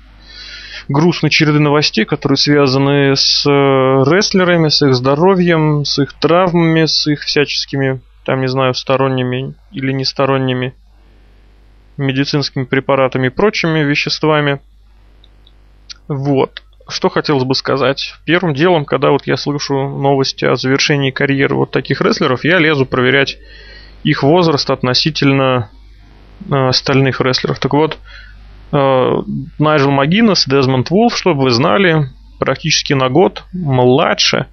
грустной 0.89 1.31
череды 1.31 1.59
новостей, 1.59 2.05
которые 2.05 2.37
связаны 2.37 3.15
с 3.15 3.45
э, 3.47 3.49
рестлерами, 3.49 4.69
с 4.69 4.81
их 4.81 4.93
здоровьем, 4.93 5.85
с 5.85 5.97
их 5.99 6.13
травмами, 6.13 6.85
с 6.85 7.07
их 7.07 7.21
всяческими, 7.21 8.01
там, 8.25 8.41
не 8.41 8.47
знаю, 8.47 8.75
сторонними 8.75 9.55
или 9.71 9.91
несторонними 9.91 10.75
медицинскими 11.97 12.63
препаратами 12.63 13.27
и 13.27 13.29
прочими 13.29 13.79
веществами. 13.79 14.61
Вот. 16.07 16.63
Что 16.89 17.09
хотелось 17.09 17.43
бы 17.43 17.55
сказать? 17.55 18.15
Первым 18.25 18.53
делом, 18.53 18.85
когда 18.85 19.11
вот 19.11 19.27
я 19.27 19.37
слышу 19.37 19.73
новости 19.73 20.45
о 20.45 20.55
завершении 20.55 21.11
карьеры 21.11 21.55
вот 21.55 21.71
таких 21.71 22.01
рестлеров, 22.01 22.43
я 22.43 22.59
лезу 22.59 22.85
проверять 22.85 23.37
их 24.03 24.23
возраст 24.23 24.69
относительно 24.69 25.69
э, 26.49 26.55
остальных 26.55 27.21
рестлеров. 27.21 27.59
Так 27.59 27.73
вот, 27.73 27.97
э, 28.71 29.11
Найджел 29.59 29.91
Магинес, 29.91 30.45
Дезмонд 30.45 30.89
Вулф, 30.89 31.17
чтобы 31.17 31.43
вы 31.43 31.51
знали, 31.51 32.09
практически 32.39 32.93
на 32.93 33.09
год 33.09 33.43
младше 33.53 34.47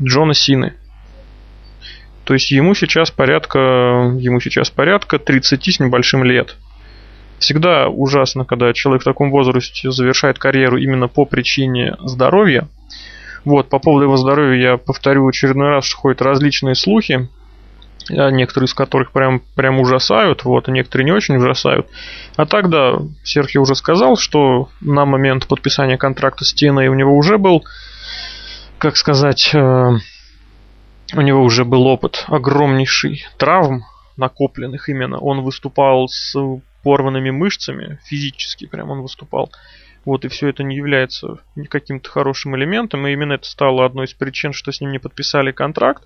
Джона 0.00 0.34
Сины. 0.34 0.74
То 2.24 2.34
есть 2.34 2.50
ему 2.50 2.74
сейчас 2.74 3.10
порядка, 3.10 3.58
ему 4.18 4.40
сейчас 4.40 4.70
порядка 4.70 5.18
30 5.18 5.68
с 5.68 5.80
небольшим 5.80 6.24
лет. 6.24 6.56
Всегда 7.42 7.88
ужасно, 7.88 8.44
когда 8.44 8.72
человек 8.72 9.02
в 9.02 9.04
таком 9.04 9.32
возрасте 9.32 9.90
завершает 9.90 10.38
карьеру 10.38 10.76
именно 10.76 11.08
по 11.08 11.24
причине 11.24 11.96
здоровья. 11.98 12.68
Вот, 13.44 13.68
по 13.68 13.80
поводу 13.80 14.04
его 14.04 14.16
здоровья 14.16 14.74
я 14.74 14.76
повторю 14.76 15.26
очередной 15.26 15.70
раз, 15.70 15.84
что 15.84 15.96
ходят 15.96 16.22
различные 16.22 16.76
слухи, 16.76 17.28
а 18.08 18.30
некоторые 18.30 18.66
из 18.66 18.74
которых 18.74 19.10
прям, 19.10 19.42
прям 19.56 19.80
ужасают, 19.80 20.44
вот, 20.44 20.68
а 20.68 20.70
некоторые 20.70 21.04
не 21.04 21.10
очень 21.10 21.34
ужасают. 21.34 21.88
А 22.36 22.46
тогда 22.46 23.00
Серхио 23.24 23.62
уже 23.62 23.74
сказал, 23.74 24.16
что 24.16 24.68
на 24.80 25.04
момент 25.04 25.48
подписания 25.48 25.98
контракта 25.98 26.44
с 26.44 26.54
TNA 26.54 26.86
у 26.86 26.94
него 26.94 27.16
уже 27.16 27.38
был, 27.38 27.64
как 28.78 28.96
сказать, 28.96 29.50
э, 29.52 29.90
у 31.14 31.20
него 31.20 31.42
уже 31.42 31.64
был 31.64 31.88
опыт 31.88 32.24
огромнейший 32.28 33.26
травм, 33.36 33.82
накопленных 34.16 34.88
именно. 34.88 35.18
Он 35.18 35.40
выступал 35.40 36.06
с 36.06 36.36
порванными 36.82 37.30
мышцами, 37.30 37.98
физически 38.04 38.66
прям 38.66 38.90
он 38.90 39.02
выступал. 39.02 39.50
Вот, 40.04 40.24
и 40.24 40.28
все 40.28 40.48
это 40.48 40.64
не 40.64 40.76
является 40.76 41.38
каким-то 41.68 42.10
хорошим 42.10 42.56
элементом, 42.56 43.06
и 43.06 43.12
именно 43.12 43.34
это 43.34 43.46
стало 43.46 43.84
одной 43.84 44.06
из 44.06 44.14
причин, 44.14 44.52
что 44.52 44.72
с 44.72 44.80
ним 44.80 44.90
не 44.90 44.98
подписали 44.98 45.52
контракт 45.52 46.02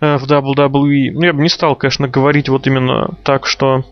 э, 0.00 0.18
в 0.18 0.24
WWE. 0.24 1.12
Ну, 1.12 1.24
я 1.24 1.32
бы 1.32 1.42
не 1.42 1.48
стал, 1.48 1.76
конечно, 1.76 2.08
говорить 2.08 2.50
вот 2.50 2.66
именно 2.66 3.16
так, 3.24 3.46
что 3.46 3.84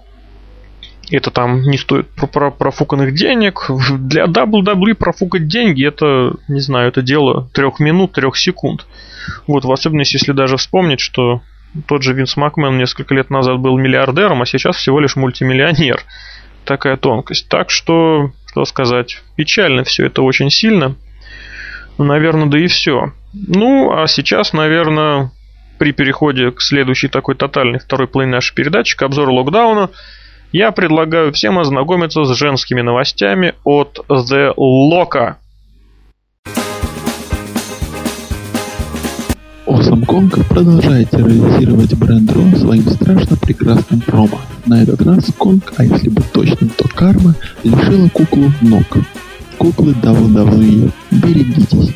это 1.11 1.31
там 1.31 1.63
не 1.63 1.79
стоит 1.79 2.09
про, 2.11 2.27
про 2.27 2.51
профуканных 2.51 3.15
денег. 3.15 3.71
Для 3.99 4.27
WWE 4.27 4.95
профукать 4.95 5.49
деньги 5.49 5.87
это, 5.87 6.37
не 6.49 6.61
знаю, 6.61 6.89
это 6.89 7.03
дело 7.03 7.49
трех 7.53 7.81
минут, 7.81 8.13
трех 8.13 8.37
секунд. 8.37 8.87
Вот, 9.47 9.65
в 9.65 9.73
особенности, 9.73 10.17
если 10.17 10.33
даже 10.33 10.57
вспомнить, 10.57 11.01
что 11.01 11.41
тот 11.87 12.03
же 12.03 12.13
Винс 12.13 12.37
Макмен 12.37 12.79
несколько 12.79 13.15
лет 13.15 13.31
назад 13.31 13.59
был 13.59 13.77
миллиардером, 13.79 14.43
а 14.43 14.47
сейчас 14.47 14.77
всего 14.77 15.01
лишь 15.01 15.17
мультимиллионер. 15.17 16.03
Такая 16.65 16.97
тонкость. 16.97 17.49
Так 17.49 17.71
что, 17.71 18.31
что 18.47 18.65
сказать, 18.65 19.23
печально 19.37 19.85
все 19.85 20.07
это 20.07 20.23
очень 20.23 20.51
сильно. 20.51 20.95
Наверное, 21.99 22.47
да 22.47 22.59
и 22.59 22.67
все. 22.67 23.13
Ну, 23.33 23.93
а 23.93 24.07
сейчас, 24.07 24.53
наверное, 24.53 25.31
при 25.79 25.93
переходе 25.93 26.51
к 26.51 26.61
следующей 26.61 27.09
такой 27.09 27.35
тотальной 27.35 27.79
второй 27.79 28.09
половине 28.09 28.37
нашей 28.37 28.55
передачи, 28.55 28.97
к 28.97 29.03
обзору 29.03 29.35
локдауна, 29.35 29.91
я 30.53 30.71
предлагаю 30.71 31.33
всем 31.33 31.59
ознакомиться 31.59 32.25
с 32.25 32.37
женскими 32.37 32.81
новостями 32.81 33.55
от 33.65 34.05
The 34.09 34.55
Loca. 34.57 35.35
Awesome 39.67 40.05
Kong 40.05 40.45
продолжает 40.47 41.09
терроризировать 41.11 41.95
бренд 41.95 42.31
Ро 42.33 42.43
своим 42.59 42.87
страшно 42.91 43.35
прекрасным 43.37 44.01
промо. 44.03 44.39
На 44.67 44.83
этот 44.83 45.01
раз 45.03 45.25
Конг, 45.39 45.73
а 45.79 45.85
если 45.85 46.11
быть 46.11 46.31
точным, 46.33 46.71
то 46.77 46.87
Карма, 46.89 47.35
лишила 47.63 48.09
куклу 48.11 48.53
ног. 48.61 48.85
Куклы 49.57 49.93
WWE. 49.93 50.93
Берегитесь. 51.13 51.95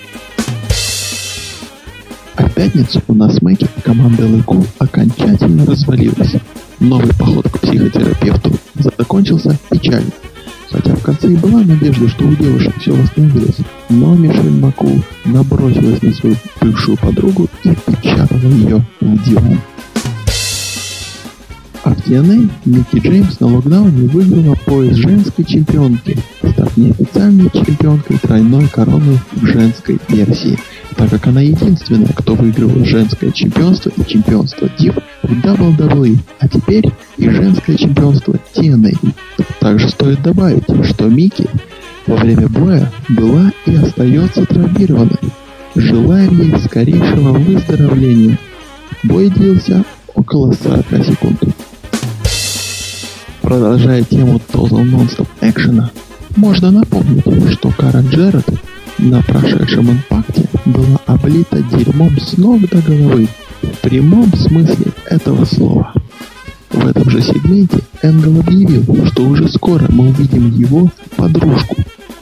А 2.37 2.49
в 2.49 2.55
пятницу 2.55 3.03
у 3.07 3.15
нас 3.15 3.43
Мэки 3.43 3.69
команда 3.85 4.27
ЛК 4.27 4.65
окончательно 4.79 5.67
развалилась. 5.67 6.37
Новый 6.81 7.13
поход 7.19 7.51
к 7.51 7.59
психотерапевту 7.61 8.53
закончился 8.77 9.59
печально. 9.69 10.11
Хотя 10.71 10.95
в 10.95 11.03
конце 11.03 11.33
и 11.33 11.37
была 11.37 11.61
надежда, 11.63 12.09
что 12.09 12.27
у 12.27 12.35
девушек 12.35 12.75
все 12.79 12.93
восстановилось. 12.93 13.59
Но 13.89 14.15
Мишель 14.15 14.51
Маку 14.51 15.03
набросилась 15.25 16.03
на 16.03 16.13
свою 16.13 16.37
бывшую 16.61 16.99
подругу 16.99 17.49
и 17.65 17.71
печатала 17.71 18.39
ее 18.39 18.85
в 19.01 19.25
диван. 19.25 19.59
А 21.85 21.95
в 21.95 21.99
TNA 22.01 22.51
Микки 22.67 22.99
Джеймс 22.99 23.41
на 23.41 23.47
локдауне 23.47 24.09
выиграла 24.09 24.55
пояс 24.67 24.97
женской 24.97 25.45
чемпионки, 25.45 26.19
став 26.43 26.77
неофициальной 26.77 27.49
чемпионкой 27.51 28.19
тройной 28.19 28.69
короны 28.69 29.19
в 29.33 29.47
женской 29.47 29.99
версии, 30.09 30.59
так 30.99 31.11
как 31.11 31.29
она 31.29 31.41
единственная, 31.41 32.13
кто 32.13 32.35
выигрывал 32.35 32.85
женское 32.85 33.31
чемпионство 33.31 33.91
и 33.97 34.05
чемпионство 34.05 34.69
Див 34.79 34.97
в 35.23 35.33
WWE, 35.33 36.19
а 36.41 36.49
теперь 36.49 36.91
и 37.17 37.31
женское 37.31 37.77
чемпионство 37.77 38.35
TNA. 38.53 39.15
Также 39.61 39.89
стоит 39.91 40.21
добавить, 40.23 40.65
что 40.91 41.07
Микки 41.07 41.47
во 42.09 42.17
время 42.17 42.49
боя 42.49 42.93
была 43.11 43.53
и 43.67 43.77
остается 43.77 44.45
травмированной. 44.45 45.21
Желаем 45.77 46.43
ей 46.43 46.59
скорейшего 46.59 47.33
выздоровления. 47.39 48.37
Бой 49.05 49.31
длился 49.31 49.85
около 50.17 50.53
40 50.53 50.85
секунд. 51.07 51.41
Продолжая 53.41 54.03
тему 54.03 54.41
Total 54.53 54.83
Monster 54.83 55.27
экшена, 55.43 55.93
можно 56.35 56.73
напомнить, 56.73 57.53
что 57.53 57.71
Кара 57.71 58.01
Джеррет 58.01 58.47
на 58.99 59.23
прошедшем 59.23 59.93
импакте 59.93 60.48
была 60.73 61.01
облита 61.07 61.63
дерьмом 61.63 62.19
с 62.19 62.37
ног 62.37 62.61
до 62.69 62.81
головы 62.83 63.29
в 63.63 63.81
прямом 63.81 64.33
смысле 64.35 64.93
этого 65.07 65.45
слова. 65.45 65.93
В 66.71 66.87
этом 66.87 67.09
же 67.11 67.21
сегменте 67.21 67.79
Энгл 68.03 68.41
объявил, 68.41 69.07
что 69.07 69.23
уже 69.25 69.49
скоро 69.49 69.87
мы 69.89 70.09
увидим 70.09 70.53
его 70.55 70.91
подружку, 71.17 71.77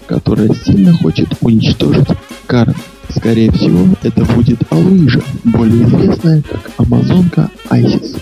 которая 0.07 0.51
сильно 0.64 0.92
хочет 0.92 1.28
уничтожить 1.40 2.09
Карен. 2.47 2.74
Скорее 3.11 3.51
всего, 3.53 3.86
это 4.03 4.24
будет 4.24 4.61
Алуижа, 4.70 5.22
более 5.44 5.84
известная 5.84 6.42
как 6.42 6.70
Амазонка 6.78 7.51
Айсис. 7.70 8.16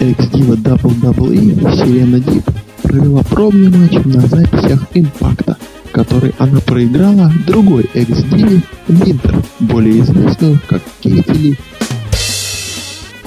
Экс-дива 0.00 0.54
WWE 0.54 1.76
Сирена 1.76 2.20
Дип 2.20 2.44
провела 2.82 3.22
пробный 3.22 3.70
матч 3.70 3.92
на 4.04 4.20
записях 4.26 4.86
Импакта, 4.94 5.56
который 5.94 6.34
она 6.38 6.58
проиграла 6.58 7.32
другой 7.46 7.88
экс-диве 7.94 8.62
Винтер, 8.88 9.40
более 9.60 10.00
известную 10.00 10.60
как 10.66 10.82
Кейти 11.00 11.32
Ли 11.32 11.58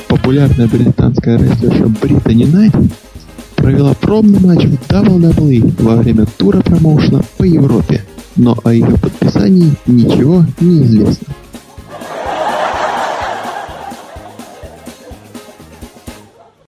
популярная 0.09 0.67
британская 0.67 1.37
рестлерша 1.37 1.87
Британи 1.87 2.43
Найт 2.43 2.73
провела 3.55 3.93
пробный 3.93 4.41
матч 4.41 4.65
в 4.65 4.73
WWE 4.89 5.81
во 5.81 5.95
время 5.95 6.25
тура 6.37 6.59
промоушена 6.59 7.23
по 7.37 7.43
Европе, 7.43 8.03
но 8.35 8.57
о 8.65 8.73
ее 8.73 8.97
подписании 8.97 9.73
ничего 9.85 10.45
не 10.59 10.83
известно. 10.83 11.27